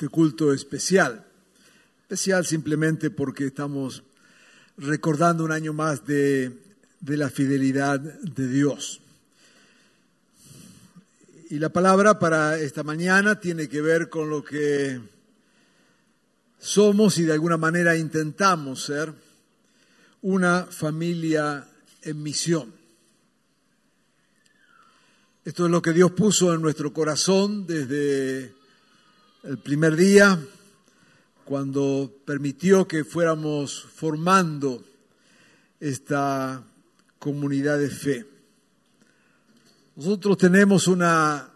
Este 0.00 0.08
culto 0.08 0.54
especial. 0.54 1.26
Especial 2.04 2.46
simplemente 2.46 3.10
porque 3.10 3.48
estamos 3.48 4.02
recordando 4.78 5.44
un 5.44 5.52
año 5.52 5.74
más 5.74 6.06
de, 6.06 6.58
de 7.00 7.16
la 7.18 7.28
fidelidad 7.28 8.00
de 8.00 8.48
Dios. 8.48 9.02
Y 11.50 11.58
la 11.58 11.68
palabra 11.68 12.18
para 12.18 12.58
esta 12.58 12.82
mañana 12.82 13.40
tiene 13.40 13.68
que 13.68 13.82
ver 13.82 14.08
con 14.08 14.30
lo 14.30 14.42
que 14.42 14.98
somos 16.58 17.18
y 17.18 17.24
de 17.24 17.34
alguna 17.34 17.58
manera 17.58 17.94
intentamos 17.94 18.82
ser 18.82 19.12
una 20.22 20.64
familia 20.64 21.68
en 22.00 22.22
misión. 22.22 22.72
Esto 25.44 25.66
es 25.66 25.70
lo 25.70 25.82
que 25.82 25.92
Dios 25.92 26.12
puso 26.12 26.54
en 26.54 26.62
nuestro 26.62 26.90
corazón 26.94 27.66
desde 27.66 28.59
el 29.42 29.58
primer 29.58 29.96
día, 29.96 30.38
cuando 31.44 32.12
permitió 32.26 32.86
que 32.86 33.04
fuéramos 33.04 33.86
formando 33.94 34.84
esta 35.78 36.62
comunidad 37.18 37.78
de 37.78 37.90
fe. 37.90 38.26
Nosotros 39.96 40.36
tenemos 40.36 40.86
una 40.88 41.50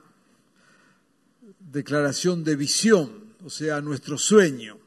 declaración 1.61 2.43
de 2.43 2.57
visión, 2.57 3.35
o 3.45 3.51
sea, 3.51 3.81
nuestro 3.83 4.17
sueño, 4.17 4.79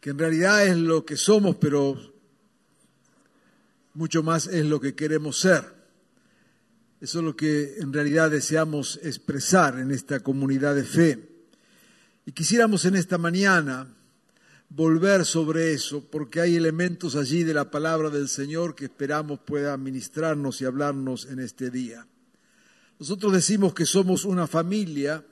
que 0.00 0.10
en 0.10 0.18
realidad 0.18 0.66
es 0.66 0.76
lo 0.76 1.06
que 1.06 1.16
somos, 1.16 1.56
pero 1.56 1.96
mucho 3.94 4.22
más 4.22 4.46
es 4.46 4.66
lo 4.66 4.80
que 4.80 4.94
queremos 4.94 5.40
ser. 5.40 5.81
Eso 7.02 7.18
es 7.18 7.24
lo 7.24 7.34
que 7.34 7.78
en 7.78 7.92
realidad 7.92 8.30
deseamos 8.30 9.00
expresar 9.02 9.76
en 9.80 9.90
esta 9.90 10.20
comunidad 10.20 10.76
de 10.76 10.84
fe. 10.84 11.46
Y 12.24 12.30
quisiéramos 12.30 12.84
en 12.84 12.94
esta 12.94 13.18
mañana 13.18 13.92
volver 14.68 15.24
sobre 15.24 15.72
eso, 15.72 16.08
porque 16.08 16.40
hay 16.40 16.54
elementos 16.54 17.16
allí 17.16 17.42
de 17.42 17.54
la 17.54 17.72
palabra 17.72 18.08
del 18.08 18.28
Señor 18.28 18.76
que 18.76 18.84
esperamos 18.84 19.40
pueda 19.40 19.76
ministrarnos 19.76 20.60
y 20.60 20.64
hablarnos 20.64 21.24
en 21.24 21.40
este 21.40 21.72
día. 21.72 22.06
Nosotros 23.00 23.32
decimos 23.32 23.74
que 23.74 23.84
somos 23.84 24.24
una 24.24 24.46
familia 24.46 25.26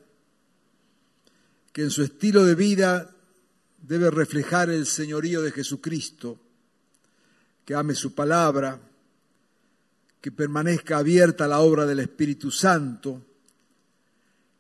que 1.72 1.82
en 1.82 1.92
su 1.92 2.02
estilo 2.02 2.44
de 2.44 2.56
vida 2.56 3.14
debe 3.80 4.10
reflejar 4.10 4.70
el 4.70 4.86
señorío 4.86 5.40
de 5.40 5.52
Jesucristo, 5.52 6.36
que 7.64 7.76
ame 7.76 7.94
su 7.94 8.12
palabra, 8.12 8.89
que 10.20 10.30
permanezca 10.30 10.98
abierta 10.98 11.48
la 11.48 11.60
obra 11.60 11.86
del 11.86 12.00
Espíritu 12.00 12.50
Santo 12.50 13.24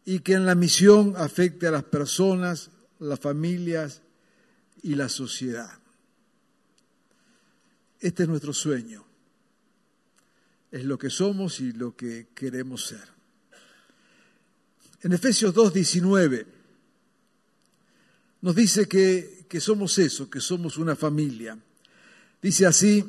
y 0.04 0.20
que 0.20 0.32
en 0.32 0.46
la 0.46 0.54
misión 0.54 1.14
afecte 1.16 1.66
a 1.66 1.70
las 1.70 1.84
personas, 1.84 2.70
las 2.98 3.20
familias 3.20 4.02
y 4.82 4.94
la 4.94 5.08
sociedad. 5.08 5.78
Este 8.00 8.22
es 8.22 8.28
nuestro 8.28 8.52
sueño. 8.52 9.04
Es 10.70 10.84
lo 10.84 10.98
que 10.98 11.10
somos 11.10 11.60
y 11.60 11.72
lo 11.72 11.94
que 11.94 12.28
queremos 12.34 12.86
ser. 12.86 13.20
En 15.02 15.12
Efesios 15.12 15.54
2.19 15.54 16.46
nos 18.42 18.54
dice 18.54 18.88
que, 18.88 19.46
que 19.48 19.60
somos 19.60 19.98
eso, 19.98 20.30
que 20.30 20.40
somos 20.40 20.78
una 20.78 20.96
familia. 20.96 21.58
Dice 22.40 22.66
así, 22.66 23.04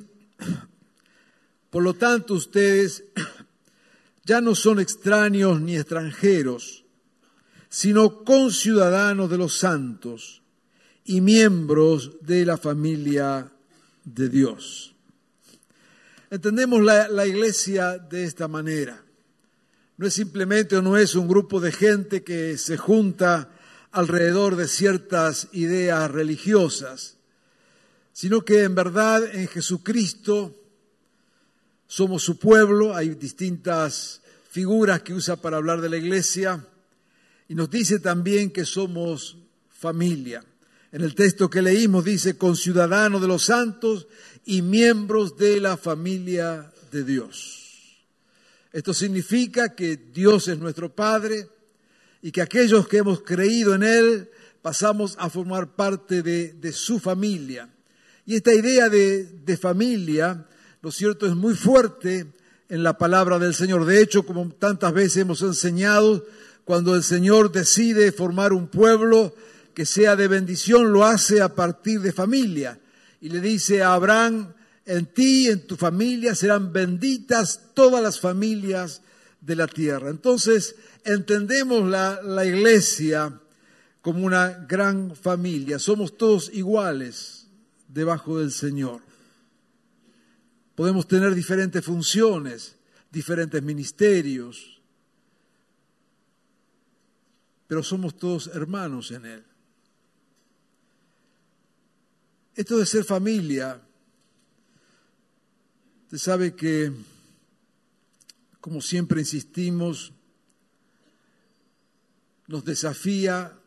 por 1.71 1.83
lo 1.83 1.95
tanto 1.95 2.35
ustedes 2.35 3.05
ya 4.25 4.41
no 4.41 4.53
son 4.53 4.79
extraños 4.79 5.59
ni 5.61 5.77
extranjeros, 5.77 6.85
sino 7.69 8.23
conciudadanos 8.23 9.29
de 9.29 9.37
los 9.37 9.57
santos 9.57 10.43
y 11.05 11.21
miembros 11.21 12.17
de 12.21 12.45
la 12.45 12.57
familia 12.57 13.49
de 14.03 14.29
Dios. 14.29 14.93
Entendemos 16.29 16.83
la, 16.83 17.07
la, 17.07 17.25
iglesia 17.25 17.97
de 17.97 18.25
esta 18.25 18.47
manera. 18.47 19.03
No 19.97 20.07
es 20.07 20.13
simplemente 20.13 20.75
o 20.75 20.81
no 20.81 20.97
es 20.97 21.15
un 21.15 21.27
grupo 21.27 21.61
de 21.61 21.71
gente 21.71 22.23
que 22.23 22.57
se 22.57 22.77
junta 22.77 23.49
alrededor 23.91 24.57
de 24.57 24.67
ciertas 24.67 25.47
ideas 25.53 26.11
religiosas, 26.11 27.17
sino 28.11 28.43
que 28.43 28.63
en 28.63 28.75
verdad 28.75 29.23
en 29.33 29.47
Jesucristo 29.47 30.60
somos 31.91 32.23
su 32.23 32.39
pueblo, 32.39 32.95
hay 32.95 33.09
distintas 33.15 34.21
figuras 34.49 35.01
que 35.01 35.13
usa 35.13 35.35
para 35.35 35.57
hablar 35.57 35.81
de 35.81 35.89
la 35.89 35.97
iglesia, 35.97 36.65
y 37.49 37.53
nos 37.53 37.69
dice 37.69 37.99
también 37.99 38.49
que 38.49 38.63
somos 38.63 39.35
familia. 39.69 40.41
En 40.93 41.01
el 41.01 41.13
texto 41.15 41.49
que 41.49 41.61
leímos 41.61 42.05
dice, 42.05 42.37
conciudadanos 42.37 43.19
de 43.19 43.27
los 43.27 43.43
santos 43.43 44.07
y 44.45 44.61
miembros 44.61 45.35
de 45.35 45.59
la 45.59 45.75
familia 45.75 46.71
de 46.93 47.03
Dios. 47.03 47.99
Esto 48.71 48.93
significa 48.93 49.75
que 49.75 49.97
Dios 49.97 50.47
es 50.47 50.59
nuestro 50.59 50.95
Padre 50.95 51.49
y 52.21 52.31
que 52.31 52.41
aquellos 52.41 52.87
que 52.87 52.99
hemos 52.99 53.21
creído 53.21 53.75
en 53.75 53.83
Él 53.83 54.29
pasamos 54.61 55.17
a 55.19 55.29
formar 55.29 55.75
parte 55.75 56.21
de, 56.21 56.71
su 56.71 56.99
familia. 56.99 57.67
Y 58.25 58.35
esta 58.35 58.53
idea 58.53 58.87
de, 58.87 59.25
de 59.25 59.57
familia, 59.57 60.47
¿no 60.81 60.89
es 60.89 60.95
cierto?, 60.95 61.25
es 61.25 61.35
muy 61.35 61.55
fuerte 61.55 62.27
en 62.69 62.83
la 62.83 62.97
palabra 62.97 63.37
del 63.37 63.53
Señor. 63.53 63.85
De 63.85 64.01
hecho, 64.01 64.25
como 64.25 64.49
tantas 64.49 64.93
veces 64.93 65.17
hemos 65.17 65.41
enseñado, 65.41 66.25
cuando 66.63 66.95
el 66.95 67.03
Señor 67.03 67.51
decide 67.51 68.11
formar 68.11 68.53
un 68.53 68.67
pueblo 68.67 69.35
que 69.73 69.85
sea 69.85 70.15
de 70.15 70.27
bendición, 70.27 70.93
lo 70.93 71.03
hace 71.05 71.41
a 71.41 71.53
partir 71.53 72.01
de 72.01 72.11
familia. 72.11 72.79
Y 73.19 73.29
le 73.29 73.41
dice 73.41 73.83
a 73.83 73.93
Abraham, 73.93 74.53
en 74.85 75.05
ti, 75.07 75.47
en 75.47 75.67
tu 75.67 75.75
familia, 75.75 76.33
serán 76.33 76.73
benditas 76.73 77.59
todas 77.73 78.01
las 78.01 78.19
familias 78.19 79.01
de 79.41 79.55
la 79.55 79.67
tierra. 79.67 80.09
Entonces, 80.09 80.75
entendemos 81.03 81.87
la, 81.87 82.21
la 82.23 82.45
iglesia 82.45 83.39
como 84.01 84.25
una 84.25 84.65
gran 84.67 85.15
familia. 85.15 85.77
Somos 85.77 86.17
todos 86.17 86.49
iguales 86.53 87.47
debajo 87.87 88.39
del 88.39 88.51
Señor. 88.51 89.10
Podemos 90.75 91.07
tener 91.07 91.35
diferentes 91.35 91.83
funciones, 91.83 92.77
diferentes 93.11 93.61
ministerios, 93.61 94.81
pero 97.67 97.83
somos 97.83 98.17
todos 98.17 98.47
hermanos 98.47 99.11
en 99.11 99.25
Él. 99.25 99.43
Esto 102.53 102.77
de 102.77 102.85
ser 102.85 103.05
familia, 103.05 103.81
usted 106.03 106.17
sabe 106.17 106.53
que, 106.53 106.91
como 108.59 108.81
siempre 108.81 109.21
insistimos, 109.21 110.11
nos 112.47 112.65
desafía 112.65 113.57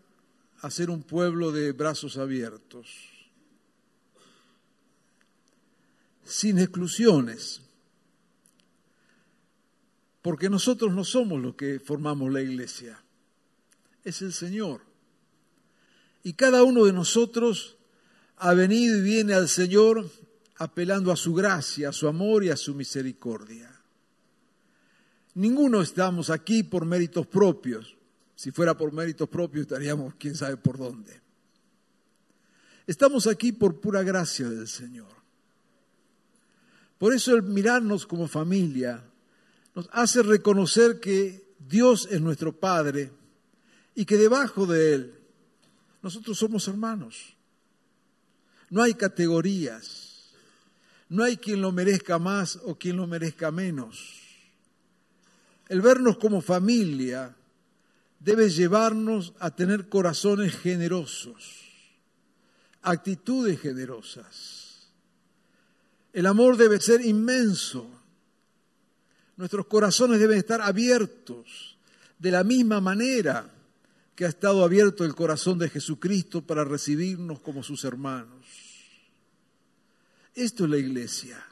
a 0.60 0.70
ser 0.70 0.90
un 0.90 1.02
pueblo 1.02 1.50
de 1.50 1.72
brazos 1.72 2.18
abiertos, 2.18 3.13
sin 6.24 6.58
exclusiones, 6.58 7.62
porque 10.22 10.48
nosotros 10.48 10.92
no 10.94 11.04
somos 11.04 11.40
los 11.40 11.54
que 11.54 11.78
formamos 11.78 12.32
la 12.32 12.40
iglesia, 12.40 13.02
es 14.04 14.22
el 14.22 14.32
Señor. 14.32 14.80
Y 16.22 16.32
cada 16.32 16.62
uno 16.62 16.86
de 16.86 16.92
nosotros 16.92 17.76
ha 18.36 18.54
venido 18.54 18.98
y 18.98 19.02
viene 19.02 19.34
al 19.34 19.48
Señor 19.48 20.10
apelando 20.56 21.12
a 21.12 21.16
su 21.16 21.34
gracia, 21.34 21.90
a 21.90 21.92
su 21.92 22.08
amor 22.08 22.44
y 22.44 22.50
a 22.50 22.56
su 22.56 22.74
misericordia. 22.74 23.70
Ninguno 25.34 25.82
estamos 25.82 26.30
aquí 26.30 26.62
por 26.62 26.86
méritos 26.86 27.26
propios. 27.26 27.96
Si 28.36 28.50
fuera 28.50 28.76
por 28.76 28.92
méritos 28.92 29.28
propios 29.28 29.62
estaríamos 29.62 30.14
quién 30.14 30.34
sabe 30.34 30.56
por 30.56 30.78
dónde. 30.78 31.20
Estamos 32.86 33.26
aquí 33.26 33.52
por 33.52 33.80
pura 33.80 34.02
gracia 34.02 34.48
del 34.48 34.68
Señor. 34.68 35.23
Por 36.98 37.14
eso 37.14 37.34
el 37.34 37.42
mirarnos 37.42 38.06
como 38.06 38.28
familia 38.28 39.04
nos 39.74 39.88
hace 39.92 40.22
reconocer 40.22 41.00
que 41.00 41.54
Dios 41.58 42.08
es 42.10 42.20
nuestro 42.20 42.52
Padre 42.58 43.10
y 43.94 44.04
que 44.04 44.16
debajo 44.16 44.66
de 44.66 44.94
Él 44.94 45.14
nosotros 46.02 46.38
somos 46.38 46.68
hermanos. 46.68 47.34
No 48.70 48.82
hay 48.82 48.94
categorías, 48.94 50.30
no 51.08 51.24
hay 51.24 51.36
quien 51.36 51.62
lo 51.62 51.72
merezca 51.72 52.18
más 52.18 52.58
o 52.64 52.76
quien 52.78 52.96
lo 52.96 53.06
merezca 53.06 53.50
menos. 53.50 54.20
El 55.68 55.80
vernos 55.80 56.18
como 56.18 56.42
familia 56.42 57.34
debe 58.20 58.50
llevarnos 58.50 59.32
a 59.38 59.54
tener 59.54 59.88
corazones 59.88 60.54
generosos, 60.56 61.62
actitudes 62.82 63.60
generosas. 63.60 64.63
El 66.14 66.26
amor 66.26 66.56
debe 66.56 66.80
ser 66.80 67.04
inmenso. 67.04 67.90
Nuestros 69.36 69.66
corazones 69.66 70.20
deben 70.20 70.38
estar 70.38 70.62
abiertos 70.62 71.76
de 72.20 72.30
la 72.30 72.44
misma 72.44 72.80
manera 72.80 73.50
que 74.14 74.24
ha 74.24 74.28
estado 74.28 74.62
abierto 74.62 75.04
el 75.04 75.16
corazón 75.16 75.58
de 75.58 75.68
Jesucristo 75.68 76.40
para 76.40 76.62
recibirnos 76.62 77.40
como 77.40 77.64
sus 77.64 77.82
hermanos. 77.82 78.46
Esto 80.36 80.64
es 80.64 80.70
la 80.70 80.78
iglesia. 80.78 81.44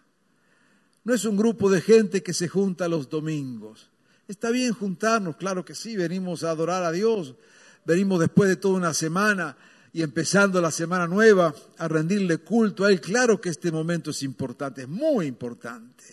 No 1.02 1.12
es 1.12 1.24
un 1.24 1.36
grupo 1.36 1.68
de 1.68 1.80
gente 1.80 2.22
que 2.22 2.32
se 2.32 2.46
junta 2.46 2.86
los 2.86 3.10
domingos. 3.10 3.90
Está 4.28 4.50
bien 4.50 4.72
juntarnos, 4.72 5.34
claro 5.34 5.64
que 5.64 5.74
sí, 5.74 5.96
venimos 5.96 6.44
a 6.44 6.50
adorar 6.50 6.84
a 6.84 6.92
Dios, 6.92 7.34
venimos 7.84 8.20
después 8.20 8.48
de 8.48 8.54
toda 8.54 8.76
una 8.76 8.94
semana 8.94 9.56
y 9.92 10.02
empezando 10.02 10.60
la 10.60 10.70
semana 10.70 11.06
nueva 11.06 11.54
a 11.78 11.88
rendirle 11.88 12.38
culto 12.38 12.84
a 12.84 12.90
Él. 12.90 13.00
Claro 13.00 13.40
que 13.40 13.50
este 13.50 13.70
momento 13.70 14.10
es 14.10 14.22
importante, 14.22 14.82
es 14.82 14.88
muy 14.88 15.26
importante. 15.26 16.04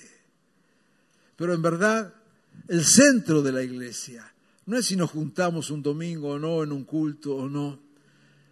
Pero 1.36 1.54
en 1.54 1.62
verdad, 1.62 2.14
el 2.68 2.84
centro 2.84 3.42
de 3.42 3.52
la 3.52 3.64
iglesia 3.64 4.30
no 4.66 4.78
es 4.78 4.86
si 4.86 4.96
nos 4.96 5.10
juntamos 5.10 5.72
un 5.72 5.82
domingo 5.82 6.32
o 6.32 6.40
no, 6.40 6.62
en 6.62 6.72
un 6.72 6.84
culto 6.84 7.36
o 7.36 7.50
no, 7.50 7.80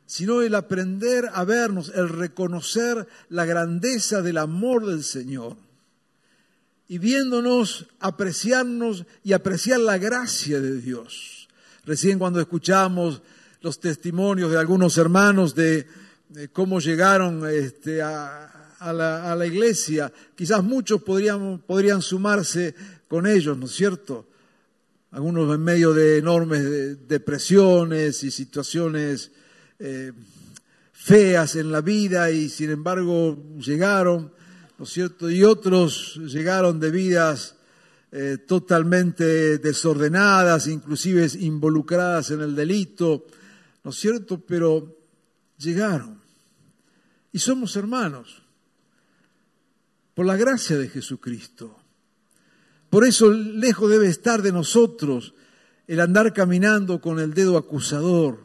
sino 0.08 0.42
el 0.42 0.56
aprender 0.56 1.30
a 1.32 1.44
vernos, 1.44 1.92
el 1.94 2.10
reconocer 2.10 3.08
la 3.30 3.46
grandeza 3.46 4.22
del 4.22 4.38
amor 4.38 4.88
del 4.88 5.04
Señor 5.04 5.58
y 6.88 6.98
viéndonos, 6.98 7.88
apreciarnos 8.00 9.06
y 9.24 9.34
apreciar 9.34 9.82
la 9.82 9.98
gracia 9.98 10.62
de 10.62 10.80
Dios. 10.82 11.50
Recién 11.86 12.18
cuando 12.18 12.40
escuchamos 12.40 13.22
los 13.62 13.80
testimonios 13.80 14.51
de 14.51 14.57
algunos 14.57 14.98
hermanos 14.98 15.56
de, 15.56 15.86
cómo 16.54 16.80
llegaron 16.80 17.48
este, 17.50 18.01
a, 18.01 18.75
a, 18.80 18.94
la, 18.94 19.31
a, 19.31 19.36
la, 19.36 19.45
iglesia, 19.45 20.12
quizás 20.36 20.63
muchos 20.63 21.01
podrían, 21.01 21.59
podrían 21.59 22.01
sumarse 22.01 22.75
con 23.07 23.25
ellos, 23.25 23.57
¿no 23.57 23.65
es 23.65 23.71
cierto? 23.71 24.27
Algunos 25.12 25.54
en 25.56 25.63
medio 25.63 25.94
de 25.94 26.18
enormes 26.18 27.07
depresiones 27.07 28.24
y 28.24 28.31
situaciones 28.31 29.31
eh, 29.80 30.12
feas 30.92 31.56
en 31.56 31.71
la 31.71 31.81
vida 31.81 32.30
y 32.30 32.50
sin 32.50 32.71
embargo 32.71 33.38
llegaron 33.57 34.31
¿no 34.77 34.86
es 34.86 34.92
cierto? 34.92 35.30
Y 35.30 35.44
otros 35.44 36.19
llegaron 36.27 36.80
de 36.80 36.92
vidas 36.92 37.56
eh, 38.12 38.38
totalmente 38.48 39.57
desordenadas, 39.57 40.68
inclusive 40.68 41.27
involucradas 41.39 42.31
en 42.31 42.42
el 42.42 42.56
delito, 42.56 43.25
¿no 43.88 43.92
es 43.92 44.00
cierto? 44.00 44.42
Pero 44.45 44.98
llegaron. 45.57 46.19
Y 47.31 47.39
somos 47.39 47.78
hermanos, 47.78 48.44
por 50.13 50.25
la 50.25 50.36
gracia 50.36 50.78
de 50.78 50.89
Jesucristo. 50.89 51.74
Por 52.89 53.06
eso 53.06 53.31
lejos 53.31 53.89
debe 53.89 54.10
estar 54.10 54.42
de 54.42 54.51
nosotros 54.51 55.36
el 55.88 56.01
andar 56.01 56.34
caminando 56.34 57.00
con 57.00 57.18
el 57.22 57.34
dedo 57.34 57.57
acusador. 57.57 58.44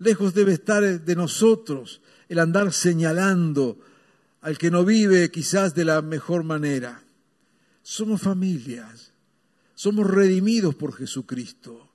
Lejos 0.00 0.34
debe 0.34 0.54
estar 0.54 0.82
de 0.82 1.14
nosotros 1.14 2.00
el 2.28 2.40
andar 2.40 2.72
señalando 2.72 3.78
al 4.40 4.58
que 4.58 4.72
no 4.72 4.84
vive 4.84 5.30
quizás 5.30 5.72
de 5.76 5.84
la 5.84 6.02
mejor 6.02 6.42
manera. 6.42 7.00
Somos 7.84 8.22
familias, 8.22 9.12
somos 9.76 10.04
redimidos 10.04 10.74
por 10.74 10.96
Jesucristo. 10.96 11.85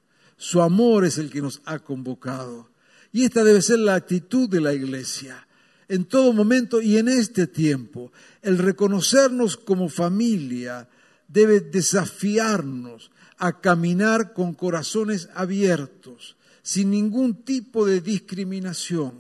Su 0.42 0.64
amor 0.64 1.06
es 1.06 1.20
el 1.20 1.30
que 1.30 1.40
nos 1.40 1.62
ha 1.66 1.78
convocado. 1.78 2.72
Y 3.12 3.26
esta 3.26 3.44
debe 3.44 3.62
ser 3.62 3.78
la 3.78 3.94
actitud 3.94 4.50
de 4.50 4.60
la 4.60 4.74
iglesia 4.74 5.48
en 5.88 6.06
todo 6.06 6.34
momento 6.34 6.82
y 6.82 6.98
en 6.98 7.10
este 7.10 7.46
tiempo. 7.46 8.12
El 8.42 8.58
reconocernos 8.58 9.56
como 9.56 9.88
familia 9.88 10.90
debe 11.28 11.60
desafiarnos 11.60 13.12
a 13.38 13.62
caminar 13.62 14.34
con 14.34 14.56
corazones 14.56 15.30
abiertos, 15.36 16.38
sin 16.64 16.90
ningún 16.90 17.44
tipo 17.44 17.86
de 17.86 18.02
discriminación, 18.02 19.14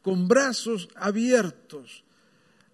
con 0.00 0.28
brazos 0.28 0.90
abiertos 0.94 2.04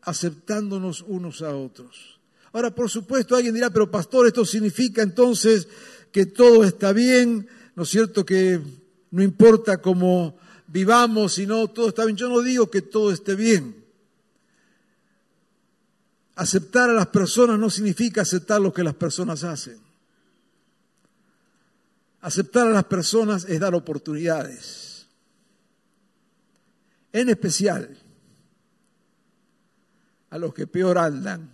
aceptándonos 0.02 1.00
unos 1.08 1.40
a 1.40 1.56
otros. 1.56 2.20
Ahora, 2.52 2.74
por 2.74 2.90
supuesto, 2.90 3.34
alguien 3.34 3.54
dirá, 3.54 3.70
pero 3.70 3.90
pastor, 3.90 4.26
esto 4.26 4.44
significa 4.44 5.00
entonces 5.00 5.68
que 6.12 6.26
todo 6.26 6.64
está 6.64 6.92
bien, 6.92 7.48
¿no 7.74 7.82
es 7.82 7.88
cierto? 7.88 8.24
Que 8.24 8.60
no 9.10 9.22
importa 9.22 9.78
cómo 9.78 10.36
vivamos, 10.66 11.34
sino 11.34 11.68
todo 11.68 11.88
está 11.88 12.04
bien. 12.04 12.16
Yo 12.16 12.28
no 12.28 12.40
digo 12.40 12.70
que 12.70 12.82
todo 12.82 13.12
esté 13.12 13.34
bien. 13.34 13.84
Aceptar 16.36 16.90
a 16.90 16.94
las 16.94 17.06
personas 17.08 17.58
no 17.58 17.70
significa 17.70 18.22
aceptar 18.22 18.60
lo 18.60 18.72
que 18.72 18.82
las 18.82 18.94
personas 18.94 19.44
hacen. 19.44 19.78
Aceptar 22.20 22.66
a 22.66 22.70
las 22.70 22.84
personas 22.84 23.44
es 23.44 23.60
dar 23.60 23.74
oportunidades. 23.74 25.06
En 27.12 27.28
especial, 27.28 27.96
a 30.30 30.38
los 30.38 30.52
que 30.52 30.66
peor 30.66 30.98
andan, 30.98 31.52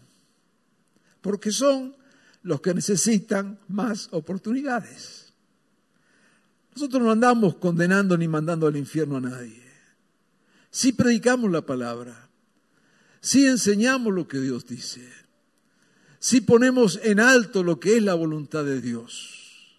porque 1.20 1.52
son 1.52 1.94
los 2.42 2.62
que 2.62 2.72
necesitan 2.72 3.58
más 3.68 4.08
oportunidades. 4.12 5.29
Nosotros 6.80 7.02
no 7.02 7.10
andamos 7.10 7.56
condenando 7.56 8.16
ni 8.16 8.26
mandando 8.26 8.66
al 8.66 8.74
infierno 8.74 9.18
a 9.18 9.20
nadie. 9.20 9.62
Si 10.70 10.92
predicamos 10.92 11.50
la 11.50 11.60
palabra, 11.60 12.30
si 13.20 13.46
enseñamos 13.46 14.14
lo 14.14 14.26
que 14.26 14.40
Dios 14.40 14.64
dice, 14.66 15.06
si 16.18 16.40
ponemos 16.40 16.98
en 17.02 17.20
alto 17.20 17.62
lo 17.62 17.78
que 17.78 17.98
es 17.98 18.02
la 18.02 18.14
voluntad 18.14 18.64
de 18.64 18.80
Dios, 18.80 19.76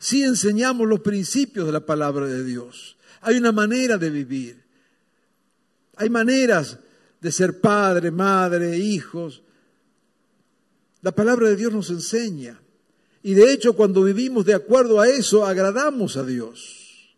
si 0.00 0.24
enseñamos 0.24 0.88
los 0.88 0.98
principios 0.98 1.64
de 1.64 1.72
la 1.72 1.86
palabra 1.86 2.26
de 2.26 2.42
Dios. 2.42 2.96
Hay 3.20 3.36
una 3.36 3.52
manera 3.52 3.96
de 3.96 4.10
vivir. 4.10 4.64
Hay 5.94 6.10
maneras 6.10 6.80
de 7.20 7.30
ser 7.30 7.60
padre, 7.60 8.10
madre, 8.10 8.76
hijos. 8.76 9.44
La 11.02 11.12
palabra 11.12 11.50
de 11.50 11.54
Dios 11.54 11.72
nos 11.72 11.88
enseña. 11.90 12.60
Y 13.26 13.34
de 13.34 13.52
hecho, 13.52 13.72
cuando 13.72 14.04
vivimos 14.04 14.44
de 14.44 14.54
acuerdo 14.54 15.00
a 15.00 15.08
eso, 15.08 15.44
agradamos 15.44 16.16
a 16.16 16.22
Dios. 16.22 17.16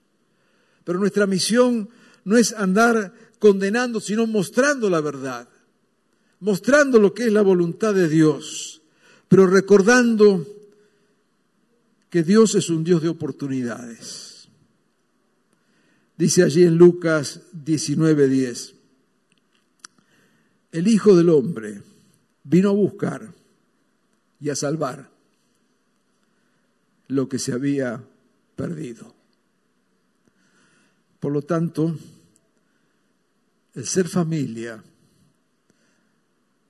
Pero 0.83 0.99
nuestra 0.99 1.27
misión 1.27 1.91
no 2.25 2.39
es 2.39 2.55
andar 2.55 3.13
condenando, 3.39 4.01
sino 4.01 4.27
mostrando 4.27 4.89
la 4.89 5.03
verdad, 5.03 5.51
mostrando 6.41 6.99
lo 6.99 7.13
que 7.13 7.25
es 7.25 7.33
la 7.35 7.43
voluntad 7.43 7.93
de 7.93 8.09
Dios, 8.09 8.81
pero 9.29 9.47
recordando 9.47 10.47
que 12.09 12.23
Dios 12.23 12.55
es 12.55 12.71
un 12.71 12.85
Dios 12.85 13.03
de 13.03 13.11
oportunidades. 13.11 14.49
Dice 16.17 16.43
allí 16.43 16.63
en 16.63 16.79
Lucas 16.79 17.43
19:10 17.53 18.73
el 20.73 20.89
Hijo 20.89 21.15
del 21.15 21.29
Hombre 21.29 21.83
vino 22.45 22.71
a 22.71 22.73
buscar 22.73 23.35
y 24.41 24.49
a 24.49 24.57
salvar 24.57 25.18
lo 27.09 27.29
que 27.29 27.39
se 27.39 27.53
había 27.53 28.03
perdido. 28.57 29.15
Por 31.21 31.33
lo 31.33 31.43
tanto, 31.43 31.97
el 33.75 33.87
ser 33.87 34.09
familia 34.09 34.83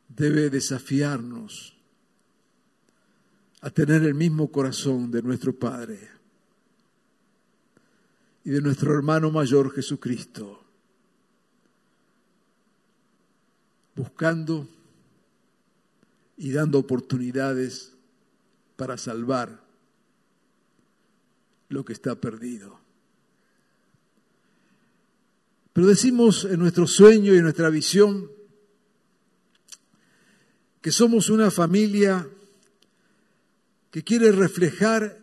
debe 0.09 0.51
desafiarnos 0.51 1.77
a 3.61 3.71
tener 3.71 4.05
el 4.05 4.15
mismo 4.15 4.51
corazón 4.51 5.11
de 5.11 5.23
nuestro 5.23 5.59
Padre 5.59 6.09
y 8.45 8.51
de 8.51 8.63
nuestro 8.63 8.95
hermano 8.95 9.31
mayor 9.31 9.73
Jesucristo 9.73 10.65
buscando 13.99 14.69
y 16.37 16.53
dando 16.53 16.79
oportunidades 16.79 17.95
para 18.77 18.97
salvar 18.97 19.68
lo 21.69 21.85
que 21.85 21.93
está 21.93 22.21
perdido. 22.21 22.81
Pero 25.73 25.87
decimos 25.87 26.45
en 26.45 26.59
nuestro 26.59 26.87
sueño 26.87 27.35
y 27.35 27.37
en 27.37 27.45
nuestra 27.45 27.71
visión 27.71 28.31
que 30.81 30.91
somos 30.91 31.31
una 31.31 31.51
familia 31.51 32.29
que 33.91 34.03
quiere 34.03 34.33
reflejar 34.33 35.19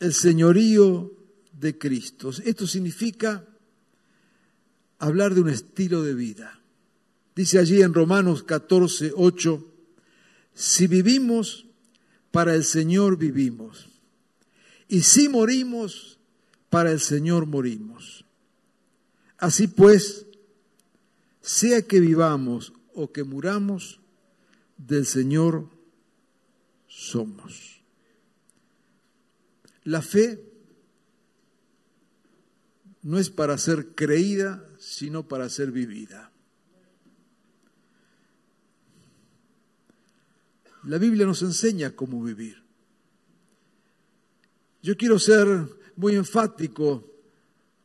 el 0.00 0.14
señorío 0.14 1.12
de 1.52 1.78
Cristo. 1.78 2.30
Esto 2.44 2.66
significa 2.66 3.44
hablar 4.98 5.34
de 5.34 5.40
un 5.40 5.48
estilo 5.48 6.02
de 6.02 6.14
vida. 6.14 6.60
Dice 7.34 7.58
allí 7.58 7.82
en 7.82 7.94
Romanos 7.94 8.42
14, 8.42 9.12
8, 9.14 9.74
si 10.54 10.86
vivimos, 10.86 11.66
para 12.30 12.54
el 12.54 12.64
Señor 12.64 13.16
vivimos. 13.16 13.88
Y 14.88 15.02
si 15.02 15.28
morimos, 15.28 16.18
para 16.70 16.90
el 16.90 17.00
Señor 17.00 17.46
morimos. 17.46 18.24
Así 19.38 19.68
pues, 19.68 20.26
sea 21.40 21.82
que 21.82 22.00
vivamos 22.00 22.72
o 22.94 23.12
que 23.12 23.24
muramos, 23.24 24.00
del 24.76 25.06
Señor 25.06 25.68
somos. 26.86 27.82
La 29.84 30.02
fe 30.02 30.42
no 33.02 33.18
es 33.18 33.30
para 33.30 33.56
ser 33.58 33.94
creída, 33.94 34.68
sino 34.78 35.26
para 35.26 35.48
ser 35.48 35.72
vivida. 35.72 36.30
La 40.84 40.98
Biblia 40.98 41.26
nos 41.26 41.42
enseña 41.42 41.96
cómo 41.96 42.22
vivir. 42.22 42.67
Yo 44.82 44.96
quiero 44.96 45.18
ser 45.18 45.46
muy 45.96 46.14
enfático, 46.14 47.04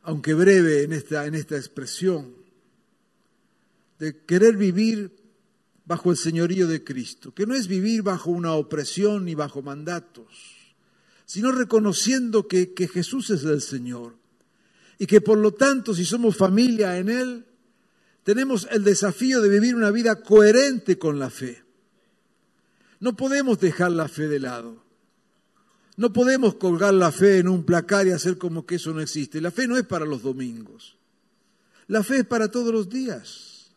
aunque 0.02 0.34
breve 0.34 0.82
en 0.84 0.92
esta, 0.92 1.26
en 1.26 1.34
esta 1.34 1.56
expresión, 1.56 2.34
de 3.98 4.24
querer 4.24 4.56
vivir 4.56 5.10
bajo 5.84 6.10
el 6.10 6.16
señorío 6.16 6.66
de 6.66 6.84
Cristo, 6.84 7.34
que 7.34 7.46
no 7.46 7.54
es 7.54 7.66
vivir 7.66 8.02
bajo 8.02 8.30
una 8.30 8.52
opresión 8.54 9.24
ni 9.24 9.34
bajo 9.34 9.62
mandatos, 9.62 10.26
sino 11.26 11.52
reconociendo 11.52 12.46
que, 12.46 12.72
que 12.72 12.88
Jesús 12.88 13.30
es 13.30 13.44
el 13.44 13.60
Señor 13.60 14.16
y 14.98 15.06
que 15.06 15.20
por 15.20 15.38
lo 15.38 15.52
tanto 15.52 15.94
si 15.94 16.04
somos 16.04 16.36
familia 16.36 16.98
en 16.98 17.08
Él, 17.08 17.46
tenemos 18.22 18.68
el 18.70 18.84
desafío 18.84 19.40
de 19.42 19.48
vivir 19.48 19.74
una 19.74 19.90
vida 19.90 20.22
coherente 20.22 20.98
con 20.98 21.18
la 21.18 21.30
fe. 21.30 21.62
No 23.00 23.16
podemos 23.16 23.58
dejar 23.58 23.90
la 23.90 24.08
fe 24.08 24.28
de 24.28 24.40
lado. 24.40 24.83
No 25.96 26.12
podemos 26.12 26.56
colgar 26.56 26.92
la 26.94 27.12
fe 27.12 27.38
en 27.38 27.48
un 27.48 27.64
placar 27.64 28.06
y 28.06 28.10
hacer 28.10 28.36
como 28.36 28.66
que 28.66 28.76
eso 28.76 28.92
no 28.92 29.00
existe. 29.00 29.40
La 29.40 29.50
fe 29.50 29.68
no 29.68 29.76
es 29.76 29.84
para 29.84 30.04
los 30.04 30.22
domingos. 30.22 30.96
La 31.86 32.02
fe 32.02 32.18
es 32.18 32.26
para 32.26 32.50
todos 32.50 32.72
los 32.72 32.88
días. 32.88 33.70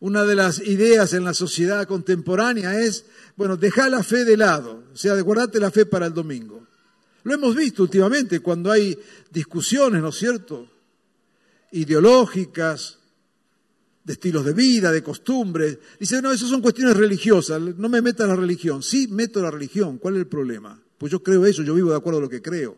Una 0.00 0.22
de 0.24 0.36
las 0.36 0.60
ideas 0.60 1.12
en 1.12 1.24
la 1.24 1.34
sociedad 1.34 1.86
contemporánea 1.86 2.78
es, 2.78 3.04
bueno, 3.36 3.56
dejar 3.56 3.90
la 3.90 4.04
fe 4.04 4.24
de 4.24 4.36
lado, 4.36 4.84
o 4.92 4.96
sea, 4.96 5.20
guardarte 5.20 5.58
la 5.58 5.72
fe 5.72 5.86
para 5.86 6.06
el 6.06 6.14
domingo. 6.14 6.66
Lo 7.24 7.34
hemos 7.34 7.56
visto 7.56 7.82
últimamente 7.82 8.38
cuando 8.40 8.70
hay 8.70 8.96
discusiones, 9.30 10.00
¿no 10.00 10.10
es 10.10 10.14
cierto? 10.14 10.70
Ideológicas, 11.72 12.97
de 14.08 14.14
estilos 14.14 14.42
de 14.42 14.54
vida, 14.54 14.90
de 14.90 15.02
costumbres. 15.02 15.78
Dice, 16.00 16.22
no, 16.22 16.32
eso 16.32 16.48
son 16.48 16.62
cuestiones 16.62 16.96
religiosas, 16.96 17.60
no 17.60 17.90
me 17.90 18.00
meta 18.00 18.26
la 18.26 18.34
religión. 18.34 18.82
Sí, 18.82 19.06
meto 19.06 19.42
la 19.42 19.50
religión, 19.50 19.98
¿cuál 19.98 20.14
es 20.14 20.20
el 20.20 20.26
problema? 20.26 20.80
Pues 20.96 21.12
yo 21.12 21.22
creo 21.22 21.44
eso, 21.44 21.62
yo 21.62 21.74
vivo 21.74 21.90
de 21.90 21.98
acuerdo 21.98 22.18
a 22.18 22.22
lo 22.22 22.28
que 22.30 22.40
creo. 22.40 22.74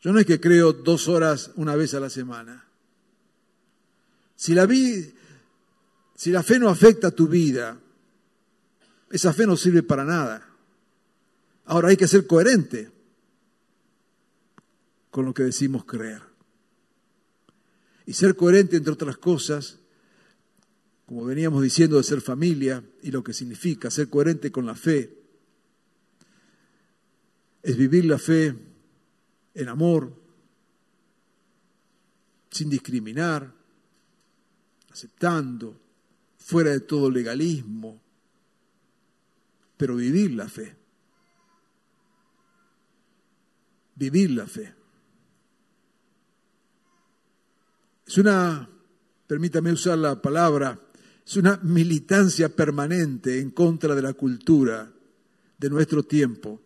Yo 0.00 0.10
no 0.14 0.18
es 0.18 0.24
que 0.24 0.40
creo 0.40 0.72
dos 0.72 1.06
horas 1.06 1.50
una 1.56 1.76
vez 1.76 1.92
a 1.92 2.00
la 2.00 2.08
semana. 2.08 2.64
Si 4.36 4.54
la, 4.54 4.66
si 6.16 6.30
la 6.30 6.42
fe 6.42 6.58
no 6.58 6.70
afecta 6.70 7.10
tu 7.10 7.28
vida, 7.28 7.78
esa 9.10 9.34
fe 9.34 9.46
no 9.46 9.54
sirve 9.54 9.82
para 9.82 10.06
nada. 10.06 10.48
Ahora 11.66 11.90
hay 11.90 11.98
que 11.98 12.08
ser 12.08 12.26
coherente 12.26 12.90
con 15.10 15.26
lo 15.26 15.34
que 15.34 15.42
decimos 15.42 15.84
creer. 15.84 16.29
Y 18.10 18.12
ser 18.12 18.34
coherente, 18.34 18.76
entre 18.76 18.92
otras 18.92 19.18
cosas, 19.18 19.78
como 21.06 21.24
veníamos 21.24 21.62
diciendo 21.62 21.96
de 21.96 22.02
ser 22.02 22.20
familia 22.20 22.82
y 23.04 23.12
lo 23.12 23.22
que 23.22 23.32
significa 23.32 23.88
ser 23.88 24.10
coherente 24.10 24.50
con 24.50 24.66
la 24.66 24.74
fe, 24.74 25.16
es 27.62 27.76
vivir 27.76 28.06
la 28.06 28.18
fe 28.18 28.52
en 29.54 29.68
amor, 29.68 30.12
sin 32.50 32.68
discriminar, 32.68 33.54
aceptando, 34.90 35.80
fuera 36.36 36.72
de 36.72 36.80
todo 36.80 37.12
legalismo, 37.12 38.02
pero 39.76 39.94
vivir 39.94 40.32
la 40.32 40.48
fe. 40.48 40.74
vivir 43.94 44.30
la 44.30 44.46
fe. 44.48 44.79
Es 48.10 48.18
una, 48.18 48.68
permítame 49.28 49.70
usar 49.70 49.96
la 49.96 50.20
palabra, 50.20 50.76
es 51.24 51.36
una 51.36 51.60
militancia 51.62 52.48
permanente 52.48 53.38
en 53.38 53.50
contra 53.50 53.94
de 53.94 54.02
la 54.02 54.14
cultura 54.14 54.90
de 55.56 55.70
nuestro 55.70 56.02
tiempo, 56.02 56.60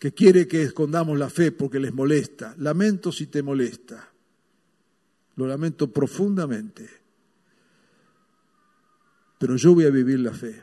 que 0.00 0.12
quiere 0.12 0.48
que 0.48 0.64
escondamos 0.64 1.16
la 1.16 1.30
fe 1.30 1.52
porque 1.52 1.78
les 1.78 1.94
molesta. 1.94 2.56
Lamento 2.58 3.12
si 3.12 3.28
te 3.28 3.40
molesta. 3.40 4.10
Lo 5.36 5.46
lamento 5.46 5.92
profundamente. 5.92 6.90
Pero 9.38 9.54
yo 9.54 9.74
voy 9.74 9.84
a 9.84 9.90
vivir 9.90 10.18
la 10.18 10.32
fe. 10.32 10.60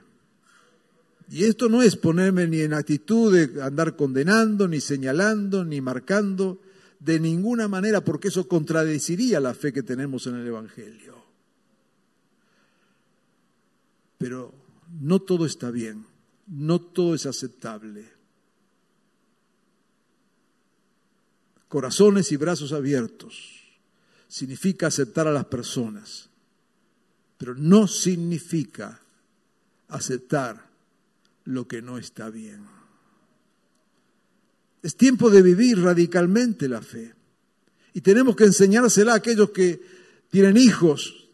Y 1.30 1.46
esto 1.46 1.70
no 1.70 1.82
es 1.82 1.96
ponerme 1.96 2.48
ni 2.48 2.60
en 2.60 2.74
actitud 2.74 3.34
de 3.34 3.64
andar 3.64 3.96
condenando, 3.96 4.68
ni 4.68 4.82
señalando, 4.82 5.64
ni 5.64 5.80
marcando, 5.80 6.60
de 7.00 7.20
ninguna 7.20 7.68
manera, 7.68 8.02
porque 8.02 8.30
eso 8.30 8.48
contradeciría 8.48 9.40
la 9.40 9.54
fe 9.54 9.72
que 9.72 9.84
tenemos 9.84 10.28
en 10.28 10.36
el 10.36 10.48
Evangelio. 10.48 11.16
Pero 14.18 14.54
no 15.00 15.22
todo 15.22 15.46
está 15.46 15.70
bien, 15.70 16.06
no 16.48 16.80
todo 16.82 17.14
es 17.14 17.26
aceptable. 17.26 18.10
Corazones 21.68 22.32
y 22.32 22.38
brazos 22.38 22.72
abiertos 22.72 23.64
significa 24.28 24.88
aceptar 24.88 25.28
a 25.28 25.34
las 25.34 25.46
personas, 25.46 26.30
pero 27.38 27.54
no 27.56 27.88
significa 27.88 29.02
aceptar 29.90 30.68
lo 31.46 31.68
que 31.68 31.82
no 31.82 31.98
está 31.98 32.30
bien. 32.30 32.77
Es 34.84 34.96
tiempo 34.96 35.30
de 35.30 35.42
vivir 35.42 35.82
radicalmente 35.82 36.68
la 36.68 36.82
fe. 36.82 37.14
Y 37.94 38.02
tenemos 38.02 38.36
que 38.36 38.46
enseñársela 38.46 39.14
a 39.14 39.18
aquellos 39.18 39.50
que 39.50 39.82
tienen 40.30 40.58
hijos. 40.58 41.28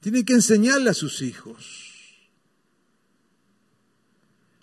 Tienen 0.00 0.24
que 0.24 0.34
enseñarle 0.34 0.90
a 0.90 0.94
sus 0.94 1.22
hijos. 1.22 1.88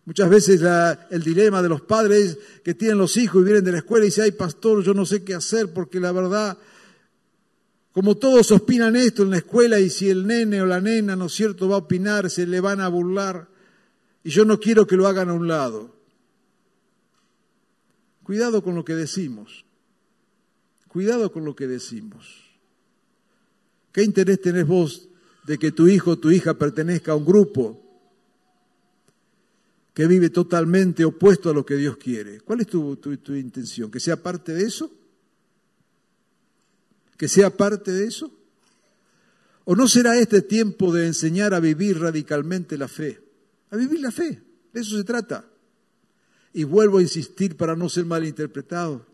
Muchas 0.05 0.29
veces 0.29 0.62
el 1.10 1.24
dilema 1.24 1.63
de 1.63 1.70
los 1.70 1.82
padres 1.82 2.38
que 2.63 2.75
tienen 2.75 3.00
los 3.00 3.17
hijos 3.17 3.41
y 3.41 3.46
vienen 3.46 3.63
de 3.63 3.72
la 3.72 3.79
escuela 3.79 4.05
y 4.05 4.10
dicen, 4.10 4.25
ay 4.25 4.32
pastor, 4.34 4.84
yo 4.84 4.94
no 4.94 5.05
sé 5.05 5.24
qué 5.24 5.34
hacer 5.34 5.74
porque 5.74 6.00
la 6.00 6.12
verdad, 6.12 6.60
como 7.91 8.15
todos 8.15 8.51
opinan 8.51 8.96
esto 8.96 9.24
en 9.24 9.32
la 9.32 9.38
escuela 9.38 9.79
y 9.79 9.89
si 9.89 10.10
el 10.10 10.27
nene 10.27 10.62
o 10.62 10.67
la 10.67 10.79
nena, 10.79 11.15
¿no 11.15 11.25
es 11.25 11.34
cierto?, 11.34 11.67
va 11.67 11.75
a 11.75 11.79
opinar, 11.79 12.29
se 12.29 12.46
le 12.46 12.60
van 12.60 12.82
a 12.82 12.88
burlar. 12.88 13.48
Y 14.24 14.29
yo 14.29 14.46
no 14.46 14.60
quiero 14.60 14.86
que 14.86 14.96
lo 14.96 15.08
hagan 15.08 15.29
a 15.29 15.34
un 15.34 15.48
lado. 15.48 15.95
Cuidado 18.25 18.63
con 18.63 18.74
lo 18.74 18.84
que 18.84 18.96
decimos. 18.96 19.63
Cuidado 20.88 21.32
con 21.32 21.46
lo 21.46 21.55
que 21.55 21.67
decimos. 21.67 22.25
¿Qué 23.91 24.03
interés 24.03 24.41
tenés 24.41 24.65
vos 24.65 25.08
de 25.46 25.60
que 25.60 25.72
tu 25.72 25.88
hijo 25.88 26.12
o 26.12 26.17
tu 26.17 26.32
hija 26.32 26.55
pertenezca 26.55 27.12
a 27.12 27.15
un 27.15 27.25
grupo 27.25 27.79
que 29.94 30.08
vive 30.08 30.32
totalmente 30.32 31.05
opuesto 31.05 31.51
a 31.51 31.53
lo 31.53 31.63
que 31.63 31.75
Dios 31.75 31.98
quiere? 31.98 32.41
¿Cuál 32.41 32.62
es 32.62 32.67
tu, 32.67 32.96
tu 32.98 33.36
intención? 33.36 33.91
¿Que 33.91 34.00
sea 34.00 34.22
parte 34.22 34.53
de 34.53 34.63
eso? 34.63 34.91
¿Que 37.17 37.27
sea 37.27 37.55
parte 37.55 37.91
de 37.91 38.08
eso? 38.08 38.32
¿O 39.65 39.75
no 39.75 39.88
será 39.88 40.17
este 40.17 40.41
tiempo 40.41 40.91
de 40.91 41.05
enseñar 41.05 41.53
a 41.53 41.60
vivir 41.60 42.00
radicalmente 42.00 42.77
la 42.77 42.88
fe? 42.88 43.25
a 43.72 43.77
vivir 43.77 44.00
la 44.00 44.12
fe. 44.12 44.41
De 44.74 44.82
eso 44.82 44.98
se 44.98 45.03
trata. 45.03 45.46
Y 46.56 46.64
vuelvo 46.64 47.00
a 47.00 47.02
insistir 47.02 47.58
para 47.58 47.76
no 47.76 47.90
ser 47.90 48.06
malinterpretado. 48.06 49.06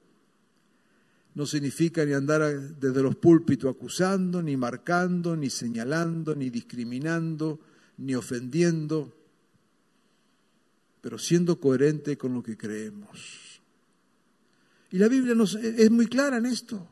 No 1.33 1.47
significa 1.47 2.05
ni 2.05 2.13
andar 2.13 2.43
desde 2.79 3.01
los 3.01 3.15
púlpitos 3.15 3.73
acusando, 3.73 4.43
ni 4.43 4.55
marcando, 4.55 5.35
ni 5.35 5.49
señalando, 5.49 6.35
ni 6.35 6.51
discriminando, 6.51 7.59
ni 7.97 8.13
ofendiendo, 8.13 9.11
pero 11.01 11.17
siendo 11.17 11.59
coherente 11.59 12.15
con 12.15 12.35
lo 12.35 12.43
que 12.43 12.55
creemos. 12.55 13.59
Y 14.91 14.99
la 14.99 15.07
Biblia 15.07 15.33
nos, 15.33 15.55
es 15.55 15.89
muy 15.89 16.05
clara 16.05 16.37
en 16.37 16.45
esto. 16.45 16.87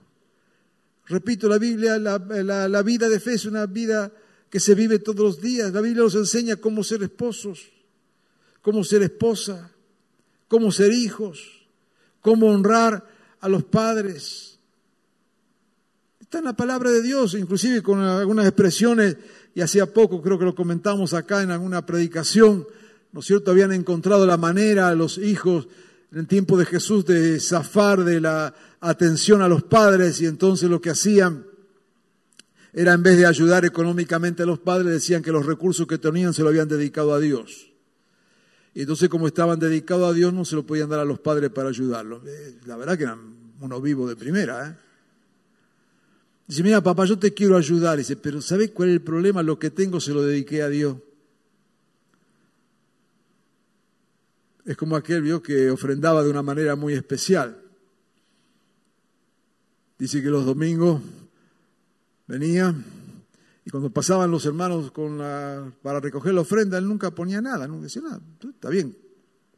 Repito, 1.05 1.47
la 1.47 1.59
Biblia, 1.59 1.99
la- 1.99 2.67
la 2.67 2.81
vida 2.81 3.07
de 3.07 3.19
fe 3.19 3.33
es 3.35 3.45
una 3.45 3.67
vida 3.67 4.11
que 4.49 4.59
se 4.59 4.73
vive 4.73 4.97
todos 4.97 5.19
los 5.19 5.41
días. 5.41 5.71
La 5.73 5.81
Biblia 5.81 6.01
nos 6.01 6.15
enseña 6.15 6.55
cómo 6.55 6.83
ser 6.83 7.03
esposos, 7.03 7.69
cómo 8.63 8.83
ser 8.83 9.03
esposa, 9.03 9.75
cómo 10.49 10.73
ser 10.73 10.91
hijos, 10.91 11.67
cómo 12.19 12.47
honrar 12.47 13.07
a 13.39 13.47
los 13.47 13.63
padres. 13.63 14.59
Está 16.19 16.39
en 16.39 16.45
la 16.45 16.57
palabra 16.57 16.91
de 16.91 17.01
Dios, 17.01 17.35
inclusive 17.35 17.81
con 17.81 18.01
algunas 18.01 18.45
expresiones, 18.45 19.15
y 19.55 19.61
hacía 19.61 19.93
poco 19.93 20.21
creo 20.21 20.37
que 20.37 20.45
lo 20.45 20.55
comentamos 20.55 21.13
acá 21.13 21.41
en 21.41 21.51
alguna 21.51 21.85
predicación, 21.85 22.67
¿no 23.13 23.21
es 23.21 23.25
cierto? 23.25 23.51
Habían 23.51 23.71
encontrado 23.71 24.25
la 24.25 24.37
manera 24.37 24.93
los 24.95 25.17
hijos 25.17 25.67
en 26.11 26.19
el 26.19 26.27
tiempo 26.27 26.57
de 26.57 26.65
Jesús 26.65 27.05
de 27.05 27.39
zafar 27.39 28.03
de 28.03 28.19
la 28.19 28.53
atención 28.79 29.41
a 29.41 29.47
los 29.47 29.63
padres 29.63 30.19
y 30.21 30.25
entonces 30.25 30.69
lo 30.69 30.81
que 30.81 30.89
hacían 30.89 31.45
era 32.73 32.93
en 32.93 33.03
vez 33.03 33.17
de 33.17 33.25
ayudar 33.25 33.65
económicamente 33.65 34.43
a 34.43 34.45
los 34.45 34.59
padres, 34.59 34.91
decían 34.91 35.23
que 35.23 35.31
los 35.31 35.45
recursos 35.45 35.87
que 35.87 35.97
tenían 35.97 36.33
se 36.33 36.43
lo 36.43 36.49
habían 36.49 36.67
dedicado 36.67 37.13
a 37.13 37.19
Dios. 37.19 37.68
Y 38.73 38.81
entonces 38.81 39.09
como 39.09 39.27
estaban 39.27 39.59
dedicados 39.59 40.09
a 40.09 40.13
Dios 40.13 40.33
no 40.33 40.45
se 40.45 40.55
lo 40.55 40.65
podían 40.65 40.89
dar 40.89 40.99
a 40.99 41.05
los 41.05 41.19
padres 41.19 41.49
para 41.49 41.69
ayudarlos. 41.69 42.21
Eh, 42.25 42.59
La 42.65 42.77
verdad 42.77 42.97
que 42.97 43.03
eran 43.03 43.19
unos 43.59 43.81
vivos 43.81 44.09
de 44.09 44.15
primera. 44.15 44.69
¿eh? 44.69 44.75
Dice, 46.47 46.63
mira 46.63 46.81
papá, 46.81 47.05
yo 47.05 47.17
te 47.17 47.33
quiero 47.33 47.57
ayudar. 47.57 47.97
Dice, 47.97 48.15
pero 48.15 48.41
¿sabes 48.41 48.71
cuál 48.71 48.89
es 48.89 48.93
el 48.93 49.01
problema? 49.01 49.43
Lo 49.43 49.59
que 49.59 49.69
tengo 49.69 49.99
se 49.99 50.13
lo 50.13 50.23
dediqué 50.23 50.61
a 50.61 50.69
Dios. 50.69 50.97
Es 54.65 54.77
como 54.77 54.95
aquel 54.95 55.21
vio 55.21 55.41
que 55.41 55.71
ofrendaba 55.71 56.23
de 56.23 56.29
una 56.29 56.43
manera 56.43 56.75
muy 56.75 56.93
especial. 56.93 57.59
Dice 59.97 60.21
que 60.21 60.29
los 60.29 60.45
domingos 60.45 61.01
venía 62.27 62.75
y 63.69 63.71
cuando 63.71 63.91
pasaban 63.91 64.31
los 64.31 64.47
hermanos 64.47 64.89
con 64.89 65.19
la, 65.19 65.71
para 65.83 65.99
recoger 65.99 66.33
la 66.33 66.41
ofrenda, 66.41 66.79
él 66.79 66.87
nunca 66.87 67.13
ponía 67.13 67.39
nada, 67.39 67.67
nunca 67.67 67.83
decía 67.83 68.01
nada. 68.01 68.19
Está 68.43 68.67
bien, 68.67 68.97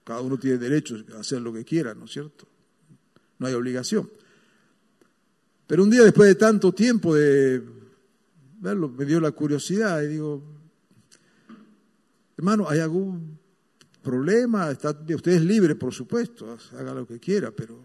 cada 0.03 0.19
uno 0.19 0.37
tiene 0.37 0.57
derecho 0.57 0.97
a 1.15 1.21
hacer 1.21 1.41
lo 1.41 1.53
que 1.53 1.63
quiera, 1.63 1.95
¿no 1.95 2.03
es 2.03 2.11
cierto? 2.11 2.45
No 3.39 3.47
hay 3.47 3.53
obligación. 3.53 4.09
Pero 5.65 5.83
un 5.83 5.89
día 5.89 6.03
después 6.03 6.27
de 6.27 6.35
tanto 6.35 6.73
tiempo 6.73 7.15
de 7.15 7.63
verlo, 8.59 8.89
me 8.89 9.05
dio 9.05 9.21
la 9.21 9.31
curiosidad 9.31 10.01
y 10.01 10.07
digo, 10.07 10.43
hermano, 12.35 12.67
¿hay 12.67 12.79
algún 12.79 13.39
problema? 14.01 14.71
Está, 14.71 14.89
usted 14.89 15.31
es 15.31 15.41
libre, 15.41 15.75
por 15.75 15.93
supuesto, 15.93 16.57
haga 16.77 16.93
lo 16.93 17.07
que 17.07 17.17
quiera, 17.17 17.51
pero 17.51 17.79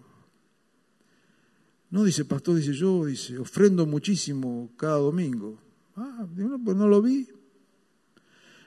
no, 1.91 2.03
dice 2.03 2.25
pastor, 2.25 2.57
dice 2.57 2.73
yo, 2.73 3.05
dice, 3.05 3.39
ofrendo 3.39 3.87
muchísimo 3.87 4.73
cada 4.77 4.97
domingo. 4.97 5.65
Ah, 5.97 6.27
no, 6.37 6.63
pues 6.63 6.77
no 6.77 6.89
lo 6.89 7.01
vi. 7.01 7.27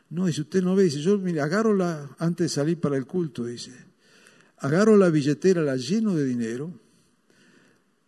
No, 0.09 0.25
dice, 0.25 0.41
usted 0.41 0.63
no 0.63 0.75
ve, 0.75 0.86
dice, 0.86 1.01
yo, 1.01 1.17
mire, 1.19 1.41
agarro 1.41 1.75
la, 1.75 2.15
antes 2.17 2.45
de 2.45 2.50
salir 2.50 2.79
para 2.79 2.98
el 2.98 3.05
culto, 3.05 3.45
dice, 3.45 3.71
agarro 4.57 4.98
la 4.98 5.09
billetera, 5.09 5.62
la 5.62 5.75
lleno 5.75 6.15
de 6.15 6.25
dinero, 6.25 6.74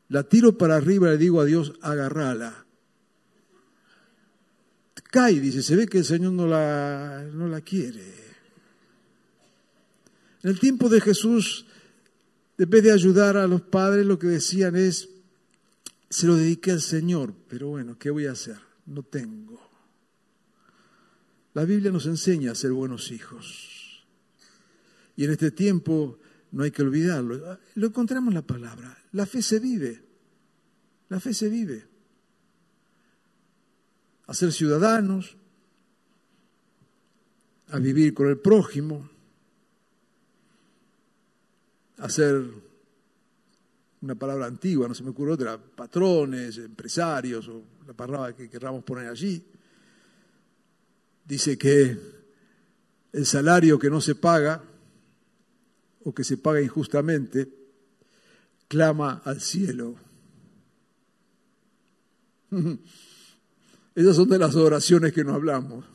la 0.09 0.23
tiro 0.23 0.57
para 0.57 0.75
arriba 0.75 1.09
y 1.09 1.11
le 1.11 1.17
digo 1.17 1.39
a 1.39 1.45
Dios, 1.45 1.73
agarrala. 1.81 2.65
Cae, 5.11 5.39
dice, 5.39 5.61
se 5.61 5.75
ve 5.75 5.87
que 5.87 5.99
el 5.99 6.05
Señor 6.05 6.31
no 6.31 6.47
la, 6.47 7.27
no 7.33 7.47
la 7.47 7.61
quiere. 7.61 8.01
En 10.41 10.49
el 10.49 10.59
tiempo 10.59 10.89
de 10.89 11.01
Jesús, 11.01 11.67
en 12.57 12.69
vez 12.69 12.83
de 12.83 12.93
ayudar 12.93 13.37
a 13.37 13.45
los 13.45 13.61
padres, 13.61 14.05
lo 14.05 14.17
que 14.17 14.27
decían 14.27 14.75
es, 14.75 15.09
se 16.09 16.25
lo 16.27 16.35
dediqué 16.35 16.71
al 16.71 16.81
Señor, 16.81 17.33
pero 17.47 17.67
bueno, 17.67 17.99
¿qué 17.99 18.09
voy 18.09 18.25
a 18.25 18.31
hacer? 18.31 18.70
No 18.91 19.03
tengo. 19.03 19.57
La 21.53 21.63
Biblia 21.63 21.91
nos 21.91 22.05
enseña 22.07 22.51
a 22.51 22.55
ser 22.55 22.73
buenos 22.73 23.11
hijos. 23.11 24.05
Y 25.15 25.23
en 25.23 25.31
este 25.31 25.51
tiempo 25.51 26.19
no 26.51 26.63
hay 26.63 26.71
que 26.71 26.81
olvidarlo. 26.81 27.57
Lo 27.75 27.87
encontramos 27.87 28.29
en 28.29 28.35
la 28.35 28.41
palabra. 28.45 28.97
La 29.13 29.25
fe 29.25 29.41
se 29.41 29.59
vive. 29.59 30.03
La 31.07 31.21
fe 31.21 31.33
se 31.33 31.47
vive. 31.47 31.87
A 34.27 34.33
ser 34.33 34.51
ciudadanos, 34.51 35.37
a 37.69 37.79
vivir 37.79 38.13
con 38.13 38.27
el 38.27 38.39
prójimo, 38.39 39.09
a 41.97 42.09
ser 42.09 42.43
una 44.01 44.15
palabra 44.15 44.47
antigua, 44.47 44.89
no 44.89 44.93
se 44.93 45.03
me 45.03 45.11
ocurre 45.11 45.31
otra, 45.31 45.57
patrones, 45.57 46.57
empresarios, 46.57 47.47
o 47.47 47.70
la 47.85 47.93
palabra 47.93 48.35
que 48.35 48.49
querramos 48.49 48.83
poner 48.83 49.07
allí. 49.07 49.43
Dice 51.25 51.57
que 51.57 51.97
el 53.13 53.25
salario 53.25 53.79
que 53.79 53.89
no 53.89 54.01
se 54.01 54.15
paga 54.15 54.63
o 56.03 56.13
que 56.13 56.23
se 56.23 56.37
paga 56.37 56.61
injustamente, 56.61 57.47
clama 58.67 59.21
al 59.25 59.41
cielo. 59.41 59.95
Esas 63.95 64.15
son 64.15 64.29
de 64.29 64.39
las 64.39 64.55
oraciones 64.55 65.13
que 65.13 65.23
no 65.23 65.33
hablamos. 65.33 65.85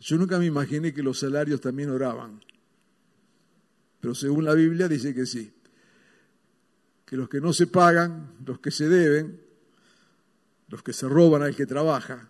Yo 0.00 0.16
nunca 0.16 0.38
me 0.38 0.46
imaginé 0.46 0.94
que 0.94 1.02
los 1.02 1.18
salarios 1.18 1.60
también 1.60 1.90
oraban, 1.90 2.40
pero 4.00 4.14
según 4.14 4.44
la 4.44 4.54
Biblia 4.54 4.88
dice 4.88 5.14
que 5.14 5.26
sí, 5.26 5.52
que 7.04 7.16
los 7.16 7.28
que 7.28 7.40
no 7.40 7.52
se 7.52 7.66
pagan, 7.66 8.34
los 8.44 8.60
que 8.60 8.70
se 8.70 8.88
deben, 8.88 9.45
los 10.68 10.82
que 10.82 10.92
se 10.92 11.08
roban 11.08 11.42
al 11.42 11.54
que 11.54 11.66
trabaja, 11.66 12.28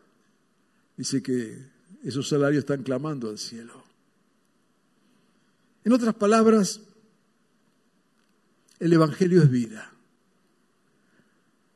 dice 0.97 1.23
que 1.23 1.71
esos 2.03 2.29
salarios 2.29 2.61
están 2.61 2.83
clamando 2.83 3.29
al 3.29 3.39
cielo. 3.39 3.85
En 5.85 5.93
otras 5.93 6.15
palabras, 6.15 6.81
el 8.79 8.93
Evangelio 8.93 9.43
es 9.43 9.51
vida. 9.51 9.93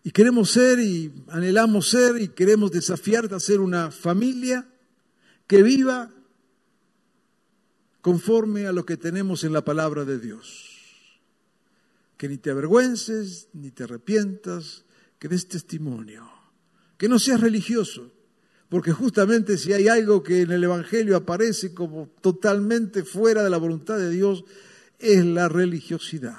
Y 0.03 0.11
queremos 0.13 0.51
ser 0.51 0.79
y 0.81 1.13
anhelamos 1.29 1.91
ser 1.91 2.21
y 2.21 2.29
queremos 2.29 2.71
desafiarte 2.71 3.35
a 3.35 3.41
ser 3.41 3.61
una 3.61 3.91
familia 3.91 4.67
que 5.47 5.63
viva 5.63 6.11
conforme 8.01 8.67
a 8.67 8.73
lo 8.73 8.87
que 8.87 8.97
tenemos 8.97 9.45
en 9.45 9.53
la 9.53 9.65
palabra 9.65 10.05
de 10.05 10.19
Dios. 10.19 10.79
Que 12.17 12.29
ni 12.29 12.39
te 12.39 12.51
avergüences, 12.51 13.49
ni 13.53 13.71
te 13.71 13.85
arrepientas, 13.85 14.85
que 15.19 15.29
des 15.29 15.49
testimonio. 15.49 16.40
Que 17.01 17.09
no 17.09 17.19
seas 17.19 17.41
religioso, 17.41 18.13
porque 18.69 18.93
justamente 18.93 19.57
si 19.57 19.73
hay 19.73 19.89
algo 19.89 20.23
que 20.23 20.43
en 20.43 20.51
el 20.51 20.63
Evangelio 20.63 21.17
aparece 21.17 21.73
como 21.73 22.11
totalmente 22.21 23.05
fuera 23.05 23.43
de 23.43 23.49
la 23.49 23.57
voluntad 23.57 23.97
de 23.97 24.11
Dios, 24.11 24.45
es 24.99 25.25
la 25.25 25.49
religiosidad. 25.49 26.37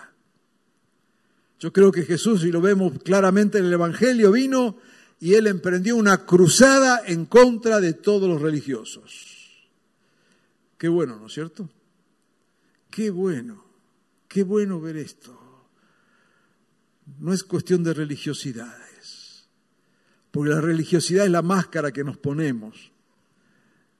Yo 1.59 1.73
creo 1.73 1.91
que 1.91 2.03
Jesús, 2.03 2.43
y 2.43 2.51
lo 2.51 2.61
vemos 2.61 2.93
claramente 3.03 3.57
en 3.57 3.65
el 3.65 3.73
Evangelio, 3.73 4.31
vino 4.31 4.77
y 5.19 5.33
él 5.33 5.47
emprendió 5.47 5.95
una 5.95 6.27
cruzada 6.27 7.01
en 7.07 7.25
contra 7.25 7.81
de 7.81 7.93
todos 7.93 8.29
los 8.29 8.39
religiosos. 8.39 9.71
Qué 10.77 10.89
bueno, 10.89 11.17
¿no 11.17 11.25
es 11.25 11.33
cierto? 11.33 11.71
Qué 12.91 13.09
bueno, 13.09 13.65
qué 14.27 14.43
bueno 14.43 14.79
ver 14.79 14.97
esto. 14.97 15.35
No 17.17 17.33
es 17.33 17.43
cuestión 17.43 17.83
de 17.83 17.95
religiosidades, 17.95 18.90
porque 20.31 20.49
la 20.49 20.61
religiosidad 20.61 21.25
es 21.25 21.31
la 21.31 21.41
máscara 21.41 21.91
que 21.91 22.03
nos 22.03 22.17
ponemos, 22.17 22.91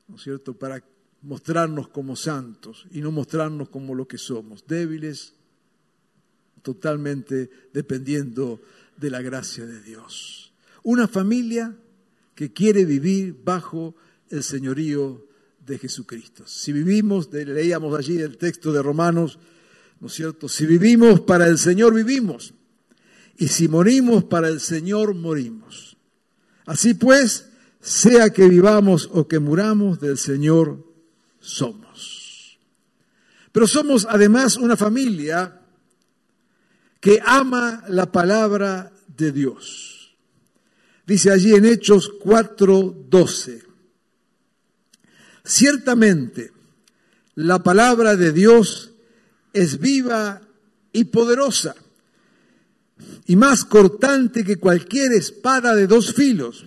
¿no 0.08 0.16
es 0.16 0.24
cierto?, 0.24 0.58
para 0.58 0.84
mostrarnos 1.22 1.90
como 1.90 2.16
santos 2.16 2.88
y 2.92 3.02
no 3.02 3.12
mostrarnos 3.12 3.70
como 3.70 3.94
lo 3.94 4.08
que 4.08 4.18
somos, 4.18 4.66
débiles, 4.66 5.34
totalmente 6.62 7.50
dependiendo 7.74 8.62
de 8.98 9.10
la 9.10 9.22
gracia 9.22 9.66
de 9.66 9.82
Dios. 9.82 10.54
Una 10.84 11.08
familia 11.08 11.76
que 12.34 12.54
quiere 12.54 12.86
vivir 12.86 13.36
bajo 13.44 13.96
el 14.30 14.44
señorío 14.44 15.28
de 15.66 15.78
Jesucristo. 15.78 16.44
Si 16.48 16.72
vivimos, 16.72 17.32
leíamos 17.32 17.98
allí 17.98 18.18
el 18.20 18.38
texto 18.38 18.72
de 18.72 18.82
Romanos, 18.82 19.38
¿no 20.00 20.08
es 20.08 20.14
cierto? 20.14 20.50
Si 20.50 20.66
vivimos 20.66 21.22
para 21.22 21.48
el 21.48 21.58
Señor, 21.58 21.94
vivimos. 21.94 22.54
Y 23.38 23.48
si 23.50 23.68
morimos 23.68 24.24
para 24.24 24.48
el 24.48 24.60
Señor, 24.60 25.14
morimos. 25.14 25.91
Así 26.72 26.94
pues, 26.94 27.50
sea 27.82 28.30
que 28.30 28.48
vivamos 28.48 29.10
o 29.12 29.28
que 29.28 29.40
muramos, 29.40 30.00
del 30.00 30.18
Señor 30.18 30.88
somos. 31.42 32.58
Pero 33.52 33.68
somos 33.68 34.08
además 34.10 34.56
una 34.56 34.78
familia 34.78 35.60
que 37.02 37.20
ama 37.26 37.84
la 37.90 38.10
palabra 38.14 38.94
de 39.18 39.34
Dios. 39.34 40.16
Dice 41.06 41.30
allí 41.30 41.54
en 41.56 41.66
Hechos 41.66 42.10
4:12. 42.24 43.66
Ciertamente, 45.44 46.54
la 47.36 47.62
palabra 47.64 48.16
de 48.16 48.32
Dios 48.32 48.94
es 49.52 49.78
viva 49.78 50.42
y 50.94 51.04
poderosa, 51.04 51.76
y 53.26 53.36
más 53.36 53.66
cortante 53.66 54.44
que 54.44 54.58
cualquier 54.58 55.14
espada 55.14 55.76
de 55.76 55.88
dos 55.88 56.14
filos. 56.14 56.66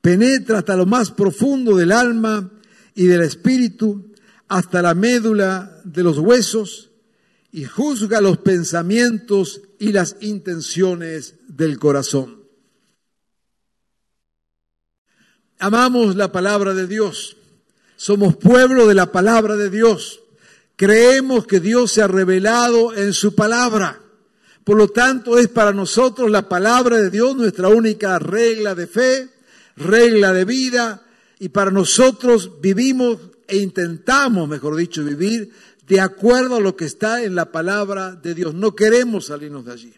Penetra 0.00 0.58
hasta 0.58 0.76
lo 0.76 0.86
más 0.86 1.10
profundo 1.10 1.76
del 1.76 1.92
alma 1.92 2.50
y 2.94 3.06
del 3.06 3.22
espíritu, 3.22 4.12
hasta 4.48 4.80
la 4.80 4.94
médula 4.94 5.80
de 5.84 6.02
los 6.02 6.18
huesos, 6.18 6.90
y 7.52 7.64
juzga 7.64 8.20
los 8.20 8.38
pensamientos 8.38 9.62
y 9.78 9.92
las 9.92 10.16
intenciones 10.20 11.34
del 11.48 11.78
corazón. 11.78 12.38
Amamos 15.58 16.14
la 16.14 16.30
palabra 16.30 16.72
de 16.74 16.86
Dios. 16.86 17.36
Somos 17.96 18.36
pueblo 18.36 18.86
de 18.86 18.94
la 18.94 19.10
palabra 19.10 19.56
de 19.56 19.70
Dios. 19.70 20.20
Creemos 20.76 21.46
que 21.46 21.58
Dios 21.58 21.90
se 21.90 22.02
ha 22.02 22.06
revelado 22.06 22.94
en 22.94 23.12
su 23.12 23.34
palabra. 23.34 24.00
Por 24.68 24.76
lo 24.76 24.88
tanto, 24.88 25.38
es 25.38 25.48
para 25.48 25.72
nosotros 25.72 26.30
la 26.30 26.46
palabra 26.46 26.98
de 26.98 27.08
Dios 27.08 27.34
nuestra 27.34 27.68
única 27.68 28.18
regla 28.18 28.74
de 28.74 28.86
fe, 28.86 29.30
regla 29.76 30.34
de 30.34 30.44
vida, 30.44 31.06
y 31.38 31.48
para 31.48 31.70
nosotros 31.70 32.60
vivimos 32.60 33.16
e 33.46 33.56
intentamos, 33.56 34.46
mejor 34.46 34.76
dicho, 34.76 35.02
vivir 35.02 35.50
de 35.86 36.02
acuerdo 36.02 36.56
a 36.56 36.60
lo 36.60 36.76
que 36.76 36.84
está 36.84 37.22
en 37.22 37.34
la 37.34 37.50
palabra 37.50 38.14
de 38.14 38.34
Dios. 38.34 38.52
No 38.52 38.74
queremos 38.74 39.28
salirnos 39.28 39.64
de 39.64 39.72
allí. 39.72 39.94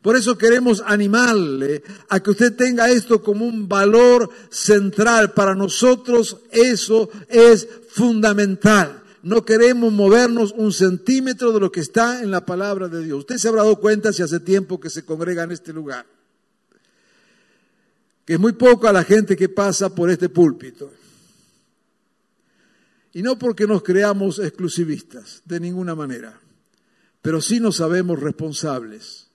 Por 0.00 0.16
eso 0.16 0.38
queremos 0.38 0.82
animarle 0.86 1.82
a 2.08 2.20
que 2.20 2.30
usted 2.30 2.56
tenga 2.56 2.88
esto 2.88 3.22
como 3.22 3.44
un 3.44 3.68
valor 3.68 4.30
central. 4.48 5.34
Para 5.34 5.54
nosotros 5.54 6.38
eso 6.50 7.10
es 7.28 7.68
fundamental. 7.90 8.99
No 9.22 9.44
queremos 9.44 9.92
movernos 9.92 10.52
un 10.56 10.72
centímetro 10.72 11.52
de 11.52 11.60
lo 11.60 11.70
que 11.70 11.80
está 11.80 12.22
en 12.22 12.30
la 12.30 12.46
palabra 12.46 12.88
de 12.88 13.04
Dios. 13.04 13.20
Usted 13.20 13.36
se 13.36 13.48
habrá 13.48 13.62
dado 13.62 13.80
cuenta 13.80 14.12
si 14.12 14.22
hace 14.22 14.40
tiempo 14.40 14.80
que 14.80 14.88
se 14.88 15.04
congrega 15.04 15.42
en 15.42 15.52
este 15.52 15.72
lugar. 15.72 16.06
Que 18.24 18.34
es 18.34 18.40
muy 18.40 18.52
poca 18.52 18.92
la 18.92 19.04
gente 19.04 19.36
que 19.36 19.48
pasa 19.48 19.94
por 19.94 20.10
este 20.10 20.28
púlpito. 20.28 20.90
Y 23.12 23.22
no 23.22 23.38
porque 23.38 23.66
nos 23.66 23.82
creamos 23.82 24.38
exclusivistas, 24.38 25.42
de 25.44 25.58
ninguna 25.58 25.94
manera, 25.94 26.40
pero 27.22 27.40
sí 27.40 27.58
nos 27.58 27.76
sabemos 27.76 28.20
responsables 28.20 29.28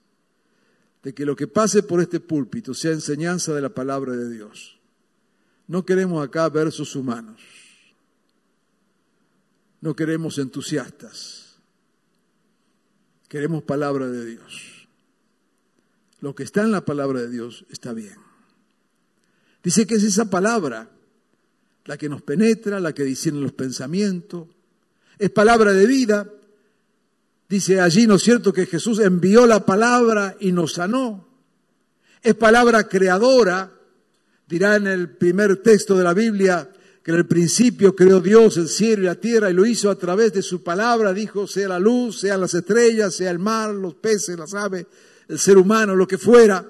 de 1.03 1.13
que 1.13 1.25
lo 1.25 1.35
que 1.35 1.47
pase 1.47 1.83
por 1.83 2.01
este 2.01 2.19
púlpito 2.19 2.73
sea 2.73 2.93
enseñanza 2.93 3.53
de 3.53 3.61
la 3.61 3.69
palabra 3.69 4.13
de 4.13 4.29
Dios. 4.29 4.79
No 5.67 5.85
queremos 5.85 6.25
acá 6.25 6.47
versos 6.49 6.95
humanos, 6.95 7.41
no 9.81 9.95
queremos 9.95 10.38
entusiastas, 10.38 11.57
queremos 13.27 13.63
palabra 13.63 14.07
de 14.07 14.25
Dios. 14.25 14.88
Lo 16.19 16.33
que 16.33 16.43
está 16.43 16.63
en 16.63 16.71
la 16.71 16.85
palabra 16.85 17.21
de 17.21 17.29
Dios 17.29 17.65
está 17.69 17.93
bien. 17.93 18.15
Dice 19.63 19.85
que 19.85 19.95
es 19.95 20.03
esa 20.03 20.29
palabra 20.29 20.89
la 21.85 21.97
que 21.97 22.09
nos 22.09 22.21
penetra, 22.21 22.79
la 22.79 22.93
que 22.93 23.03
discierne 23.03 23.41
los 23.41 23.53
pensamientos. 23.53 24.47
Es 25.19 25.29
palabra 25.29 25.71
de 25.71 25.85
vida. 25.85 26.29
Dice 27.47 27.79
allí, 27.79 28.07
¿no 28.07 28.15
es 28.15 28.23
cierto?, 28.23 28.51
que 28.51 28.65
Jesús 28.65 28.99
envió 28.99 29.45
la 29.45 29.65
palabra 29.65 30.35
y 30.39 30.51
nos 30.51 30.73
sanó. 30.73 31.27
Es 32.21 32.33
palabra 32.35 32.88
creadora. 32.88 33.71
Dirá 34.47 34.75
en 34.75 34.88
el 34.88 35.09
primer 35.15 35.57
texto 35.57 35.95
de 35.95 36.03
la 36.03 36.13
Biblia 36.13 36.71
que 37.05 37.11
en 37.11 37.17
el 37.17 37.27
principio 37.27 37.95
creó 37.95 38.19
Dios 38.19 38.57
el 38.57 38.67
cielo 38.67 39.03
y 39.03 39.05
la 39.05 39.13
tierra 39.13 39.51
y 39.51 39.53
lo 39.53 39.63
hizo 39.63 39.91
a 39.91 39.95
través 39.95 40.33
de 40.33 40.41
su 40.41 40.63
palabra. 40.63 41.13
Dijo, 41.13 41.45
sea 41.45 41.67
la 41.67 41.77
luz, 41.77 42.21
sean 42.21 42.41
las 42.41 42.55
estrellas, 42.55 43.13
sea 43.13 43.29
el 43.29 43.37
mar, 43.37 43.75
los 43.75 43.93
peces, 43.93 44.35
las 44.39 44.55
aves, 44.55 44.87
el 45.27 45.37
ser 45.37 45.59
humano, 45.59 45.95
lo 45.95 46.07
que 46.07 46.17
fuera. 46.17 46.65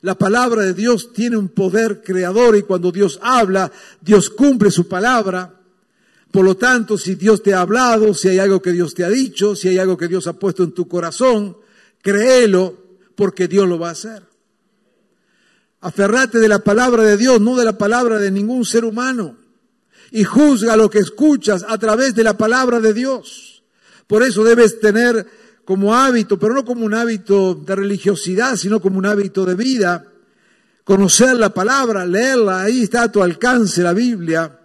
La 0.00 0.14
palabra 0.16 0.62
de 0.62 0.72
Dios 0.72 1.12
tiene 1.12 1.36
un 1.36 1.50
poder 1.50 2.00
creador 2.02 2.56
y 2.56 2.62
cuando 2.62 2.90
Dios 2.92 3.18
habla, 3.20 3.70
Dios 4.00 4.30
cumple 4.30 4.70
su 4.70 4.88
palabra. 4.88 5.52
Por 6.30 6.46
lo 6.46 6.56
tanto, 6.56 6.96
si 6.96 7.16
Dios 7.16 7.42
te 7.42 7.52
ha 7.52 7.60
hablado, 7.60 8.14
si 8.14 8.28
hay 8.28 8.38
algo 8.38 8.62
que 8.62 8.72
Dios 8.72 8.94
te 8.94 9.04
ha 9.04 9.10
dicho, 9.10 9.54
si 9.54 9.68
hay 9.68 9.76
algo 9.76 9.98
que 9.98 10.08
Dios 10.08 10.26
ha 10.26 10.32
puesto 10.32 10.62
en 10.62 10.72
tu 10.72 10.88
corazón, 10.88 11.58
créelo 12.00 12.74
porque 13.16 13.48
Dios 13.48 13.68
lo 13.68 13.78
va 13.78 13.90
a 13.90 13.92
hacer. 13.92 14.22
Aferrate 15.82 16.38
de 16.38 16.48
la 16.48 16.60
palabra 16.60 17.02
de 17.02 17.18
Dios, 17.18 17.38
no 17.38 17.54
de 17.54 17.66
la 17.66 17.76
palabra 17.76 18.18
de 18.18 18.30
ningún 18.30 18.64
ser 18.64 18.86
humano. 18.86 19.43
Y 20.14 20.22
juzga 20.22 20.76
lo 20.76 20.88
que 20.88 21.00
escuchas 21.00 21.64
a 21.66 21.76
través 21.76 22.14
de 22.14 22.22
la 22.22 22.38
palabra 22.38 22.78
de 22.78 22.94
Dios. 22.94 23.64
Por 24.06 24.22
eso 24.22 24.44
debes 24.44 24.78
tener 24.78 25.26
como 25.64 25.92
hábito, 25.92 26.38
pero 26.38 26.54
no 26.54 26.64
como 26.64 26.86
un 26.86 26.94
hábito 26.94 27.56
de 27.56 27.74
religiosidad, 27.74 28.54
sino 28.54 28.80
como 28.80 28.98
un 28.98 29.06
hábito 29.06 29.44
de 29.44 29.56
vida. 29.56 30.06
Conocer 30.84 31.34
la 31.34 31.52
palabra, 31.52 32.06
leerla, 32.06 32.60
ahí 32.60 32.84
está 32.84 33.02
a 33.02 33.10
tu 33.10 33.24
alcance 33.24 33.82
la 33.82 33.92
Biblia. 33.92 34.60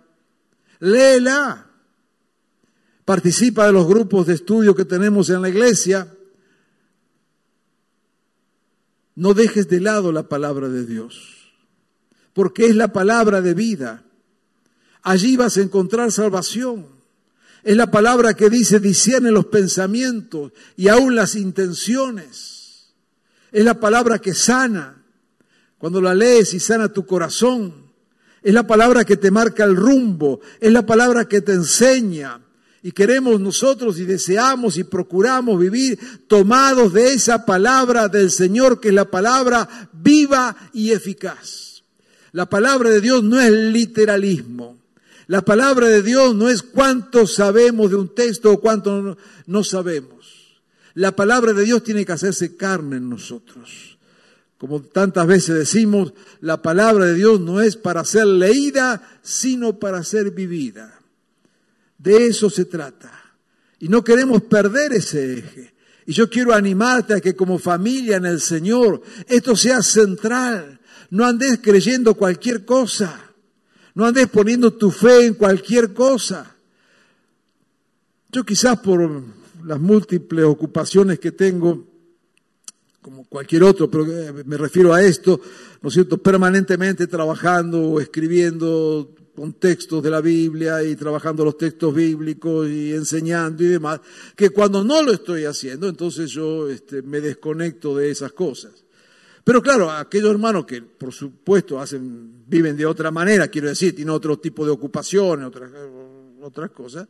Léela. 0.82 1.66
Participa 3.04 3.66
de 3.66 3.74
los 3.74 3.88
grupos 3.88 4.28
de 4.28 4.36
estudio 4.36 4.76
que 4.76 4.86
tenemos 4.86 5.32
en 5.32 5.42
la 5.42 5.50
iglesia. 5.50 6.14
No 9.16 9.34
dejes 9.34 9.68
de 9.68 9.80
lado 9.80 10.12
la 10.12 10.30
palabra 10.30 10.70
de 10.70 10.86
Dios, 10.86 11.52
porque 12.34 12.68
es 12.68 12.76
la 12.76 12.94
palabra 12.94 13.42
de 13.42 13.56
vida. 13.56 14.04
Allí 15.04 15.38
vas 15.38 15.58
a 15.58 15.62
encontrar 15.62 16.12
salvación. 16.12 16.88
Es 17.64 17.76
la 17.76 17.92
palabra 17.92 18.34
que 18.34 18.50
dice, 18.50 18.80
discierne 18.80 19.32
los 19.32 19.46
pensamientos 19.48 20.54
y 20.78 20.88
aún 20.88 21.16
las 21.16 21.36
intenciones. 21.36 22.94
Es 23.52 23.64
la 23.64 23.80
palabra 23.80 24.20
que 24.20 24.34
sana. 24.34 25.04
Cuando 25.78 26.02
la 26.02 26.14
lees 26.14 26.54
y 26.54 26.60
sana 26.60 26.92
tu 26.92 27.06
corazón. 27.06 27.90
Es 28.42 28.54
la 28.54 28.66
palabra 28.66 29.04
que 29.04 29.18
te 29.18 29.32
marca 29.32 29.64
el 29.64 29.76
rumbo. 29.76 30.40
Es 30.60 30.72
la 30.72 30.86
palabra 30.86 31.26
que 31.26 31.42
te 31.42 31.54
enseña. 31.54 32.42
Y 32.82 32.94
queremos 32.94 33.42
nosotros 33.42 34.00
y 34.00 34.06
deseamos 34.06 34.78
y 34.78 34.86
procuramos 34.86 35.60
vivir 35.60 36.00
tomados 36.28 36.94
de 36.94 37.14
esa 37.14 37.46
palabra 37.46 38.08
del 38.08 38.32
Señor, 38.32 38.80
que 38.80 38.90
es 38.90 38.94
la 38.94 39.12
palabra 39.12 39.90
viva 39.92 40.56
y 40.72 40.92
eficaz. 40.92 41.84
La 42.32 42.50
palabra 42.50 42.90
de 42.90 43.02
Dios 43.02 43.22
no 43.22 43.40
es 43.40 43.52
literalismo. 43.52 44.79
La 45.30 45.44
palabra 45.44 45.88
de 45.88 46.02
Dios 46.02 46.34
no 46.34 46.50
es 46.50 46.64
cuánto 46.64 47.28
sabemos 47.28 47.92
de 47.92 47.98
un 47.98 48.16
texto 48.16 48.52
o 48.52 48.60
cuánto 48.60 49.16
no 49.46 49.64
sabemos. 49.64 50.58
La 50.96 51.16
palabra 51.16 51.54
de 51.54 51.66
Dios 51.66 51.84
tiene 51.84 52.04
que 52.04 52.14
hacerse 52.14 52.58
carne 52.58 52.98
en 52.98 53.12
nosotros. 53.12 54.00
Como 54.58 54.82
tantas 54.82 55.28
veces 55.28 55.54
decimos, 55.54 56.14
la 56.42 56.64
palabra 56.64 57.06
de 57.06 57.14
Dios 57.14 57.40
no 57.40 57.62
es 57.62 57.76
para 57.76 58.04
ser 58.06 58.26
leída, 58.26 59.20
sino 59.22 59.78
para 59.78 60.04
ser 60.04 60.32
vivida. 60.32 61.00
De 62.00 62.26
eso 62.26 62.50
se 62.50 62.66
trata. 62.66 63.12
Y 63.78 63.88
no 63.88 64.04
queremos 64.04 64.42
perder 64.42 64.94
ese 64.94 65.34
eje. 65.38 65.76
Y 66.08 66.14
yo 66.14 66.28
quiero 66.28 66.56
animarte 66.56 67.14
a 67.14 67.22
que 67.22 67.36
como 67.36 67.60
familia 67.60 68.18
en 68.18 68.26
el 68.26 68.42
Señor 68.42 69.04
esto 69.28 69.56
sea 69.56 69.84
central. 69.84 70.80
No 71.12 71.24
andes 71.24 71.60
creyendo 71.62 72.16
cualquier 72.16 72.66
cosa. 72.66 73.29
No 74.00 74.06
andes 74.06 74.30
poniendo 74.30 74.72
tu 74.72 74.92
fe 74.92 75.26
en 75.26 75.34
cualquier 75.34 75.94
cosa. 75.94 76.56
Yo 78.32 78.46
quizás 78.46 78.80
por 78.80 79.26
las 79.66 79.78
múltiples 79.78 80.46
ocupaciones 80.46 81.20
que 81.20 81.34
tengo, 81.34 81.86
como 83.02 83.26
cualquier 83.26 83.64
otro, 83.64 83.92
pero 83.92 84.06
eh, 84.06 84.46
me 84.46 84.56
refiero 84.56 84.94
a 84.94 85.04
esto, 85.04 85.42
¿no 85.82 85.90
es 85.90 85.96
cierto? 85.96 86.18
Permanentemente 86.18 87.08
trabajando 87.08 87.82
o 87.82 88.00
escribiendo 88.00 89.14
con 89.36 89.52
textos 89.52 90.02
de 90.02 90.12
la 90.12 90.22
Biblia 90.22 90.82
y 90.82 90.96
trabajando 90.96 91.44
los 91.44 91.58
textos 91.58 91.94
bíblicos 91.94 92.70
y 92.70 92.94
enseñando 92.94 93.66
y 93.66 93.68
demás, 93.68 94.00
que 94.34 94.52
cuando 94.52 94.82
no 94.82 95.04
lo 95.04 95.12
estoy 95.12 95.44
haciendo, 95.44 95.90
entonces 95.90 96.32
yo 96.32 96.70
este, 96.70 97.02
me 97.02 97.20
desconecto 97.20 97.98
de 97.98 98.12
esas 98.12 98.32
cosas. 98.32 98.72
Pero 99.44 99.62
claro, 99.62 99.92
aquellos 99.92 100.32
hermanos 100.32 100.66
que 100.66 100.82
por 100.82 101.12
supuesto 101.12 101.82
hacen, 101.82 102.39
viven 102.50 102.76
de 102.76 102.86
otra 102.86 103.12
manera, 103.12 103.48
quiero 103.48 103.70
decir, 103.70 103.96
tienen 103.96 104.14
otro 104.14 104.40
tipo 104.40 104.66
de 104.66 104.72
ocupaciones, 104.72 105.46
otras, 105.46 105.72
otras 106.42 106.72
cosas, 106.72 107.08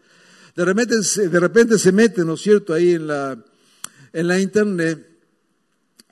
de 0.56 0.65
repente, 0.65 0.95
de 0.95 1.39
repente 1.39 1.80
se 1.80 1.91
meten, 1.91 2.28
¿no 2.28 2.34
es 2.34 2.41
cierto?, 2.41 2.73
ahí 2.73 2.91
en 2.91 3.08
la, 3.08 3.43
en 4.12 4.28
la 4.28 4.39
internet. 4.39 5.08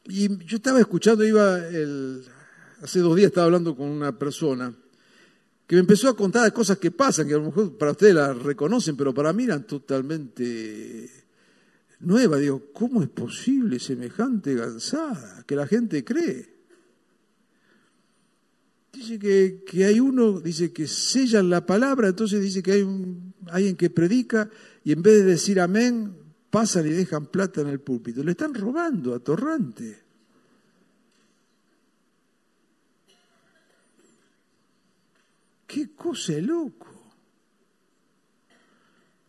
Y 0.06 0.46
yo 0.46 0.58
estaba 0.58 0.80
escuchando, 0.80 1.26
iba 1.26 1.58
el, 1.68 2.24
hace 2.82 3.00
dos 3.00 3.16
días 3.16 3.28
estaba 3.28 3.46
hablando 3.46 3.76
con 3.76 3.90
una 3.90 4.18
persona 4.18 4.74
que 5.66 5.76
me 5.76 5.82
empezó 5.82 6.08
a 6.08 6.16
contar 6.16 6.54
cosas 6.54 6.78
que 6.78 6.92
pasan, 6.92 7.28
que 7.28 7.34
a 7.34 7.38
lo 7.38 7.46
mejor 7.46 7.78
para 7.78 7.92
ustedes 7.92 8.16
las 8.16 8.38
reconocen, 8.42 8.96
pero 8.96 9.14
para 9.14 9.34
mí 9.34 9.44
eran 9.44 9.68
totalmente 9.68 11.12
nueva. 12.00 12.38
Digo, 12.38 12.70
¿cómo 12.72 13.04
es 13.04 13.10
posible 13.10 13.80
semejante 13.80 14.56
gansada 14.56 15.44
que 15.46 15.58
la 15.58 15.68
gente 15.68 16.06
cree? 16.06 16.57
Dice 18.92 19.20
que, 19.20 19.64
que, 19.66 19.86
hay 19.86 20.00
uno, 20.00 20.40
dice 20.40 20.74
que 20.74 20.88
sellan 20.88 21.50
la 21.50 21.66
palabra, 21.66 22.08
entonces 22.08 22.42
dice 22.42 22.64
que 22.64 22.72
hay 22.72 22.82
un, 22.82 23.34
alguien 23.48 23.76
que 23.76 23.90
predica 23.90 24.50
y 24.84 24.92
en 24.92 25.02
vez 25.02 25.20
de 25.20 25.32
decir 25.32 25.60
amén, 25.60 26.16
pasan 26.50 26.88
y 26.88 26.92
dejan 26.92 27.28
plata 27.28 27.62
en 27.62 27.68
el 27.68 27.80
púlpito. 27.80 28.24
Le 28.24 28.32
están 28.32 28.54
robando 28.54 29.14
a 29.14 29.20
Torrante. 29.20 30.04
Qué 35.68 35.94
cosa 35.94 36.34
de 36.34 36.42
loco. 36.42 36.88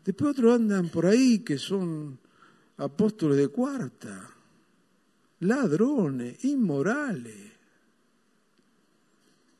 Después 0.04 0.30
otros 0.30 0.54
andan 0.54 0.88
por 0.88 1.04
ahí 1.04 1.40
que 1.40 1.58
son 1.58 2.18
apóstoles 2.78 3.36
de 3.36 3.48
cuarta, 3.48 4.30
ladrones, 5.40 6.42
inmorales. 6.44 7.57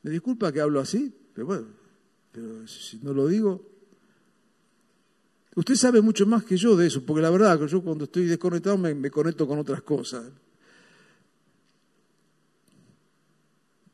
Me 0.03 0.11
disculpa 0.11 0.51
que 0.51 0.61
hablo 0.61 0.79
así, 0.79 1.13
pero 1.33 1.47
bueno, 1.47 1.67
pero 2.31 2.67
si 2.67 2.97
no 2.99 3.13
lo 3.13 3.27
digo, 3.27 3.65
usted 5.55 5.75
sabe 5.75 6.01
mucho 6.01 6.25
más 6.25 6.43
que 6.43 6.57
yo 6.57 6.75
de 6.75 6.87
eso, 6.87 7.05
porque 7.05 7.21
la 7.21 7.29
verdad 7.29 7.65
yo 7.65 7.83
cuando 7.83 8.05
estoy 8.05 8.25
desconectado 8.25 8.77
me, 8.77 8.93
me 8.95 9.11
conecto 9.11 9.47
con 9.47 9.59
otras 9.59 9.81
cosas. 9.81 10.25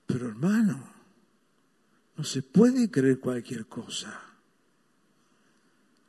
Pero 0.06 0.28
hermano, 0.28 0.96
no 2.18 2.24
se 2.24 2.42
puede 2.42 2.90
creer 2.90 3.20
cualquier 3.20 3.66
cosa. 3.66 4.22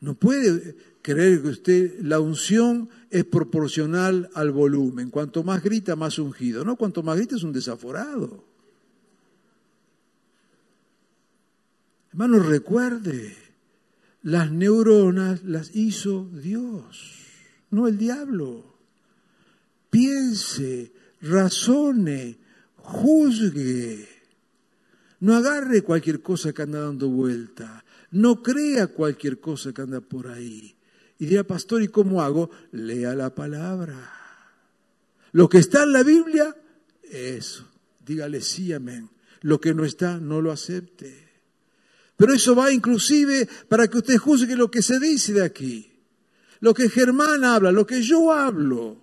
No 0.00 0.14
puede 0.14 0.76
creer 1.02 1.42
que 1.42 1.48
usted, 1.48 2.00
la 2.00 2.20
unción 2.20 2.88
es 3.10 3.24
proporcional 3.24 4.30
al 4.34 4.52
volumen. 4.52 5.10
Cuanto 5.10 5.42
más 5.42 5.62
grita, 5.62 5.96
más 5.96 6.18
ungido. 6.18 6.64
No, 6.64 6.76
cuanto 6.76 7.02
más 7.02 7.16
grita 7.16 7.36
es 7.36 7.42
un 7.42 7.52
desaforado. 7.52 8.44
Hermano, 12.18 12.38
recuerde, 12.38 13.36
las 14.22 14.50
neuronas 14.50 15.44
las 15.44 15.76
hizo 15.76 16.30
Dios, 16.32 17.18
no 17.70 17.86
el 17.88 17.98
diablo. 17.98 18.74
Piense, 19.90 20.94
razone, 21.20 22.38
juzgue. 22.76 24.08
No 25.20 25.36
agarre 25.36 25.82
cualquier 25.82 26.22
cosa 26.22 26.54
que 26.54 26.62
anda 26.62 26.80
dando 26.80 27.10
vuelta. 27.10 27.84
No 28.12 28.42
crea 28.42 28.86
cualquier 28.86 29.38
cosa 29.38 29.74
que 29.74 29.82
anda 29.82 30.00
por 30.00 30.28
ahí. 30.28 30.74
Y 31.18 31.26
dirá, 31.26 31.44
pastor, 31.44 31.82
¿y 31.82 31.88
cómo 31.88 32.22
hago? 32.22 32.48
Lea 32.72 33.14
la 33.14 33.34
palabra. 33.34 34.10
Lo 35.32 35.50
que 35.50 35.58
está 35.58 35.82
en 35.82 35.92
la 35.92 36.02
Biblia, 36.02 36.56
eso. 37.02 37.68
Dígale 38.06 38.40
sí, 38.40 38.72
amén. 38.72 39.10
Lo 39.42 39.60
que 39.60 39.74
no 39.74 39.84
está, 39.84 40.16
no 40.16 40.40
lo 40.40 40.50
acepte. 40.50 41.25
Pero 42.16 42.32
eso 42.32 42.54
va 42.54 42.72
inclusive 42.72 43.46
para 43.68 43.88
que 43.88 43.98
usted 43.98 44.16
juzgue 44.16 44.56
lo 44.56 44.70
que 44.70 44.82
se 44.82 44.98
dice 44.98 45.34
de 45.34 45.44
aquí. 45.44 45.92
Lo 46.60 46.72
que 46.72 46.88
Germán 46.88 47.44
habla, 47.44 47.70
lo 47.70 47.86
que 47.86 48.00
yo 48.02 48.32
hablo. 48.32 48.96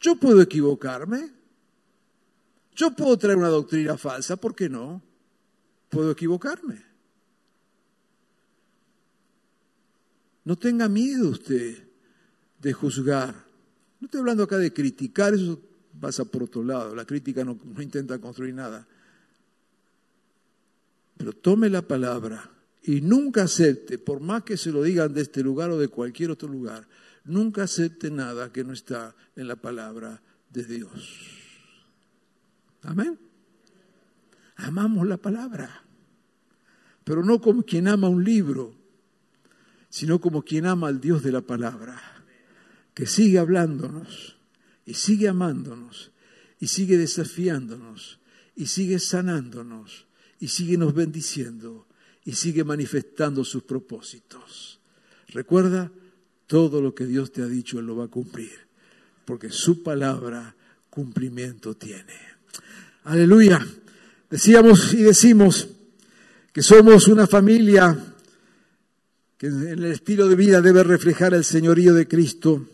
Yo 0.00 0.16
puedo 0.16 0.40
equivocarme. 0.40 1.32
Yo 2.74 2.92
puedo 2.92 3.18
traer 3.18 3.36
una 3.36 3.48
doctrina 3.48 3.98
falsa, 3.98 4.36
¿por 4.36 4.54
qué 4.54 4.68
no? 4.68 5.02
Puedo 5.90 6.12
equivocarme. 6.12 6.82
No 10.44 10.56
tenga 10.56 10.88
miedo 10.88 11.30
usted 11.30 11.84
de 12.60 12.72
juzgar. 12.72 13.34
No 14.00 14.06
estoy 14.06 14.20
hablando 14.20 14.44
acá 14.44 14.56
de 14.56 14.72
criticar, 14.72 15.34
eso 15.34 15.60
pasa 16.00 16.24
por 16.24 16.44
otro 16.44 16.64
lado. 16.64 16.94
La 16.94 17.04
crítica 17.04 17.44
no, 17.44 17.58
no 17.62 17.82
intenta 17.82 18.18
construir 18.20 18.54
nada. 18.54 18.86
Pero 21.16 21.32
tome 21.32 21.68
la 21.68 21.82
palabra 21.82 22.51
y 22.84 23.00
nunca 23.00 23.44
acepte, 23.44 23.98
por 23.98 24.20
más 24.20 24.42
que 24.42 24.56
se 24.56 24.72
lo 24.72 24.82
digan 24.82 25.14
de 25.14 25.22
este 25.22 25.42
lugar 25.42 25.70
o 25.70 25.78
de 25.78 25.88
cualquier 25.88 26.30
otro 26.30 26.48
lugar, 26.48 26.88
nunca 27.24 27.64
acepte 27.64 28.10
nada 28.10 28.52
que 28.52 28.64
no 28.64 28.72
está 28.72 29.14
en 29.36 29.46
la 29.46 29.56
palabra 29.56 30.20
de 30.50 30.64
Dios. 30.64 31.18
Amén. 32.82 33.18
Amamos 34.56 35.06
la 35.06 35.16
palabra, 35.16 35.84
pero 37.04 37.24
no 37.24 37.40
como 37.40 37.62
quien 37.62 37.88
ama 37.88 38.08
un 38.08 38.24
libro, 38.24 38.74
sino 39.88 40.20
como 40.20 40.42
quien 40.42 40.66
ama 40.66 40.88
al 40.88 41.00
Dios 41.00 41.22
de 41.22 41.32
la 41.32 41.42
palabra, 41.42 42.00
que 42.94 43.06
sigue 43.06 43.38
hablándonos 43.38 44.36
y 44.84 44.94
sigue 44.94 45.28
amándonos 45.28 46.10
y 46.58 46.66
sigue 46.66 46.98
desafiándonos 46.98 48.18
y 48.56 48.66
sigue 48.66 48.98
sanándonos 48.98 50.06
y 50.38 50.48
sigue 50.48 50.76
nos 50.76 50.94
bendiciendo 50.94 51.86
y 52.24 52.32
sigue 52.32 52.64
manifestando 52.64 53.44
sus 53.44 53.64
propósitos. 53.64 54.80
Recuerda, 55.28 55.90
todo 56.46 56.82
lo 56.82 56.94
que 56.94 57.06
Dios 57.06 57.32
te 57.32 57.42
ha 57.42 57.46
dicho, 57.46 57.78
Él 57.78 57.86
lo 57.86 57.96
va 57.96 58.04
a 58.04 58.08
cumplir, 58.08 58.52
porque 59.24 59.50
su 59.50 59.82
palabra 59.82 60.54
cumplimiento 60.90 61.74
tiene. 61.74 62.14
Aleluya. 63.04 63.66
Decíamos 64.28 64.92
y 64.94 65.02
decimos 65.02 65.68
que 66.52 66.62
somos 66.62 67.08
una 67.08 67.26
familia 67.26 68.14
que 69.38 69.46
en 69.46 69.66
el 69.66 69.84
estilo 69.86 70.28
de 70.28 70.36
vida 70.36 70.60
debe 70.60 70.84
reflejar 70.84 71.34
el 71.34 71.44
señorío 71.44 71.94
de 71.94 72.06
Cristo. 72.06 72.68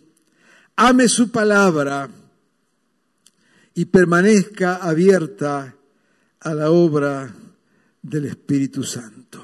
Ame 0.77 1.09
su 1.09 1.31
palabra 1.31 2.11
y 3.75 3.85
permanezca 3.87 4.77
abierta 4.77 5.75
a 6.41 6.55
la 6.55 6.71
obra 6.71 7.33
del 8.09 8.27
Espíritu 8.27 8.83
Santo. 8.83 9.43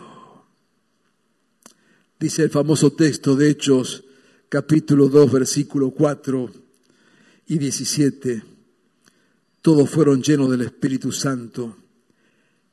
Dice 2.18 2.42
el 2.42 2.50
famoso 2.50 2.92
texto 2.92 3.36
de 3.36 3.50
Hechos, 3.50 4.04
capítulo 4.48 5.08
2, 5.08 5.32
versículo 5.32 5.90
4 5.90 6.50
y 7.48 7.58
17. 7.58 8.42
Todos 9.60 9.90
fueron 9.90 10.22
llenos 10.22 10.50
del 10.50 10.62
Espíritu 10.62 11.12
Santo 11.12 11.76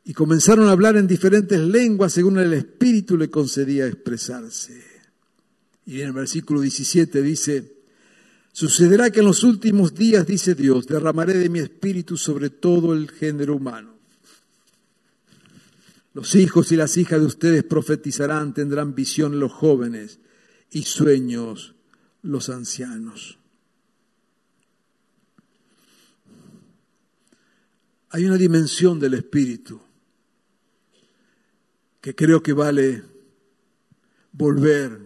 y 0.03 0.13
comenzaron 0.13 0.67
a 0.67 0.71
hablar 0.71 0.97
en 0.97 1.07
diferentes 1.07 1.59
lenguas 1.59 2.13
según 2.13 2.39
el 2.39 2.53
Espíritu 2.53 3.17
le 3.17 3.29
concedía 3.29 3.87
expresarse. 3.87 4.83
Y 5.85 6.01
en 6.01 6.07
el 6.07 6.13
versículo 6.13 6.61
17 6.61 7.21
dice, 7.21 7.73
sucederá 8.51 9.09
que 9.09 9.19
en 9.19 9.25
los 9.25 9.43
últimos 9.43 9.93
días, 9.93 10.25
dice 10.25 10.55
Dios, 10.55 10.87
derramaré 10.87 11.33
de 11.33 11.49
mi 11.49 11.59
Espíritu 11.59 12.17
sobre 12.17 12.49
todo 12.49 12.93
el 12.93 13.09
género 13.09 13.55
humano. 13.55 14.00
Los 16.13 16.35
hijos 16.35 16.71
y 16.71 16.75
las 16.75 16.97
hijas 16.97 17.19
de 17.19 17.25
ustedes 17.25 17.63
profetizarán, 17.63 18.53
tendrán 18.53 18.95
visión 18.95 19.39
los 19.39 19.51
jóvenes 19.51 20.19
y 20.69 20.83
sueños 20.83 21.75
los 22.21 22.49
ancianos. 22.49 23.37
Hay 28.09 28.25
una 28.25 28.37
dimensión 28.37 28.99
del 28.99 29.13
espíritu 29.13 29.81
que 32.01 32.13
creo 32.13 32.43
que 32.43 32.51
vale 32.51 33.03
volver 34.33 34.99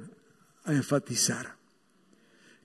a 0.64 0.74
enfatizar. 0.74 1.56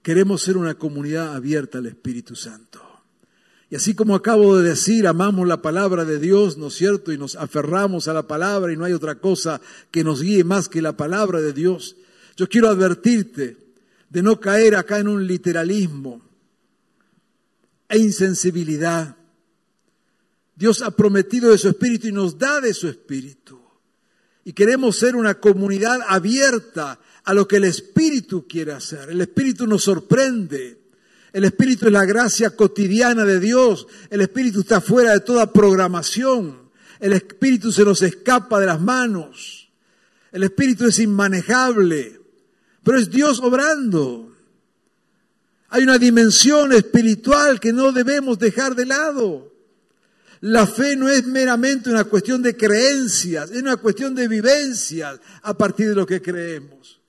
Queremos 0.02 0.40
ser 0.40 0.56
una 0.56 0.76
comunidad 0.76 1.34
abierta 1.34 1.78
al 1.78 1.86
Espíritu 1.86 2.34
Santo. 2.34 2.69
Y 3.70 3.76
así 3.76 3.94
como 3.94 4.16
acabo 4.16 4.58
de 4.58 4.68
decir, 4.68 5.06
amamos 5.06 5.46
la 5.46 5.62
palabra 5.62 6.04
de 6.04 6.18
Dios, 6.18 6.58
¿no 6.58 6.66
es 6.66 6.74
cierto? 6.74 7.12
Y 7.12 7.18
nos 7.18 7.36
aferramos 7.36 8.08
a 8.08 8.12
la 8.12 8.26
palabra 8.26 8.72
y 8.72 8.76
no 8.76 8.84
hay 8.84 8.92
otra 8.92 9.20
cosa 9.20 9.60
que 9.92 10.02
nos 10.02 10.22
guíe 10.22 10.42
más 10.42 10.68
que 10.68 10.82
la 10.82 10.96
palabra 10.96 11.40
de 11.40 11.52
Dios. 11.52 11.96
Yo 12.36 12.48
quiero 12.48 12.68
advertirte 12.68 13.56
de 14.08 14.22
no 14.22 14.40
caer 14.40 14.74
acá 14.74 14.98
en 14.98 15.06
un 15.06 15.24
literalismo 15.24 16.20
e 17.88 17.98
insensibilidad. 17.98 19.16
Dios 20.56 20.82
ha 20.82 20.90
prometido 20.90 21.52
de 21.52 21.58
su 21.58 21.68
espíritu 21.68 22.08
y 22.08 22.12
nos 22.12 22.36
da 22.38 22.60
de 22.60 22.74
su 22.74 22.88
espíritu. 22.88 23.60
Y 24.42 24.52
queremos 24.52 24.96
ser 24.96 25.14
una 25.14 25.38
comunidad 25.38 26.00
abierta 26.08 26.98
a 27.22 27.34
lo 27.34 27.46
que 27.46 27.58
el 27.58 27.64
espíritu 27.64 28.48
quiere 28.48 28.72
hacer. 28.72 29.10
El 29.10 29.20
espíritu 29.20 29.68
nos 29.68 29.84
sorprende. 29.84 30.79
El 31.32 31.44
Espíritu 31.44 31.86
es 31.86 31.92
la 31.92 32.04
gracia 32.04 32.50
cotidiana 32.50 33.24
de 33.24 33.38
Dios. 33.38 33.86
El 34.10 34.20
Espíritu 34.20 34.60
está 34.60 34.80
fuera 34.80 35.12
de 35.12 35.20
toda 35.20 35.52
programación. 35.52 36.70
El 36.98 37.12
Espíritu 37.12 37.72
se 37.72 37.84
nos 37.84 38.02
escapa 38.02 38.58
de 38.58 38.66
las 38.66 38.80
manos. 38.80 39.70
El 40.32 40.42
Espíritu 40.42 40.86
es 40.86 40.98
inmanejable. 40.98 42.20
Pero 42.82 42.98
es 42.98 43.10
Dios 43.10 43.40
obrando. 43.40 44.36
Hay 45.68 45.84
una 45.84 45.98
dimensión 45.98 46.72
espiritual 46.72 47.60
que 47.60 47.72
no 47.72 47.92
debemos 47.92 48.38
dejar 48.38 48.74
de 48.74 48.86
lado. 48.86 49.52
La 50.40 50.66
fe 50.66 50.96
no 50.96 51.08
es 51.08 51.26
meramente 51.26 51.90
una 51.90 52.04
cuestión 52.04 52.42
de 52.42 52.56
creencias, 52.56 53.50
es 53.50 53.60
una 53.60 53.76
cuestión 53.76 54.14
de 54.14 54.26
vivencias 54.26 55.20
a 55.42 55.56
partir 55.56 55.90
de 55.90 55.94
lo 55.94 56.06
que 56.06 56.22
creemos. 56.22 57.00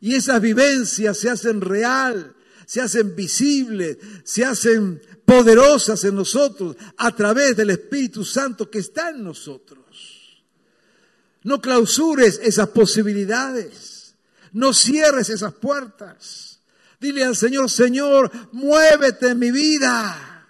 Y 0.00 0.16
esas 0.16 0.40
vivencias 0.40 1.16
se 1.16 1.30
hacen 1.30 1.60
real 1.60 2.34
se 2.70 2.80
hacen 2.80 3.16
visibles, 3.16 3.98
se 4.22 4.44
hacen 4.44 5.02
poderosas 5.24 6.04
en 6.04 6.14
nosotros 6.14 6.76
a 6.98 7.12
través 7.16 7.56
del 7.56 7.70
Espíritu 7.70 8.24
Santo 8.24 8.70
que 8.70 8.78
está 8.78 9.10
en 9.10 9.24
nosotros. 9.24 10.44
No 11.42 11.60
clausures 11.60 12.38
esas 12.40 12.68
posibilidades, 12.68 14.14
no 14.52 14.72
cierres 14.72 15.30
esas 15.30 15.52
puertas. 15.54 16.60
Dile 17.00 17.24
al 17.24 17.34
Señor, 17.34 17.68
Señor, 17.68 18.30
muévete 18.52 19.30
en 19.30 19.40
mi 19.40 19.50
vida. 19.50 20.46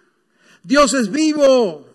Dios 0.63 0.93
es 0.93 1.11
vivo. 1.11 1.89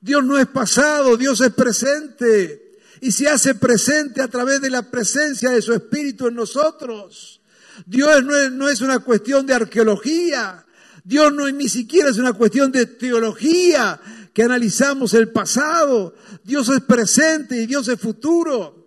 Dios 0.00 0.24
no 0.24 0.38
es 0.38 0.46
pasado, 0.46 1.18
Dios 1.18 1.42
es 1.42 1.52
presente. 1.52 2.78
Y 3.02 3.12
se 3.12 3.28
hace 3.28 3.56
presente 3.56 4.22
a 4.22 4.28
través 4.28 4.62
de 4.62 4.70
la 4.70 4.90
presencia 4.90 5.50
de 5.50 5.60
su 5.60 5.74
Espíritu 5.74 6.28
en 6.28 6.34
nosotros. 6.34 7.38
Dios 7.86 8.24
no 8.24 8.36
es, 8.36 8.52
no 8.52 8.68
es 8.68 8.80
una 8.80 8.98
cuestión 9.00 9.46
de 9.46 9.54
arqueología. 9.54 10.64
Dios 11.04 11.32
no 11.32 11.46
es, 11.46 11.54
ni 11.54 11.68
siquiera 11.68 12.10
es 12.10 12.18
una 12.18 12.32
cuestión 12.32 12.70
de 12.70 12.86
teología 12.86 14.00
que 14.32 14.42
analizamos 14.42 15.14
el 15.14 15.30
pasado. 15.30 16.14
Dios 16.44 16.68
es 16.68 16.80
presente 16.82 17.56
y 17.56 17.66
Dios 17.66 17.88
es 17.88 17.98
futuro. 17.98 18.78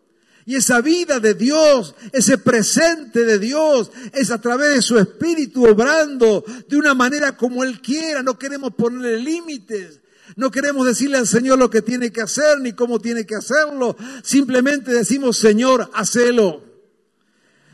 Y 0.46 0.56
esa 0.56 0.82
vida 0.82 1.20
de 1.20 1.34
Dios, 1.34 1.96
ese 2.12 2.38
presente 2.38 3.26
de 3.26 3.40
Dios, 3.40 3.92
es 4.14 4.32
a 4.32 4.42
través 4.42 4.76
de 4.76 4.82
su 4.82 4.98
Espíritu 4.98 5.66
obrando 5.66 6.44
de 6.68 6.78
una 6.78 6.94
manera 6.94 7.38
como 7.38 7.64
Él 7.64 7.82
quiera. 7.82 8.24
No 8.24 8.38
queremos 8.40 8.74
ponerle 8.74 9.20
límites. 9.20 10.02
No 10.36 10.50
queremos 10.50 10.88
decirle 10.88 11.18
al 11.18 11.28
Señor 11.28 11.60
lo 11.60 11.70
que 11.70 11.82
tiene 11.82 12.12
que 12.12 12.22
hacer 12.22 12.60
ni 12.60 12.74
cómo 12.74 13.00
tiene 13.00 13.26
que 13.26 13.36
hacerlo. 13.36 13.96
Simplemente 14.24 14.92
decimos, 14.92 15.38
Señor, 15.38 15.90
hacelo. 15.94 16.71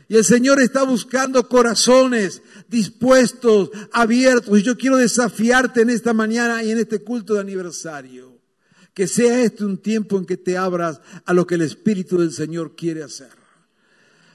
Y 0.08 0.16
el 0.16 0.24
Señor 0.24 0.60
está 0.60 0.84
buscando 0.84 1.48
corazones 1.48 2.40
dispuestos, 2.68 3.70
abiertos. 3.92 4.58
Y 4.58 4.62
yo 4.62 4.76
quiero 4.78 4.96
desafiarte 4.96 5.82
en 5.82 5.90
esta 5.90 6.14
mañana 6.14 6.62
y 6.62 6.70
en 6.70 6.78
este 6.78 7.00
culto 7.00 7.34
de 7.34 7.40
aniversario. 7.40 8.38
Que 8.94 9.06
sea 9.06 9.42
este 9.42 9.64
un 9.64 9.78
tiempo 9.78 10.16
en 10.16 10.24
que 10.24 10.38
te 10.38 10.56
abras 10.56 11.00
a 11.26 11.34
lo 11.34 11.46
que 11.46 11.56
el 11.56 11.62
Espíritu 11.62 12.18
del 12.18 12.32
Señor 12.32 12.74
quiere 12.74 13.02
hacer. 13.02 13.30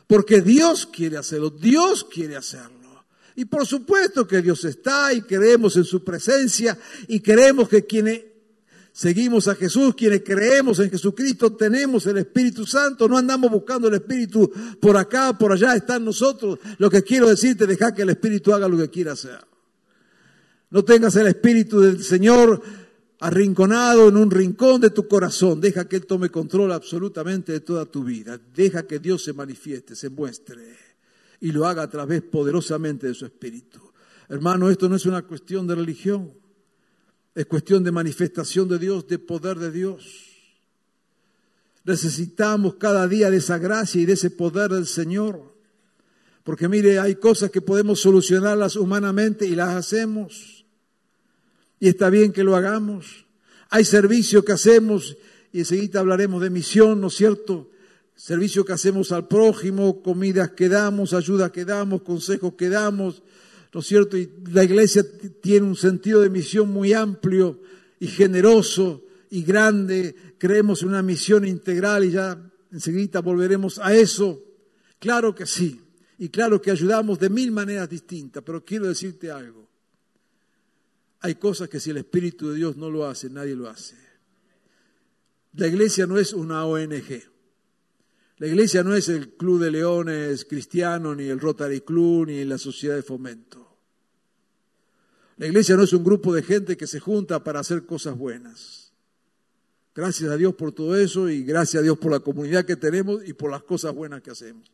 Porque 0.06 0.42
Dios 0.42 0.86
quiere 0.86 1.18
hacerlo, 1.18 1.50
Dios 1.50 2.04
quiere 2.04 2.36
hacerlo. 2.36 3.06
Y 3.36 3.46
por 3.46 3.66
supuesto 3.66 4.28
que 4.28 4.44
Dios 4.44 4.64
está 4.66 5.12
y 5.12 5.24
creemos 5.24 5.76
en 5.76 5.86
su 5.86 6.04
presencia 6.04 6.78
y 7.08 7.20
creemos 7.20 7.68
que 7.68 7.86
quienes 7.86 8.22
seguimos 8.94 9.48
a 9.50 9.56
Jesús, 9.56 9.96
quienes 9.96 10.22
creemos 10.24 10.80
en 10.80 10.90
Jesucristo, 10.90 11.54
tenemos 11.54 12.06
el 12.06 12.20
Espíritu 12.20 12.66
Santo, 12.66 13.10
no 13.10 13.18
andamos 13.18 13.52
buscando 13.52 13.90
el 13.90 13.96
Espíritu 13.96 14.50
por 14.80 14.96
acá, 14.96 15.38
por 15.38 15.52
allá, 15.52 15.76
está 15.76 15.98
en 15.98 16.06
nosotros. 16.06 16.60
Lo 16.78 16.90
que 16.90 17.04
quiero 17.04 17.28
decirte, 17.28 17.68
deja 17.68 17.94
que 17.94 18.04
el 18.04 18.12
Espíritu 18.12 18.54
haga 18.54 18.70
lo 18.70 18.78
que 18.78 18.90
quiera 18.90 19.14
hacer. 19.14 19.40
No 20.70 20.86
tengas 20.86 21.16
el 21.16 21.28
Espíritu 21.28 21.82
del 21.82 22.04
Señor 22.04 22.62
arrinconado 23.20 24.10
en 24.10 24.18
un 24.18 24.30
rincón 24.30 24.82
de 24.82 24.90
tu 24.90 25.08
corazón. 25.08 25.60
Deja 25.60 25.88
que 25.88 25.96
Él 25.96 26.06
tome 26.06 26.30
control 26.30 26.72
absolutamente 26.72 27.52
de 27.52 27.60
toda 27.62 27.86
tu 27.86 28.04
vida. 28.04 28.40
Deja 28.54 28.86
que 28.86 29.00
Dios 29.00 29.24
se 29.24 29.34
manifieste, 29.34 29.96
se 29.96 30.10
muestre 30.10 30.78
y 31.40 31.52
lo 31.52 31.66
haga 31.66 31.84
a 31.84 31.90
través 31.90 32.22
poderosamente 32.22 33.08
de 33.08 33.14
su 33.14 33.26
Espíritu. 33.26 33.80
Hermano, 34.30 34.70
esto 34.70 34.88
no 34.88 34.96
es 34.96 35.06
una 35.06 35.24
cuestión 35.24 35.68
de 35.68 35.76
religión, 35.76 36.34
es 37.36 37.46
cuestión 37.46 37.84
de 37.84 37.92
manifestación 37.92 38.68
de 38.68 38.80
Dios, 38.80 39.08
de 39.08 39.20
poder 39.20 39.58
de 39.58 39.72
Dios. 39.72 40.30
Necesitamos 41.84 42.76
cada 42.76 43.08
día 43.08 43.30
de 43.30 43.38
esa 43.38 43.58
gracia 43.58 44.02
y 44.02 44.06
de 44.06 44.14
ese 44.14 44.30
poder 44.30 44.72
del 44.72 44.86
Señor. 44.86 45.54
Porque 46.44 46.68
mire, 46.68 47.00
hay 47.00 47.16
cosas 47.16 47.52
que 47.52 47.62
podemos 47.62 48.02
solucionarlas 48.02 48.76
humanamente 48.76 49.46
y 49.46 49.56
las 49.56 49.70
hacemos 49.70 50.64
y 51.84 51.90
está 51.90 52.10
bien 52.10 52.32
que 52.32 52.46
lo 52.46 52.56
hagamos. 52.56 53.26
Hay 53.70 53.84
servicio 53.84 54.46
que 54.46 54.54
hacemos 54.54 55.18
y 55.52 55.60
enseguida 55.60 56.00
hablaremos 56.00 56.42
de 56.42 56.50
misión, 56.50 57.02
¿no 57.02 57.08
es 57.08 57.16
cierto? 57.16 57.72
Servicio 58.16 58.64
que 58.64 58.72
hacemos 58.72 59.12
al 59.12 59.28
prójimo, 59.28 60.02
comidas 60.02 60.52
que 60.52 60.70
damos, 60.70 61.14
ayuda 61.14 61.52
que 61.52 61.66
damos, 61.66 62.04
consejos 62.04 62.54
que 62.54 62.70
damos, 62.70 63.22
¿no 63.74 63.80
es 63.80 63.88
cierto? 63.88 64.18
Y 64.18 64.30
la 64.52 64.64
iglesia 64.64 65.04
tiene 65.42 65.66
un 65.66 65.76
sentido 65.76 66.22
de 66.22 66.30
misión 66.30 66.70
muy 66.70 66.94
amplio 66.94 67.60
y 68.00 68.08
generoso 68.08 69.04
y 69.30 69.44
grande. 69.44 70.16
Creemos 70.38 70.84
en 70.84 70.90
una 70.90 71.02
misión 71.02 71.46
integral 71.48 72.06
y 72.06 72.12
ya 72.12 72.40
enseguida 72.72 73.22
volveremos 73.22 73.80
a 73.80 73.96
eso. 73.96 74.44
Claro 75.00 75.34
que 75.34 75.48
sí. 75.48 75.82
Y 76.20 76.30
claro 76.30 76.62
que 76.62 76.70
ayudamos 76.70 77.18
de 77.20 77.30
mil 77.30 77.52
maneras 77.52 77.90
distintas, 77.90 78.44
pero 78.44 78.64
quiero 78.64 78.88
decirte 78.88 79.32
algo. 79.32 79.68
Hay 81.22 81.36
cosas 81.36 81.68
que 81.68 81.80
si 81.80 81.90
el 81.90 81.98
Espíritu 81.98 82.50
de 82.50 82.58
Dios 82.58 82.78
no 82.78 82.92
lo 82.92 83.08
hace, 83.08 83.30
nadie 83.30 83.56
lo 83.56 83.70
hace. 83.70 83.96
La 85.54 85.68
iglesia 85.68 86.06
no 86.06 86.20
es 86.20 86.34
una 86.34 86.66
ONG. 86.66 87.24
La 88.38 88.48
iglesia 88.48 88.84
no 88.84 88.94
es 88.94 89.10
el 89.10 89.30
Club 89.30 89.62
de 89.62 89.72
Leones 89.72 90.46
cristiano, 90.46 91.16
ni 91.16 91.26
el 91.26 91.40
Rotary 91.40 91.82
Club, 91.82 92.28
ni 92.28 92.44
la 92.46 92.58
Sociedad 92.58 92.96
de 92.96 93.04
Fomento. 93.04 93.63
La 95.38 95.48
iglesia 95.48 95.76
no 95.76 95.84
es 95.84 95.94
un 95.94 96.04
grupo 96.04 96.34
de 96.34 96.44
gente 96.44 96.78
que 96.78 96.88
se 96.88 97.00
junta 97.00 97.44
para 97.44 97.60
hacer 97.60 97.86
cosas 97.86 98.18
buenas. 98.18 98.94
Gracias 99.96 100.32
a 100.32 100.38
Dios 100.38 100.56
por 100.56 100.72
todo 100.72 100.96
eso 100.96 101.30
y 101.30 101.44
gracias 101.44 101.82
a 101.82 101.84
Dios 101.84 101.98
por 101.98 102.12
la 102.12 102.20
comunidad 102.20 102.66
que 102.66 102.76
tenemos 102.76 103.28
y 103.28 103.34
por 103.34 103.52
las 103.52 103.64
cosas 103.64 103.94
buenas 103.94 104.22
que 104.22 104.32
hacemos. 104.32 104.72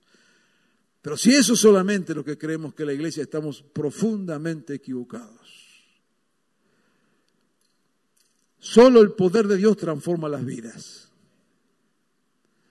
Pero 1.01 1.17
si 1.17 1.33
eso 1.35 1.55
solamente 1.55 2.11
es 2.11 2.15
lo 2.15 2.23
que 2.23 2.37
creemos 2.37 2.73
que 2.73 2.85
la 2.85 2.93
iglesia, 2.93 3.23
estamos 3.23 3.61
profundamente 3.61 4.73
equivocados. 4.73 5.39
Solo 8.59 9.01
el 9.01 9.13
poder 9.13 9.47
de 9.47 9.57
Dios 9.57 9.77
transforma 9.77 10.27
las 10.27 10.45
vidas. 10.45 11.09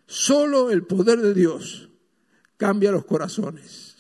Solo 0.07 0.71
el 0.71 0.85
poder 0.85 1.21
de 1.21 1.35
Dios 1.35 1.89
cambia 2.57 2.91
los 2.91 3.05
corazones. 3.05 3.98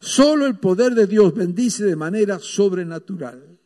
Solo 0.00 0.46
el 0.46 0.58
poder 0.58 0.94
de 0.94 1.06
Dios 1.06 1.34
bendice 1.34 1.84
de 1.84 1.94
manera 1.94 2.38
sobrenatural. 2.38 3.58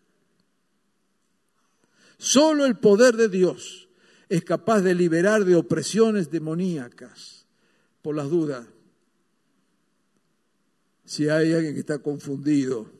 Solo 2.18 2.66
el 2.66 2.76
poder 2.76 3.16
de 3.16 3.28
Dios 3.28 3.88
es 4.28 4.44
capaz 4.44 4.80
de 4.80 4.94
liberar 4.94 5.44
de 5.44 5.54
opresiones 5.54 6.30
demoníacas 6.30 7.46
por 8.02 8.16
las 8.16 8.30
dudas. 8.30 8.66
Si 11.04 11.28
hay 11.28 11.52
alguien 11.52 11.74
que 11.74 11.80
está 11.80 12.00
confundido, 12.00 12.90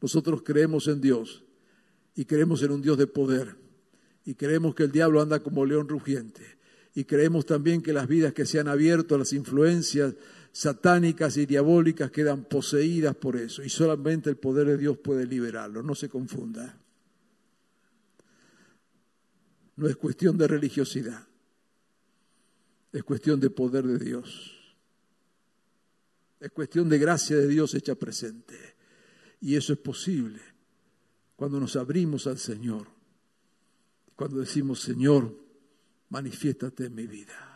nosotros 0.00 0.42
creemos 0.42 0.88
en 0.88 1.00
Dios 1.00 1.44
y 2.14 2.24
creemos 2.24 2.62
en 2.62 2.70
un 2.70 2.80
Dios 2.80 2.96
de 2.96 3.06
poder 3.06 3.56
y 4.24 4.34
creemos 4.34 4.74
que 4.74 4.84
el 4.84 4.92
diablo 4.92 5.20
anda 5.20 5.40
como 5.40 5.66
león 5.66 5.88
rugiente 5.88 6.56
y 6.94 7.04
creemos 7.04 7.44
también 7.44 7.82
que 7.82 7.92
las 7.92 8.06
vidas 8.06 8.32
que 8.32 8.46
se 8.46 8.60
han 8.60 8.68
abierto 8.68 9.16
a 9.16 9.18
las 9.18 9.32
influencias 9.32 10.14
satánicas 10.54 11.36
y 11.36 11.46
diabólicas 11.46 12.12
quedan 12.12 12.44
poseídas 12.44 13.16
por 13.16 13.34
eso 13.34 13.64
y 13.64 13.68
solamente 13.68 14.30
el 14.30 14.36
poder 14.36 14.68
de 14.68 14.78
Dios 14.78 14.96
puede 14.98 15.26
liberarlo, 15.26 15.82
no 15.82 15.96
se 15.96 16.08
confunda. 16.08 16.78
No 19.74 19.88
es 19.88 19.96
cuestión 19.96 20.38
de 20.38 20.46
religiosidad, 20.46 21.26
es 22.92 23.02
cuestión 23.02 23.40
de 23.40 23.50
poder 23.50 23.84
de 23.84 23.98
Dios. 23.98 24.52
Es 26.38 26.52
cuestión 26.52 26.88
de 26.88 26.98
gracia 26.98 27.36
de 27.36 27.48
Dios 27.48 27.74
hecha 27.74 27.96
presente. 27.96 28.76
Y 29.40 29.56
eso 29.56 29.72
es 29.72 29.78
posible 29.80 30.40
cuando 31.34 31.58
nos 31.58 31.74
abrimos 31.74 32.28
al 32.28 32.38
Señor, 32.38 32.86
cuando 34.14 34.38
decimos, 34.38 34.80
Señor, 34.80 35.36
manifiéstate 36.10 36.84
en 36.84 36.94
mi 36.94 37.08
vida. 37.08 37.53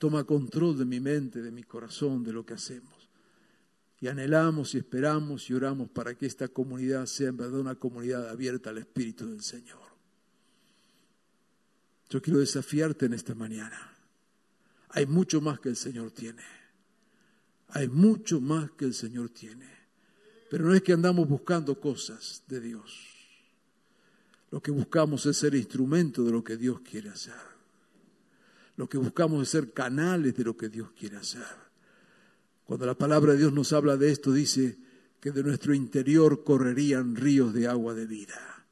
Toma 0.00 0.24
control 0.24 0.78
de 0.78 0.86
mi 0.86 0.98
mente, 0.98 1.42
de 1.42 1.50
mi 1.50 1.62
corazón, 1.62 2.24
de 2.24 2.32
lo 2.32 2.46
que 2.46 2.54
hacemos. 2.54 3.10
Y 4.00 4.08
anhelamos 4.08 4.74
y 4.74 4.78
esperamos 4.78 5.50
y 5.50 5.52
oramos 5.52 5.90
para 5.90 6.14
que 6.14 6.24
esta 6.24 6.48
comunidad 6.48 7.04
sea 7.04 7.28
en 7.28 7.36
verdad 7.36 7.60
una 7.60 7.74
comunidad 7.74 8.30
abierta 8.30 8.70
al 8.70 8.78
Espíritu 8.78 9.28
del 9.28 9.42
Señor. 9.42 9.82
Yo 12.08 12.22
quiero 12.22 12.40
desafiarte 12.40 13.04
en 13.04 13.12
esta 13.12 13.34
mañana. 13.34 13.94
Hay 14.88 15.04
mucho 15.04 15.42
más 15.42 15.60
que 15.60 15.68
el 15.68 15.76
Señor 15.76 16.12
tiene. 16.12 16.44
Hay 17.68 17.88
mucho 17.88 18.40
más 18.40 18.70
que 18.70 18.86
el 18.86 18.94
Señor 18.94 19.28
tiene. 19.28 19.68
Pero 20.48 20.64
no 20.64 20.72
es 20.72 20.80
que 20.80 20.94
andamos 20.94 21.28
buscando 21.28 21.78
cosas 21.78 22.42
de 22.48 22.58
Dios. 22.58 23.06
Lo 24.50 24.62
que 24.62 24.70
buscamos 24.70 25.26
es 25.26 25.36
ser 25.36 25.54
instrumento 25.54 26.24
de 26.24 26.32
lo 26.32 26.42
que 26.42 26.56
Dios 26.56 26.80
quiere 26.80 27.10
hacer. 27.10 27.49
Lo 28.80 28.88
que 28.88 28.96
buscamos 28.96 29.42
es 29.42 29.50
ser 29.50 29.74
canales 29.74 30.34
de 30.34 30.42
lo 30.42 30.56
que 30.56 30.70
Dios 30.70 30.90
quiere 30.98 31.18
hacer. 31.18 31.44
Cuando 32.64 32.86
la 32.86 32.96
palabra 32.96 33.32
de 33.32 33.38
Dios 33.40 33.52
nos 33.52 33.74
habla 33.74 33.98
de 33.98 34.10
esto, 34.10 34.32
dice 34.32 34.78
que 35.20 35.32
de 35.32 35.42
nuestro 35.42 35.74
interior 35.74 36.44
correrían 36.44 37.14
ríos 37.14 37.52
de 37.52 37.68
agua 37.68 37.92
de 37.92 38.06
vida. 38.06 38.64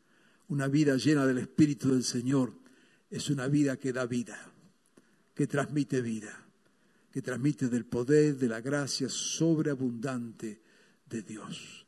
Una 0.48 0.66
vida 0.66 0.96
llena 0.96 1.26
del 1.26 1.36
Espíritu 1.36 1.92
del 1.92 2.04
Señor 2.04 2.54
es 3.10 3.28
una 3.28 3.48
vida 3.48 3.76
que 3.76 3.92
da 3.92 4.06
vida, 4.06 4.50
que 5.34 5.46
transmite 5.46 6.00
vida, 6.00 6.42
que 7.12 7.20
transmite 7.20 7.68
del 7.68 7.84
poder, 7.84 8.38
de 8.38 8.48
la 8.48 8.62
gracia 8.62 9.10
sobreabundante 9.10 10.62
de 11.04 11.20
Dios. 11.20 11.86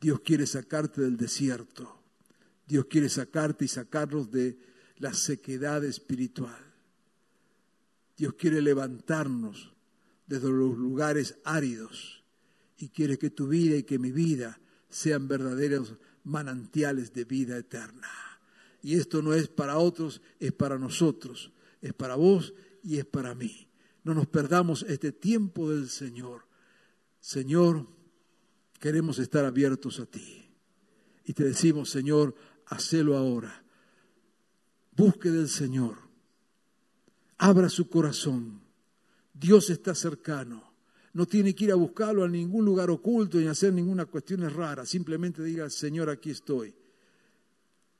Dios 0.00 0.20
quiere 0.20 0.46
sacarte 0.46 1.02
del 1.02 1.18
desierto. 1.18 2.00
Dios 2.66 2.86
quiere 2.86 3.10
sacarte 3.10 3.66
y 3.66 3.68
sacarnos 3.68 4.30
de 4.30 4.58
la 4.96 5.12
sequedad 5.12 5.84
espiritual. 5.84 6.65
Dios 8.16 8.34
quiere 8.34 8.62
levantarnos 8.62 9.72
desde 10.26 10.48
los 10.48 10.76
lugares 10.76 11.38
áridos 11.44 12.24
y 12.78 12.88
quiere 12.88 13.18
que 13.18 13.30
tu 13.30 13.48
vida 13.48 13.76
y 13.76 13.82
que 13.82 13.98
mi 13.98 14.10
vida 14.10 14.60
sean 14.88 15.28
verdaderos 15.28 15.96
manantiales 16.24 17.12
de 17.12 17.24
vida 17.24 17.56
eterna. 17.56 18.08
Y 18.82 18.94
esto 18.94 19.22
no 19.22 19.34
es 19.34 19.48
para 19.48 19.78
otros, 19.78 20.22
es 20.38 20.52
para 20.52 20.78
nosotros, 20.78 21.52
es 21.80 21.92
para 21.92 22.16
vos 22.16 22.54
y 22.82 22.98
es 22.98 23.04
para 23.04 23.34
mí. 23.34 23.68
No 24.04 24.14
nos 24.14 24.26
perdamos 24.26 24.84
este 24.88 25.12
tiempo 25.12 25.70
del 25.70 25.88
Señor. 25.88 26.46
Señor, 27.20 27.86
queremos 28.78 29.18
estar 29.18 29.44
abiertos 29.44 29.98
a 30.00 30.06
ti. 30.06 30.48
Y 31.24 31.32
te 31.32 31.44
decimos, 31.44 31.90
Señor, 31.90 32.34
hacelo 32.66 33.16
ahora. 33.16 33.64
Busque 34.92 35.30
del 35.30 35.48
Señor. 35.48 36.05
Abra 37.38 37.68
su 37.68 37.88
corazón. 37.88 38.60
Dios 39.32 39.70
está 39.70 39.94
cercano. 39.94 40.72
No 41.12 41.26
tiene 41.26 41.54
que 41.54 41.64
ir 41.64 41.72
a 41.72 41.76
buscarlo 41.76 42.24
a 42.24 42.28
ningún 42.28 42.64
lugar 42.64 42.90
oculto 42.90 43.38
ni 43.38 43.46
hacer 43.46 43.72
ninguna 43.72 44.06
cuestión 44.06 44.48
rara. 44.50 44.84
Simplemente 44.84 45.42
diga, 45.42 45.68
Señor, 45.70 46.10
aquí 46.10 46.30
estoy. 46.30 46.74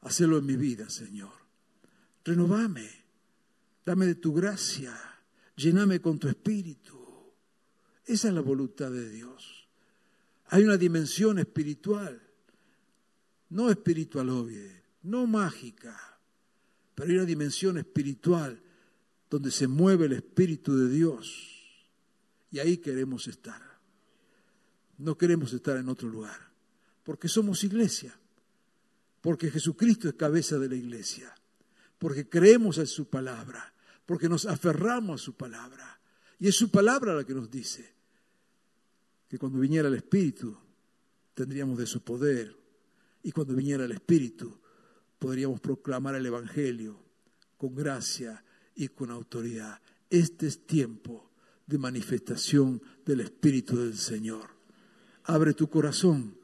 Hacelo 0.03 0.39
en 0.39 0.47
mi 0.47 0.57
vida, 0.57 0.89
Señor. 0.91 1.33
Renovame. 2.25 2.89
Dame 3.85 4.07
de 4.07 4.15
tu 4.17 4.33
gracia. 4.33 4.95
Lléname 5.57 6.01
con 6.01 6.19
tu 6.19 6.29
espíritu. 6.29 6.99
Esa 8.05 8.29
es 8.29 8.35
la 8.35 8.41
voluntad 8.41 8.91
de 8.91 9.09
Dios. 9.09 9.69
Hay 10.49 10.65
una 10.65 10.77
dimensión 10.77 11.39
espiritual. 11.39 12.23
No 13.49 13.71
espiritual 13.71 14.29
obvia, 14.31 14.83
no 15.03 15.27
mágica, 15.27 15.97
pero 16.95 17.11
hay 17.11 17.17
una 17.17 17.25
dimensión 17.25 17.79
espiritual 17.79 18.61
donde 19.31 19.51
se 19.51 19.67
mueve 19.67 20.07
el 20.07 20.13
Espíritu 20.13 20.77
de 20.77 20.89
Dios. 20.89 21.53
Y 22.51 22.59
ahí 22.59 22.79
queremos 22.79 23.27
estar. 23.27 23.63
No 24.99 25.19
queremos 25.19 25.53
estar 25.53 25.77
en 25.77 25.89
otro 25.89 26.09
lugar, 26.09 26.53
porque 27.03 27.29
somos 27.29 27.65
iglesia, 27.65 28.19
porque 29.21 29.51
Jesucristo 29.51 30.09
es 30.09 30.15
cabeza 30.15 30.59
de 30.59 30.69
la 30.69 30.75
iglesia, 30.75 31.35
porque 31.99 32.29
creemos 32.29 32.79
en 32.79 32.87
su 32.87 33.09
palabra, 33.09 33.75
porque 34.07 34.29
nos 34.29 34.47
aferramos 34.47 35.21
a 35.21 35.25
su 35.25 35.35
palabra. 35.35 36.01
Y 36.39 36.49
es 36.49 36.55
su 36.55 36.71
palabra 36.71 37.15
la 37.15 37.25
que 37.25 37.35
nos 37.35 37.51
dice 37.51 37.95
que 39.29 39.39
cuando 39.39 39.59
viniera 39.59 39.89
el 39.89 39.95
Espíritu 39.95 40.57
tendríamos 41.35 41.77
de 41.79 41.87
su 41.87 42.03
poder 42.03 42.57
y 43.23 43.33
cuando 43.33 43.55
viniera 43.55 43.85
el 43.85 43.93
Espíritu 43.93 44.59
podríamos 45.19 45.61
proclamar 45.61 46.15
el 46.15 46.25
Evangelio 46.25 47.03
con 47.59 47.75
gracia 47.75 48.43
y 48.77 48.89
con 48.89 49.11
autoridad. 49.11 49.81
Este 50.11 50.47
es 50.47 50.67
tiempo 50.67 51.31
de 51.67 51.79
manifestación 51.79 52.81
del 53.05 53.21
Espíritu 53.21 53.77
del 53.77 53.97
Señor. 53.97 54.51
Abre 55.25 55.55
tu 55.55 55.69
corazón 55.69 56.37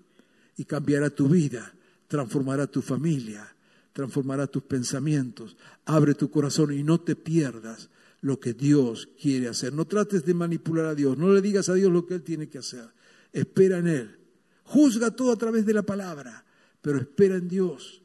y 0.57 0.65
cambiará 0.65 1.11
tu 1.11 1.29
vida, 1.29 1.73
transformará 2.09 2.67
tu 2.67 2.83
familia, 2.83 3.55
transformará 3.93 4.47
tus 4.47 4.65
pensamientos. 4.65 5.57
Abre 5.85 6.15
tu 6.15 6.31
corazón 6.31 6.73
y 6.73 6.83
no 6.83 7.01
te 7.01 7.15
pierdas 7.15 7.91
lo 8.23 8.41
que 8.41 8.55
Dios 8.55 9.09
quiere 9.21 9.49
hacer. 9.49 9.73
No 9.73 9.85
trates 9.85 10.25
de 10.25 10.35
manipular 10.35 10.87
a 10.87 10.95
Dios, 10.95 11.17
no 11.19 11.33
le 11.33 11.43
digas 11.43 11.69
a 11.69 11.75
Dios 11.75 11.93
lo 11.93 12.07
que 12.07 12.15
Él 12.15 12.23
tiene 12.23 12.49
que 12.49 12.59
hacer. 12.59 12.89
Espera 13.33 13.79
en 13.79 13.87
Él. 13.87 14.19
Juzga 14.65 15.11
todo 15.11 15.33
a 15.33 15.37
través 15.37 15.67
de 15.67 15.75
la 15.75 15.83
palabra, 15.83 16.45
pero 16.81 16.99
espera 16.99 17.37
en 17.37 17.49
Dios 17.49 18.03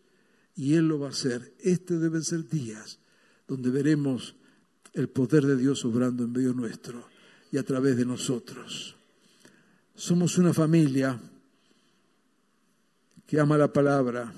y 0.55 0.73
Él 0.73 0.87
lo 0.87 0.99
va 0.99 1.07
a 1.07 1.11
hacer. 1.11 1.53
Este 1.59 1.97
deben 1.97 2.23
ser 2.23 2.47
días 2.47 2.99
donde 3.47 3.69
veremos 3.69 4.35
el 4.93 5.09
poder 5.09 5.45
de 5.45 5.55
Dios 5.55 5.85
obrando 5.85 6.23
en 6.23 6.31
medio 6.31 6.53
nuestro 6.53 7.07
y 7.51 7.57
a 7.57 7.63
través 7.63 7.95
de 7.97 8.05
nosotros. 8.05 8.95
Somos 9.95 10.37
una 10.37 10.53
familia 10.53 11.19
que 13.25 13.39
ama 13.39 13.57
la 13.57 13.71
palabra, 13.71 14.33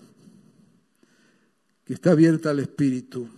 que 1.86 1.94
está 1.94 2.12
abierta 2.12 2.52
al 2.52 2.60
Espíritu 2.60 3.30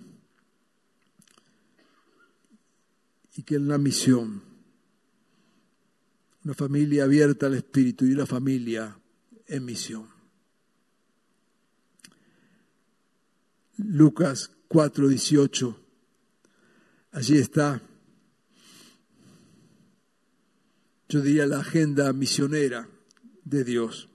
y 3.36 3.44
que 3.44 3.56
en 3.56 3.68
la 3.68 3.78
misión, 3.78 4.42
una 6.44 6.54
familia 6.54 7.04
abierta 7.04 7.46
al 7.46 7.56
Espíritu 7.56 8.06
y 8.06 8.14
una 8.14 8.26
familia 8.26 8.98
en 9.48 9.66
misión. 9.66 10.08
Lucas 13.78 14.52
4:18, 14.72 15.76
allí 17.12 17.38
está, 17.38 17.82
yo 21.10 21.20
diría 21.20 21.46
la 21.46 21.60
agenda 21.60 22.14
misionera 22.14 22.88
de 23.44 23.66
Dios. 23.66 24.08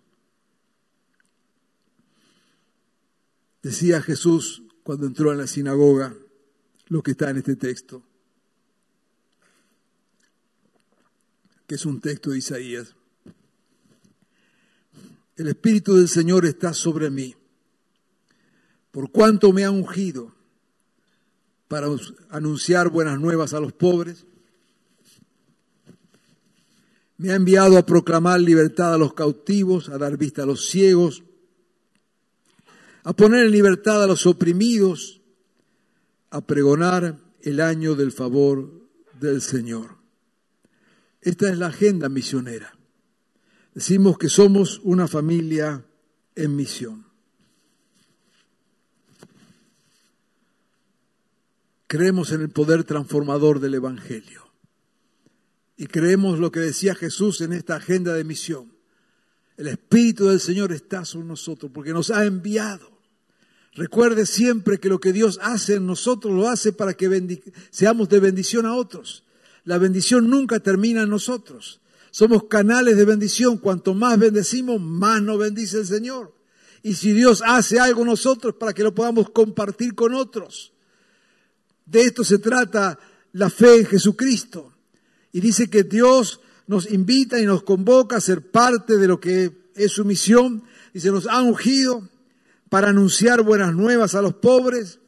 Decía 3.62 4.00
Jesús 4.00 4.62
cuando 4.82 5.06
entró 5.06 5.30
en 5.30 5.38
la 5.38 5.46
sinagoga 5.46 6.16
lo 6.86 7.02
que 7.02 7.10
está 7.10 7.28
en 7.28 7.36
este 7.36 7.56
texto. 7.56 8.02
que 11.66 11.74
es 11.74 11.84
un 11.84 12.00
texto 12.00 12.30
de 12.30 12.38
Isaías. 12.38 12.94
El 15.34 15.48
Espíritu 15.48 15.96
del 15.96 16.08
Señor 16.08 16.46
está 16.46 16.72
sobre 16.72 17.10
mí, 17.10 17.34
por 18.92 19.10
cuanto 19.10 19.52
me 19.52 19.64
ha 19.64 19.70
ungido 19.72 20.35
para 21.68 21.88
anunciar 22.30 22.90
buenas 22.90 23.18
nuevas 23.20 23.54
a 23.54 23.60
los 23.60 23.72
pobres. 23.72 24.26
Me 27.18 27.30
ha 27.30 27.34
enviado 27.34 27.78
a 27.78 27.86
proclamar 27.86 28.40
libertad 28.40 28.94
a 28.94 28.98
los 28.98 29.14
cautivos, 29.14 29.88
a 29.88 29.98
dar 29.98 30.16
vista 30.16 30.42
a 30.42 30.46
los 30.46 30.66
ciegos, 30.66 31.22
a 33.04 33.12
poner 33.14 33.46
en 33.46 33.52
libertad 33.52 34.02
a 34.02 34.06
los 34.06 34.26
oprimidos, 34.26 35.22
a 36.30 36.40
pregonar 36.40 37.18
el 37.40 37.60
año 37.60 37.94
del 37.94 38.12
favor 38.12 38.70
del 39.20 39.40
Señor. 39.40 39.96
Esta 41.20 41.48
es 41.48 41.58
la 41.58 41.68
agenda 41.68 42.08
misionera. 42.08 42.76
Decimos 43.74 44.18
que 44.18 44.28
somos 44.28 44.80
una 44.84 45.08
familia 45.08 45.84
en 46.34 46.56
misión. 46.56 47.05
Creemos 51.86 52.32
en 52.32 52.40
el 52.40 52.50
poder 52.50 52.84
transformador 52.84 53.60
del 53.60 53.74
Evangelio. 53.74 54.46
Y 55.76 55.86
creemos 55.86 56.38
lo 56.38 56.50
que 56.50 56.60
decía 56.60 56.94
Jesús 56.94 57.40
en 57.40 57.52
esta 57.52 57.76
agenda 57.76 58.14
de 58.14 58.24
misión. 58.24 58.72
El 59.56 59.68
Espíritu 59.68 60.28
del 60.28 60.40
Señor 60.40 60.72
está 60.72 61.04
sobre 61.04 61.26
nosotros 61.26 61.70
porque 61.72 61.92
nos 61.92 62.10
ha 62.10 62.24
enviado. 62.24 62.96
Recuerde 63.74 64.26
siempre 64.26 64.78
que 64.78 64.88
lo 64.88 65.00
que 65.00 65.12
Dios 65.12 65.38
hace 65.42 65.74
en 65.74 65.86
nosotros 65.86 66.34
lo 66.34 66.48
hace 66.48 66.72
para 66.72 66.94
que 66.94 67.42
seamos 67.70 68.08
de 68.08 68.20
bendición 68.20 68.66
a 68.66 68.74
otros. 68.74 69.24
La 69.64 69.78
bendición 69.78 70.30
nunca 70.30 70.60
termina 70.60 71.02
en 71.02 71.10
nosotros. 71.10 71.80
Somos 72.10 72.44
canales 72.44 72.96
de 72.96 73.04
bendición. 73.04 73.58
Cuanto 73.58 73.92
más 73.92 74.18
bendecimos, 74.18 74.80
más 74.80 75.20
nos 75.20 75.38
bendice 75.38 75.78
el 75.78 75.86
Señor. 75.86 76.34
Y 76.82 76.94
si 76.94 77.12
Dios 77.12 77.42
hace 77.44 77.78
algo 77.78 78.00
en 78.02 78.08
nosotros 78.08 78.54
para 78.58 78.72
que 78.72 78.82
lo 78.82 78.94
podamos 78.94 79.30
compartir 79.30 79.94
con 79.94 80.14
otros. 80.14 80.72
De 81.86 82.02
esto 82.02 82.24
se 82.24 82.38
trata 82.38 82.98
la 83.32 83.48
fe 83.48 83.78
en 83.78 83.86
Jesucristo. 83.86 84.74
Y 85.32 85.40
dice 85.40 85.70
que 85.70 85.84
Dios 85.84 86.40
nos 86.66 86.90
invita 86.90 87.40
y 87.40 87.46
nos 87.46 87.62
convoca 87.62 88.16
a 88.16 88.20
ser 88.20 88.50
parte 88.50 88.98
de 88.98 89.08
lo 89.08 89.20
que 89.20 89.70
es 89.74 89.92
su 89.92 90.04
misión. 90.04 90.64
Y 90.92 91.00
se 91.00 91.10
nos 91.10 91.26
ha 91.26 91.40
ungido 91.40 92.08
para 92.68 92.88
anunciar 92.88 93.42
buenas 93.42 93.74
nuevas 93.74 94.14
a 94.14 94.22
los 94.22 94.34
pobres, 94.34 94.98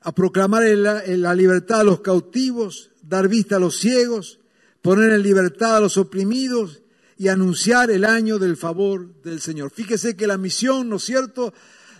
a 0.00 0.12
proclamar 0.12 0.64
la 0.64 1.34
libertad 1.34 1.80
a 1.80 1.84
los 1.84 2.00
cautivos, 2.00 2.90
dar 3.02 3.28
vista 3.28 3.56
a 3.56 3.60
los 3.60 3.78
ciegos, 3.78 4.40
poner 4.82 5.12
en 5.12 5.22
libertad 5.22 5.76
a 5.76 5.80
los 5.80 5.96
oprimidos 5.96 6.82
y 7.16 7.28
anunciar 7.28 7.90
el 7.90 8.04
año 8.04 8.38
del 8.38 8.56
favor 8.56 9.22
del 9.22 9.40
Señor. 9.40 9.70
Fíjese 9.70 10.16
que 10.16 10.26
la 10.26 10.38
misión, 10.38 10.88
¿no 10.88 10.96
es 10.96 11.04
cierto?, 11.04 11.54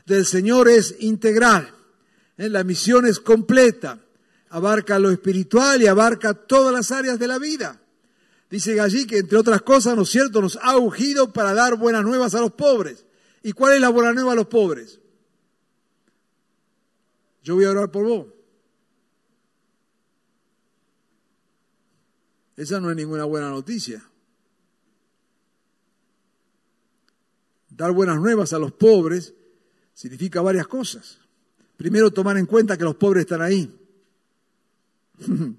del 0.05 0.27
Señor 0.27 0.69
es 0.69 0.97
integral. 0.99 1.73
¿Eh? 2.43 2.49
La 2.49 2.65
misión 2.65 3.07
es 3.07 3.21
completa. 3.21 3.99
Abarca 4.51 4.99
lo 4.99 5.11
espiritual 5.11 5.81
y 5.81 5.87
abarca 5.87 6.35
todas 6.35 6.75
las 6.75 6.91
áreas 6.91 7.19
de 7.19 7.27
la 7.27 7.39
vida. 7.39 7.81
Dice 8.51 8.79
allí 8.81 9.07
que, 9.07 9.19
entre 9.19 9.39
otras 9.39 9.63
cosas, 9.63 9.97
¿no 9.97 10.03
es 10.03 10.11
cierto?, 10.11 10.43
nos 10.43 10.59
ha 10.61 10.77
ungido 10.77 11.33
para 11.33 11.55
dar 11.55 11.77
buenas 11.77 12.05
nuevas 12.05 12.35
a 12.35 12.41
los 12.41 12.53
pobres. 12.53 13.07
¿Y 13.43 13.53
cuál 13.53 13.75
es 13.75 13.81
la 13.81 13.89
buena 13.89 14.13
nueva 14.13 14.33
a 14.33 14.37
los 14.37 14.47
pobres? 14.47 15.01
Yo 17.43 17.55
voy 17.55 17.65
a 17.65 17.71
orar 17.71 17.91
por 17.91 18.05
vos. 18.05 18.27
Esa 22.57 22.79
no 22.79 22.91
es 22.91 22.97
ninguna 22.97 23.25
buena 23.25 23.49
noticia. 23.49 24.07
Dar 27.71 27.93
buenas 27.93 28.21
nuevas 28.21 28.53
a 28.53 28.59
los 28.59 28.73
pobres 28.73 29.35
significa 29.95 30.43
varias 30.43 30.67
cosas. 30.67 31.22
Primero, 31.83 32.13
tomar 32.13 32.39
en 32.39 32.47
cuenta 32.47 32.79
que 32.79 32.85
los 32.85 32.95
pobres 32.95 33.23
están 33.23 33.43
ahí. 33.43 33.69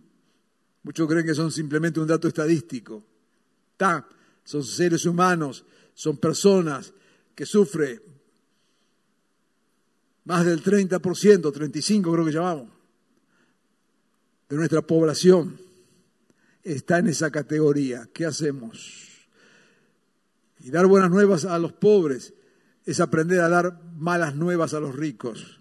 Muchos 0.84 1.06
creen 1.06 1.26
que 1.26 1.36
son 1.36 1.52
simplemente 1.52 2.00
un 2.00 2.08
dato 2.08 2.30
estadístico. 2.30 3.04
Ta, 3.76 4.08
son 4.46 4.64
seres 4.64 5.06
humanos, 5.06 5.66
son 5.94 6.16
personas 6.16 6.94
que 7.36 7.46
sufren 7.46 8.02
más 10.24 10.46
del 10.46 10.64
30%, 10.64 11.02
35% 11.02 12.14
creo 12.14 12.24
que 12.24 12.32
llamamos, 12.32 12.70
de 14.48 14.56
nuestra 14.56 14.82
población 14.82 15.60
está 16.64 17.00
en 17.00 17.10
esa 17.10 17.32
categoría. 17.32 18.08
¿Qué 18.14 18.26
hacemos? 18.26 19.10
Y 20.62 20.72
dar 20.72 20.86
buenas 20.86 21.12
nuevas 21.12 21.44
a 21.44 21.60
los 21.60 21.74
pobres 21.74 22.34
es 22.86 23.02
aprender 23.02 23.42
a 23.42 23.50
dar 23.50 23.82
malas 23.98 24.36
nuevas 24.36 24.74
a 24.74 24.80
los 24.80 24.96
ricos. 24.96 25.60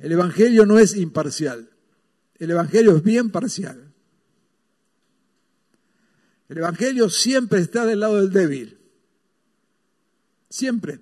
El 0.00 0.12
Evangelio 0.12 0.64
no 0.66 0.78
es 0.78 0.96
imparcial. 0.96 1.70
El 2.38 2.50
Evangelio 2.50 2.96
es 2.96 3.02
bien 3.02 3.30
parcial. 3.30 3.92
El 6.48 6.58
Evangelio 6.58 7.10
siempre 7.10 7.60
está 7.60 7.84
del 7.84 8.00
lado 8.00 8.16
del 8.16 8.32
débil. 8.32 8.78
Siempre. 10.48 11.00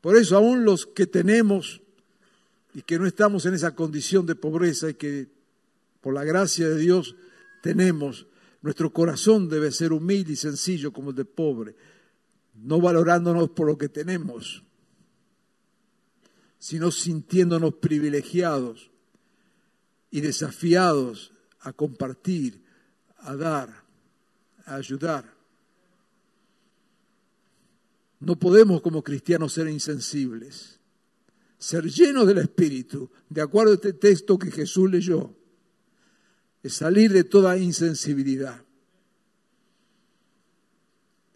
Por 0.00 0.16
eso 0.16 0.36
aún 0.36 0.64
los 0.64 0.86
que 0.86 1.06
tenemos 1.06 1.82
y 2.74 2.82
que 2.82 2.98
no 2.98 3.06
estamos 3.06 3.44
en 3.44 3.54
esa 3.54 3.74
condición 3.74 4.24
de 4.24 4.34
pobreza 4.34 4.88
y 4.88 4.94
que 4.94 5.28
por 6.00 6.14
la 6.14 6.24
gracia 6.24 6.68
de 6.68 6.78
Dios 6.78 7.16
tenemos, 7.62 8.26
nuestro 8.62 8.92
corazón 8.92 9.48
debe 9.48 9.72
ser 9.72 9.92
humilde 9.92 10.32
y 10.32 10.36
sencillo 10.36 10.92
como 10.92 11.10
el 11.10 11.16
de 11.16 11.24
pobre, 11.26 11.74
no 12.54 12.80
valorándonos 12.80 13.50
por 13.50 13.66
lo 13.66 13.76
que 13.76 13.88
tenemos, 13.88 14.64
sino 16.58 16.90
sintiéndonos 16.90 17.74
privilegiados 17.74 18.90
y 20.10 20.20
desafiados 20.20 21.32
a 21.60 21.72
compartir, 21.72 22.62
a 23.18 23.36
dar, 23.36 23.84
a 24.64 24.74
ayudar. 24.76 25.34
No 28.20 28.36
podemos 28.36 28.80
como 28.80 29.02
cristianos 29.02 29.52
ser 29.52 29.68
insensibles, 29.68 30.80
ser 31.58 31.84
llenos 31.84 32.26
del 32.26 32.38
Espíritu, 32.38 33.10
de 33.28 33.42
acuerdo 33.42 33.72
a 33.72 33.74
este 33.76 33.92
texto 33.92 34.38
que 34.38 34.50
Jesús 34.50 34.90
leyó, 34.90 35.34
es 36.62 36.74
salir 36.74 37.12
de 37.12 37.24
toda 37.24 37.56
insensibilidad. 37.56 38.64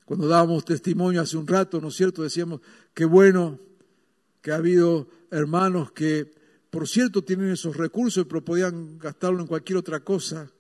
Cuando 0.05 0.27
dábamos 0.27 0.65
testimonio 0.65 1.23
hace 1.23 1.37
un 1.37 1.47
rato, 1.47 1.81
¿no 1.81 1.89
es 1.89 1.95
cierto? 1.95 2.23
Decíamos, 2.23 2.61
qué 2.93 3.05
bueno 3.05 3.59
que 4.43 4.53
ha 4.53 4.57
habido 4.57 5.09
hermanos 5.31 5.93
que, 5.93 6.31
por 6.69 6.89
cierto, 6.89 7.23
tienen 7.23 7.51
esos 7.51 7.77
recursos, 7.77 8.27
pero 8.27 8.45
podían 8.45 8.99
gastarlo 8.99 9.41
en 9.41 9.47
cualquier 9.47 9.79
otra 9.79 10.01
cosa. 10.01 10.51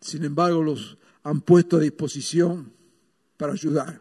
Sin 0.00 0.24
embargo, 0.24 0.62
los 0.62 0.96
han 1.24 1.40
puesto 1.40 1.76
a 1.76 1.80
disposición 1.80 2.72
para 3.36 3.52
ayudar 3.52 4.00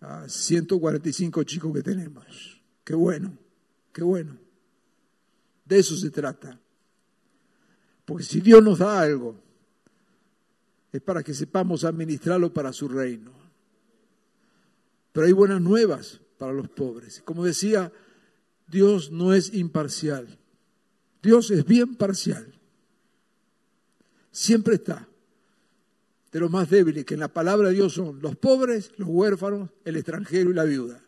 a 0.00 0.28
145 0.28 1.42
chicos 1.44 1.72
que 1.74 1.82
tenemos. 1.82 2.60
Qué 2.82 2.94
bueno, 2.94 3.36
qué 3.92 4.02
bueno. 4.02 4.36
De 5.64 5.78
eso 5.78 5.96
se 5.96 6.10
trata. 6.10 6.58
Porque 8.04 8.24
si 8.24 8.40
Dios 8.40 8.62
nos 8.62 8.78
da 8.78 9.00
algo, 9.00 9.36
es 10.92 11.00
para 11.00 11.22
que 11.22 11.34
sepamos 11.34 11.84
administrarlo 11.84 12.52
para 12.52 12.72
su 12.72 12.88
reino. 12.88 13.43
Pero 15.14 15.28
hay 15.28 15.32
buenas 15.32 15.60
nuevas 15.60 16.20
para 16.38 16.52
los 16.52 16.68
pobres. 16.68 17.22
Como 17.24 17.44
decía, 17.44 17.92
Dios 18.66 19.12
no 19.12 19.32
es 19.32 19.54
imparcial. 19.54 20.40
Dios 21.22 21.52
es 21.52 21.64
bien 21.64 21.94
parcial. 21.94 22.52
Siempre 24.32 24.74
está 24.74 25.08
de 26.32 26.40
los 26.40 26.50
más 26.50 26.68
débiles, 26.68 27.04
que 27.04 27.14
en 27.14 27.20
la 27.20 27.32
palabra 27.32 27.68
de 27.68 27.74
Dios 27.74 27.92
son 27.92 28.20
los 28.20 28.34
pobres, 28.34 28.90
los 28.96 29.08
huérfanos, 29.08 29.70
el 29.84 29.94
extranjero 29.94 30.50
y 30.50 30.54
la 30.54 30.64
viuda. 30.64 31.00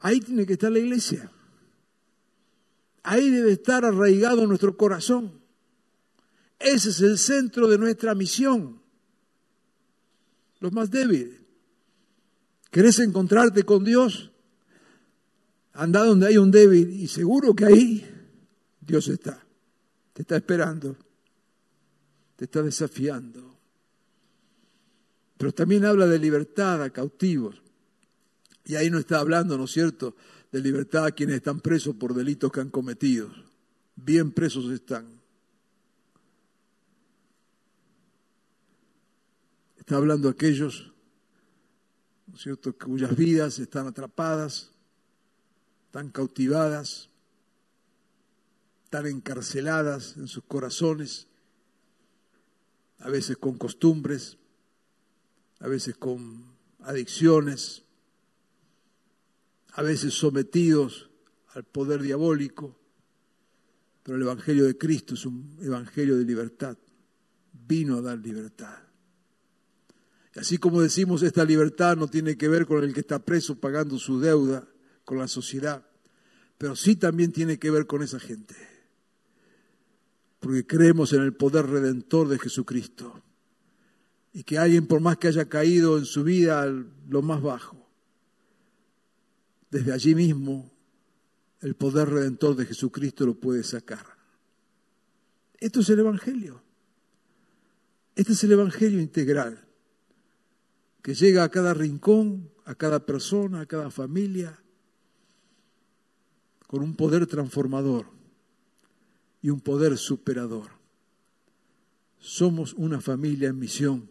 Ahí 0.00 0.18
tiene 0.18 0.44
que 0.44 0.54
estar 0.54 0.72
la 0.72 0.80
iglesia. 0.80 1.30
Ahí 3.04 3.30
debe 3.30 3.52
estar 3.52 3.84
arraigado 3.84 4.44
nuestro 4.48 4.76
corazón. 4.76 5.40
Ese 6.58 6.90
es 6.90 7.00
el 7.00 7.16
centro 7.16 7.68
de 7.68 7.78
nuestra 7.78 8.16
misión. 8.16 8.84
Los 10.60 10.72
más 10.72 10.90
débiles. 10.90 11.40
¿Querés 12.70 12.98
encontrarte 12.98 13.64
con 13.64 13.84
Dios? 13.84 14.30
Anda 15.72 16.04
donde 16.04 16.26
hay 16.26 16.38
un 16.38 16.50
débil 16.50 16.90
y 16.90 17.08
seguro 17.08 17.54
que 17.54 17.66
ahí 17.66 18.06
Dios 18.80 19.08
está. 19.08 19.44
Te 20.12 20.22
está 20.22 20.36
esperando 20.36 20.96
te 22.36 22.44
está 22.44 22.62
desafiando. 22.62 23.58
Pero 25.38 25.52
también 25.52 25.84
habla 25.84 26.06
de 26.06 26.18
libertad 26.18 26.82
a 26.82 26.90
cautivos. 26.90 27.62
Y 28.64 28.76
ahí 28.76 28.90
no 28.90 28.98
está 28.98 29.18
hablando, 29.18 29.56
¿no 29.58 29.64
es 29.64 29.72
cierto?, 29.72 30.14
de 30.52 30.60
libertad 30.60 31.06
a 31.06 31.10
quienes 31.10 31.36
están 31.36 31.60
presos 31.60 31.96
por 31.96 32.14
delitos 32.14 32.52
que 32.52 32.60
han 32.60 32.70
cometido. 32.70 33.30
Bien 33.96 34.32
presos 34.32 34.70
están. 34.70 35.15
Está 39.86 39.98
hablando 39.98 40.28
aquellos, 40.28 40.92
¿no 42.26 42.34
es 42.34 42.42
cierto?, 42.42 42.76
cuyas 42.76 43.14
vidas 43.14 43.60
están 43.60 43.86
atrapadas, 43.86 44.72
están 45.84 46.10
cautivadas, 46.10 47.08
están 48.82 49.06
encarceladas 49.06 50.16
en 50.16 50.26
sus 50.26 50.42
corazones 50.42 51.28
a 52.98 53.10
veces 53.10 53.36
con 53.36 53.58
costumbres, 53.58 54.38
a 55.60 55.68
veces 55.68 55.96
con 55.96 56.56
adicciones, 56.80 57.84
a 59.68 59.82
veces 59.82 60.14
sometidos 60.14 61.10
al 61.54 61.62
poder 61.62 62.02
diabólico, 62.02 62.76
pero 64.02 64.16
el 64.16 64.22
Evangelio 64.22 64.64
de 64.64 64.76
Cristo 64.76 65.14
es 65.14 65.24
un 65.26 65.56
Evangelio 65.62 66.16
de 66.16 66.24
libertad, 66.24 66.76
vino 67.52 67.98
a 67.98 68.02
dar 68.02 68.18
libertad. 68.18 68.85
Así 70.36 70.58
como 70.58 70.82
decimos, 70.82 71.22
esta 71.22 71.44
libertad 71.44 71.96
no 71.96 72.08
tiene 72.08 72.36
que 72.36 72.48
ver 72.48 72.66
con 72.66 72.84
el 72.84 72.92
que 72.92 73.00
está 73.00 73.18
preso 73.18 73.58
pagando 73.58 73.98
su 73.98 74.20
deuda 74.20 74.68
con 75.04 75.18
la 75.18 75.28
sociedad, 75.28 75.86
pero 76.58 76.76
sí 76.76 76.96
también 76.96 77.32
tiene 77.32 77.58
que 77.58 77.70
ver 77.70 77.86
con 77.86 78.02
esa 78.02 78.20
gente 78.20 78.54
porque 80.46 80.64
creemos 80.64 81.12
en 81.12 81.22
el 81.22 81.34
poder 81.34 81.66
redentor 81.66 82.28
de 82.28 82.38
Jesucristo. 82.38 83.20
Y 84.32 84.44
que 84.44 84.58
alguien, 84.58 84.86
por 84.86 85.00
más 85.00 85.16
que 85.16 85.26
haya 85.26 85.48
caído 85.48 85.98
en 85.98 86.04
su 86.04 86.22
vida 86.22 86.64
lo 87.08 87.20
más 87.20 87.42
bajo, 87.42 87.88
desde 89.72 89.92
allí 89.92 90.14
mismo 90.14 90.72
el 91.62 91.74
poder 91.74 92.10
redentor 92.10 92.54
de 92.54 92.66
Jesucristo 92.66 93.26
lo 93.26 93.34
puede 93.34 93.64
sacar. 93.64 94.06
Esto 95.58 95.80
es 95.80 95.88
el 95.88 95.98
Evangelio. 95.98 96.62
Este 98.14 98.34
es 98.34 98.44
el 98.44 98.52
Evangelio 98.52 99.00
integral, 99.00 99.65
que 101.06 101.14
llega 101.14 101.44
a 101.44 101.50
cada 101.52 101.72
rincón, 101.72 102.50
a 102.64 102.74
cada 102.74 103.06
persona, 103.06 103.60
a 103.60 103.66
cada 103.66 103.92
familia, 103.92 104.60
con 106.66 106.82
un 106.82 106.96
poder 106.96 107.28
transformador 107.28 108.06
y 109.40 109.50
un 109.50 109.60
poder 109.60 109.98
superador. 109.98 110.72
Somos 112.18 112.74
una 112.74 113.00
familia 113.00 113.50
en 113.50 113.56
misión 113.56 114.10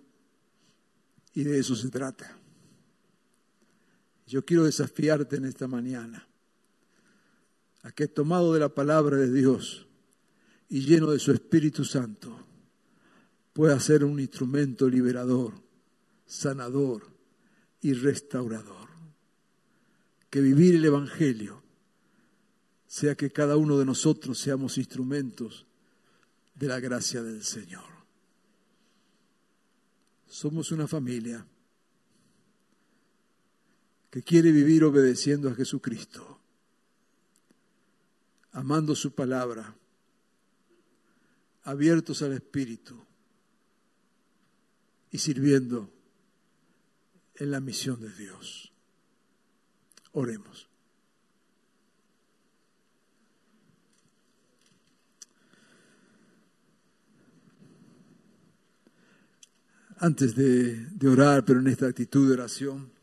y 1.33 1.43
de 1.43 1.59
eso 1.59 1.75
se 1.75 1.89
trata. 1.89 2.39
Yo 4.25 4.45
quiero 4.45 4.63
desafiarte 4.63 5.35
en 5.35 5.43
esta 5.43 5.67
mañana 5.67 6.25
a 7.83 7.91
que 7.91 8.07
tomado 8.07 8.53
de 8.53 8.61
la 8.61 8.69
palabra 8.69 9.17
de 9.17 9.33
Dios 9.33 9.85
y 10.69 10.85
lleno 10.85 11.11
de 11.11 11.19
su 11.19 11.33
Espíritu 11.33 11.83
Santo, 11.83 12.39
pueda 13.51 13.77
ser 13.81 14.05
un 14.05 14.21
instrumento 14.21 14.87
liberador, 14.87 15.64
sanador 16.25 17.11
y 17.81 17.93
restaurador. 17.93 18.89
Que 20.29 20.41
vivir 20.41 20.75
el 20.75 20.85
Evangelio 20.85 21.63
sea 22.87 23.15
que 23.15 23.31
cada 23.31 23.57
uno 23.57 23.77
de 23.77 23.85
nosotros 23.85 24.39
seamos 24.39 24.77
instrumentos 24.77 25.65
de 26.55 26.67
la 26.67 26.79
gracia 26.79 27.21
del 27.21 27.43
Señor. 27.43 27.83
Somos 30.27 30.71
una 30.71 30.87
familia 30.87 31.45
que 34.09 34.23
quiere 34.23 34.51
vivir 34.51 34.83
obedeciendo 34.83 35.49
a 35.49 35.55
Jesucristo, 35.55 36.39
amando 38.53 38.95
su 38.95 39.13
palabra, 39.13 39.75
abiertos 41.63 42.21
al 42.21 42.31
Espíritu 42.31 42.97
y 45.11 45.17
sirviendo 45.17 45.94
en 47.37 47.51
la 47.51 47.59
misión 47.59 47.99
de 47.99 48.09
Dios. 48.09 48.71
Oremos. 50.13 50.69
Antes 59.97 60.35
de, 60.35 60.87
orar, 61.07 61.45
pero 61.45 61.59
en 61.59 61.67
esta 61.67 61.87
actitud 61.87 62.27
de 62.27 62.33
oración, 62.33 62.93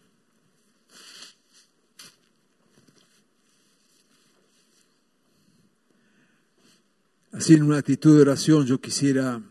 Así 7.33 7.55
en 7.55 7.63
una 7.63 7.79
actitud 7.79 8.15
de 8.15 8.21
oración 8.21 8.67
yo 8.67 8.79
quisiera 8.79 9.43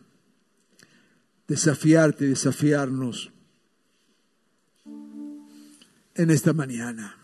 desafiarte, 1.47 2.27
desafiarnos 2.27 3.31
en 6.21 6.29
esta 6.29 6.53
mañana. 6.53 7.17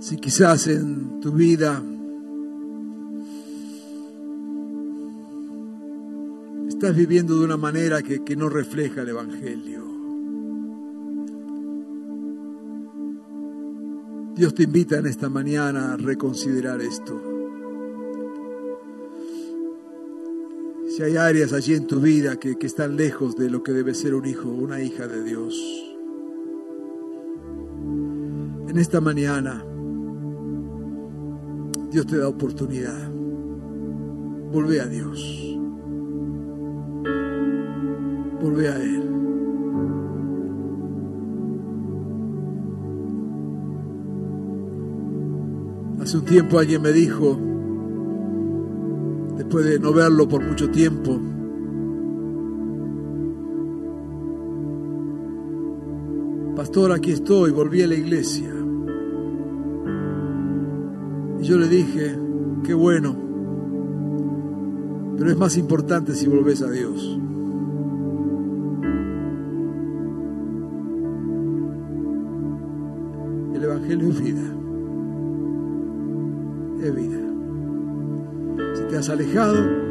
Si 0.00 0.16
quizás 0.16 0.66
en 0.66 1.20
tu 1.20 1.32
vida 1.32 1.82
estás 6.68 6.94
viviendo 6.96 7.38
de 7.38 7.44
una 7.44 7.56
manera 7.56 8.02
que, 8.02 8.24
que 8.24 8.36
no 8.36 8.48
refleja 8.48 9.02
el 9.02 9.10
Evangelio. 9.10 9.84
Dios 14.34 14.54
te 14.54 14.62
invita 14.62 14.98
en 14.98 15.06
esta 15.06 15.28
mañana 15.28 15.92
a 15.92 15.96
reconsiderar 15.96 16.80
esto. 16.80 17.29
Si 20.90 21.04
hay 21.04 21.16
áreas 21.16 21.52
allí 21.52 21.74
en 21.74 21.86
tu 21.86 22.00
vida 22.00 22.34
que, 22.36 22.58
que 22.58 22.66
están 22.66 22.96
lejos 22.96 23.36
de 23.36 23.48
lo 23.48 23.62
que 23.62 23.70
debe 23.72 23.94
ser 23.94 24.12
un 24.12 24.26
hijo 24.26 24.48
una 24.48 24.82
hija 24.82 25.06
de 25.06 25.22
Dios, 25.22 25.54
en 28.68 28.76
esta 28.76 29.00
mañana 29.00 29.64
Dios 31.92 32.06
te 32.06 32.18
da 32.18 32.28
oportunidad. 32.28 33.08
Volvé 34.52 34.80
a 34.80 34.86
Dios. 34.86 35.58
Volvé 38.42 38.68
a 38.68 38.76
Él. 38.76 39.02
Hace 46.00 46.16
un 46.18 46.24
tiempo 46.24 46.58
alguien 46.58 46.82
me 46.82 46.92
dijo, 46.92 47.49
después 49.50 49.64
de 49.64 49.80
no 49.80 49.92
verlo 49.92 50.28
por 50.28 50.46
mucho 50.46 50.70
tiempo, 50.70 51.20
Pastor, 56.54 56.92
aquí 56.92 57.10
estoy, 57.10 57.50
volví 57.50 57.82
a 57.82 57.88
la 57.88 57.96
iglesia. 57.96 58.52
Y 61.40 61.44
yo 61.44 61.58
le 61.58 61.66
dije, 61.68 62.16
qué 62.62 62.74
bueno, 62.74 63.16
pero 65.18 65.30
es 65.32 65.36
más 65.36 65.56
importante 65.56 66.14
si 66.14 66.28
volvés 66.28 66.62
a 66.62 66.70
Dios. 66.70 67.18
Alejado, 79.10 79.90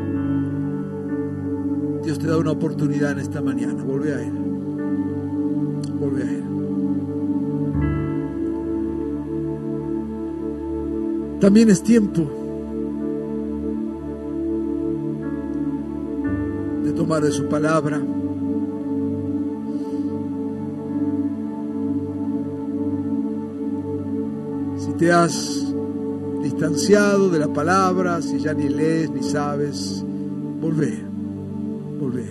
Dios 2.03 2.17
te 2.17 2.27
da 2.27 2.37
una 2.37 2.51
oportunidad 2.51 3.11
en 3.11 3.19
esta 3.19 3.41
mañana. 3.41 3.83
Vuelve 3.83 4.13
a 4.13 4.21
Él. 4.21 4.33
Vuelve 5.99 6.23
a 6.23 6.31
Él. 6.31 6.43
También 11.39 11.69
es 11.69 11.81
tiempo 11.81 12.21
de 16.83 16.91
tomar 16.91 17.21
de 17.21 17.31
su 17.31 17.47
palabra. 17.47 18.01
Si 24.77 24.93
te 24.93 25.11
has 25.11 25.68
distanciado 26.49 27.29
de 27.29 27.37
la 27.37 27.53
palabra, 27.53 28.21
si 28.23 28.39
ya 28.39 28.53
ni 28.55 28.69
lees 28.69 29.11
ni 29.11 29.21
sabes, 29.21 30.03
volvé, 30.59 30.97
volvé. 31.99 32.25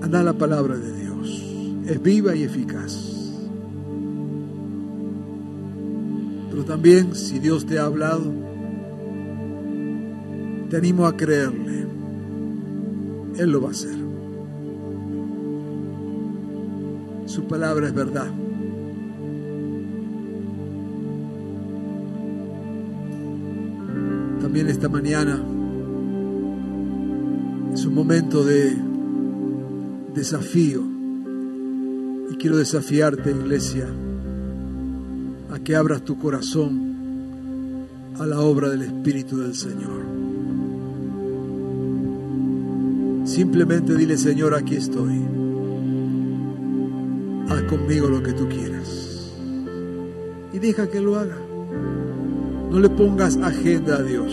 Anda 0.00 0.22
la 0.22 0.32
palabra 0.32 0.76
de 0.76 0.92
Dios. 0.92 1.44
Es 1.86 2.00
viva 2.00 2.36
y 2.36 2.44
eficaz. 2.44 2.96
Pero 6.50 6.64
también, 6.64 7.16
si 7.16 7.40
Dios 7.40 7.66
te 7.66 7.80
ha 7.80 7.84
hablado, 7.86 8.32
te 10.68 10.76
animo 10.76 11.06
a 11.06 11.16
creerle. 11.16 11.84
Él 13.38 13.50
lo 13.50 13.60
va 13.60 13.68
a 13.68 13.72
hacer. 13.72 13.96
Su 17.26 17.44
palabra 17.44 17.88
es 17.88 17.94
verdad. 17.94 18.30
También 24.50 24.66
esta 24.66 24.88
mañana 24.88 25.40
es 27.72 27.86
un 27.86 27.94
momento 27.94 28.44
de 28.44 28.76
desafío. 30.12 30.82
Y 32.32 32.34
quiero 32.34 32.56
desafiarte, 32.56 33.30
iglesia, 33.30 33.86
a 35.52 35.58
que 35.60 35.76
abras 35.76 36.02
tu 36.02 36.18
corazón 36.18 37.86
a 38.18 38.26
la 38.26 38.40
obra 38.40 38.70
del 38.70 38.82
Espíritu 38.82 39.38
del 39.38 39.54
Señor. 39.54 40.02
Simplemente 43.26 43.94
dile, 43.94 44.18
Señor, 44.18 44.56
aquí 44.56 44.74
estoy. 44.74 45.20
Haz 47.48 47.62
conmigo 47.68 48.08
lo 48.08 48.20
que 48.20 48.32
tú 48.32 48.48
quieras. 48.48 49.30
Y 50.52 50.58
deja 50.58 50.90
que 50.90 51.00
lo 51.00 51.20
haga. 51.20 51.38
No 52.70 52.78
le 52.78 52.88
pongas 52.88 53.36
agenda 53.38 53.96
a 53.96 54.02
Dios. 54.02 54.32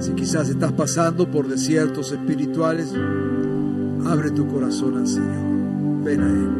Si 0.00 0.12
quizás 0.12 0.50
estás 0.50 0.72
pasando 0.72 1.30
por 1.30 1.48
desiertos 1.48 2.12
espirituales, 2.12 2.92
abre 4.04 4.30
tu 4.32 4.46
corazón 4.46 4.98
al 4.98 5.08
Señor. 5.08 6.04
Ven 6.04 6.20
a 6.20 6.28
Él. 6.28 6.50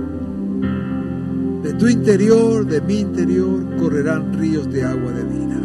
De 1.62 1.74
tu 1.74 1.88
interior, 1.88 2.66
de 2.66 2.80
mi 2.80 3.00
interior, 3.00 3.76
correrán 3.76 4.32
ríos 4.32 4.70
de 4.72 4.82
agua 4.82 5.12
de 5.12 5.24
vida. 5.24 5.60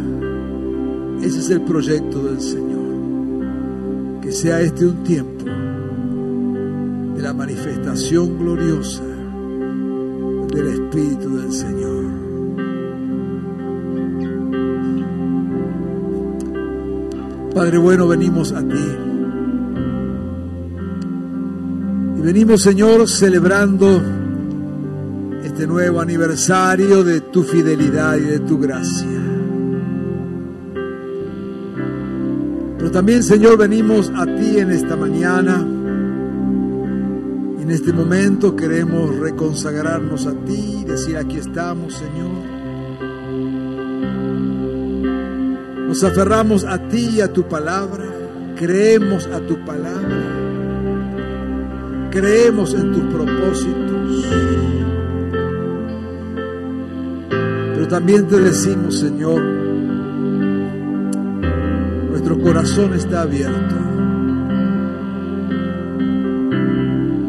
Ese 1.22 1.38
es 1.38 1.48
el 1.48 1.62
proyecto 1.62 2.22
del 2.24 2.40
Señor. 2.40 4.20
Que 4.20 4.30
sea 4.30 4.60
este 4.60 4.84
un 4.84 5.02
tiempo 5.04 5.46
de 7.16 7.22
la 7.22 7.32
manifestación 7.32 8.38
gloriosa 8.38 9.02
del 10.54 10.68
Espíritu 10.68 11.36
del 11.38 11.52
Señor. 11.52 11.99
Padre 17.54 17.78
bueno, 17.78 18.06
venimos 18.06 18.52
a 18.52 18.60
ti. 18.60 18.84
Y 22.16 22.20
venimos, 22.20 22.62
Señor, 22.62 23.08
celebrando 23.08 24.00
este 25.42 25.66
nuevo 25.66 26.00
aniversario 26.00 27.02
de 27.02 27.22
tu 27.22 27.42
fidelidad 27.42 28.16
y 28.16 28.20
de 28.20 28.38
tu 28.40 28.58
gracia. 28.58 29.08
Pero 32.78 32.90
también, 32.92 33.22
Señor, 33.22 33.58
venimos 33.58 34.12
a 34.14 34.26
ti 34.26 34.58
en 34.58 34.70
esta 34.70 34.94
mañana. 34.96 35.66
En 37.60 37.70
este 37.70 37.92
momento 37.92 38.54
queremos 38.54 39.18
reconsagrarnos 39.18 40.26
a 40.26 40.32
ti, 40.44 40.84
decir, 40.86 41.16
aquí 41.16 41.38
estamos, 41.38 41.94
Señor. 41.94 42.60
Nos 45.90 46.04
aferramos 46.04 46.64
a 46.64 46.78
ti 46.86 47.16
y 47.16 47.20
a 47.20 47.32
tu 47.32 47.48
palabra. 47.48 48.04
Creemos 48.54 49.26
a 49.26 49.40
tu 49.40 49.58
palabra. 49.64 50.18
Creemos 52.12 52.74
en 52.74 52.92
tus 52.92 53.02
propósitos. 53.12 54.24
Pero 57.74 57.88
también 57.88 58.28
te 58.28 58.38
decimos, 58.38 59.00
Señor, 59.00 59.42
nuestro 62.10 62.38
corazón 62.38 62.94
está 62.94 63.22
abierto. 63.22 63.74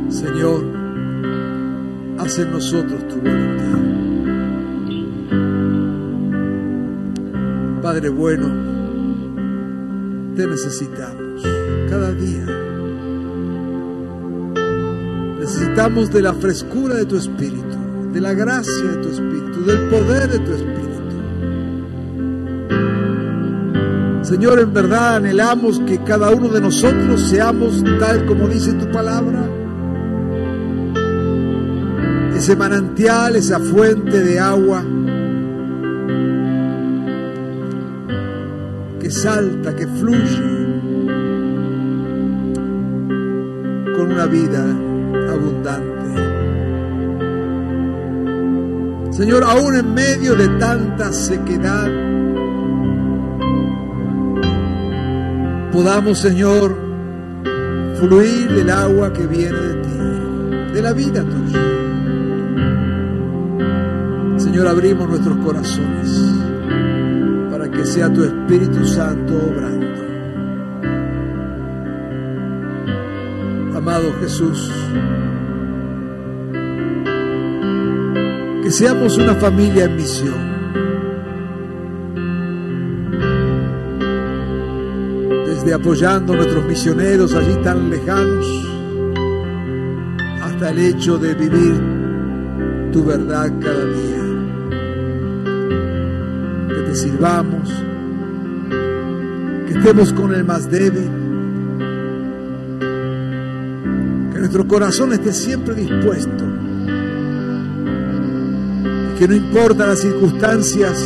Señor, 0.09 0.64
haz 2.20 2.38
en 2.38 2.51
nosotros 2.51 3.07
tu 3.07 3.16
voluntad. 3.16 4.01
Padre 7.92 8.08
bueno, 8.08 8.48
te 10.34 10.48
necesitamos. 10.48 11.44
cada 11.89 12.14
día. 12.14 12.46
Necesitamos 15.38 16.10
de 16.10 16.22
la 16.22 16.34
frescura 16.34 16.96
de 16.96 17.06
tu 17.06 17.18
espíritu, 17.18 17.76
de 18.14 18.22
la 18.22 18.34
gracia 18.34 18.86
de 18.86 18.96
tu 18.96 19.10
espíritu, 19.10 19.66
del 19.66 19.89
poder 19.89 20.30
de 20.30 20.39
tu 20.39 20.54
espíritu. 20.54 21.02
Señor, 24.22 24.62
en 24.62 24.74
verdad 24.74 25.18
anhelamos 25.18 25.82
que 25.82 26.02
cada 26.02 26.32
uno 26.32 26.48
de 26.48 26.62
nosotros 26.62 27.20
seamos 27.28 27.84
tal 28.00 28.26
como 28.26 28.48
dice 28.48 28.72
tu 28.72 28.89
palabra. 28.89 29.50
Ese 32.38 32.56
manantial, 32.56 33.36
esa 33.36 33.60
fuente 33.60 34.24
de 34.24 34.39
agua 34.39 34.82
que 39.12 39.18
salta, 39.18 39.76
que 39.76 39.88
fluye 39.88 40.41
con 43.97 44.12
una 44.14 44.26
vida 44.26 44.64
abundante. 45.30 45.91
Señor, 49.12 49.43
aún 49.43 49.76
en 49.76 49.93
medio 49.93 50.36
de 50.36 50.47
tanta 50.59 51.12
sequedad, 51.12 51.89
podamos, 55.74 56.18
Señor, 56.18 56.74
fluir 57.99 58.49
del 58.49 58.70
agua 58.70 59.12
que 59.12 59.28
viene 59.28 59.59
de 59.59 59.74
ti, 59.82 60.74
de 60.74 60.82
la 60.82 60.93
vida 60.93 61.22
tuya. 61.22 61.59
Señor, 64.38 64.68
abrimos 64.68 65.09
nuestros 65.09 65.38
corazones 65.39 66.51
que 67.82 67.88
sea 67.88 68.13
tu 68.13 68.23
Espíritu 68.23 68.86
Santo 68.86 69.34
obrando. 69.34 69.88
Amado 73.75 74.13
Jesús, 74.19 74.71
que 78.61 78.69
seamos 78.69 79.17
una 79.17 79.34
familia 79.34 79.86
en 79.86 79.95
misión. 79.95 80.51
Desde 85.47 85.73
apoyando 85.73 86.34
a 86.34 86.36
nuestros 86.36 86.63
misioneros 86.65 87.34
allí 87.34 87.55
tan 87.63 87.89
lejanos, 87.89 88.45
hasta 90.43 90.69
el 90.69 90.77
hecho 90.77 91.17
de 91.17 91.34
vivir 91.34 91.82
tu 92.91 93.03
verdad 93.03 93.51
cada 93.59 93.86
día. 93.86 94.11
Sirvamos, 97.02 97.68
que 99.68 99.74
estemos 99.74 100.14
con 100.14 100.36
el 100.36 100.43
más 100.43 100.70
débil, 100.70 101.10
que 104.32 104.38
nuestro 104.38 104.68
corazón 104.68 105.12
esté 105.12 105.34
siempre 105.34 105.74
dispuesto 105.74 106.43
y 109.10 109.18
que 109.18 109.28
no 109.28 109.34
importa 109.34 109.88
las 109.88 110.02
circunstancias, 110.02 111.04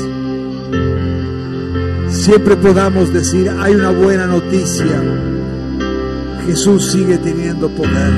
siempre 2.10 2.58
podamos 2.58 3.14
decir, 3.14 3.50
hay 3.58 3.76
una 3.76 3.92
buena 3.92 4.26
noticia, 4.26 5.02
Jesús 6.46 6.92
sigue 6.92 7.20
teniendo 7.20 7.70
poder. 7.70 8.12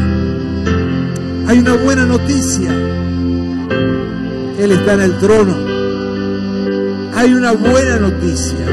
Hay 1.46 1.60
una 1.60 1.76
buena 1.76 2.08
noticia, 2.08 2.72
Él 4.58 4.72
está 4.72 4.94
en 4.96 5.02
el 5.02 5.20
trono. 5.20 5.67
Hay 7.18 7.34
una 7.34 7.52
buena 7.52 7.98
noticia, 7.98 8.66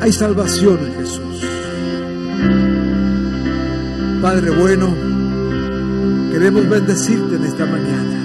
hay 0.00 0.12
salvación 0.12 0.78
en 0.86 0.94
Jesús. 0.94 1.44
Padre 4.22 4.50
bueno, 4.50 4.94
queremos 6.30 6.68
bendecirte 6.68 7.34
en 7.34 7.44
esta 7.44 7.66
mañana 7.66 8.16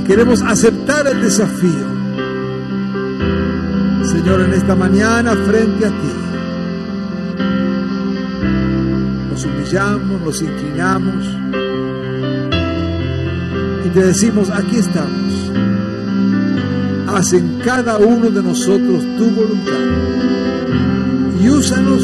y 0.00 0.04
queremos 0.06 0.40
aceptar 0.40 1.06
el 1.06 1.20
desafío 1.20 1.92
Señor, 4.06 4.40
en 4.40 4.54
esta 4.54 4.74
mañana 4.74 5.34
frente 5.34 5.86
a 5.86 5.90
ti. 5.90 6.12
Nos 9.30 9.44
humillamos, 9.44 10.20
nos 10.22 10.42
inclinamos 10.42 11.26
y 13.84 13.88
te 13.90 14.04
decimos, 14.04 14.48
aquí 14.48 14.78
estamos. 14.78 15.21
Haz 17.14 17.34
en 17.34 17.58
cada 17.58 17.98
uno 17.98 18.30
de 18.30 18.42
nosotros 18.42 19.04
tu 19.18 19.24
voluntad 19.30 19.72
y 21.42 21.48
úsanos 21.50 22.02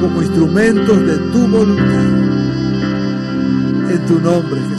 como 0.00 0.22
instrumentos 0.22 1.04
de 1.04 1.16
tu 1.32 1.48
voluntad. 1.48 2.04
En 3.90 4.06
tu 4.06 4.20
nombre, 4.20 4.60
Jesús. 4.68 4.73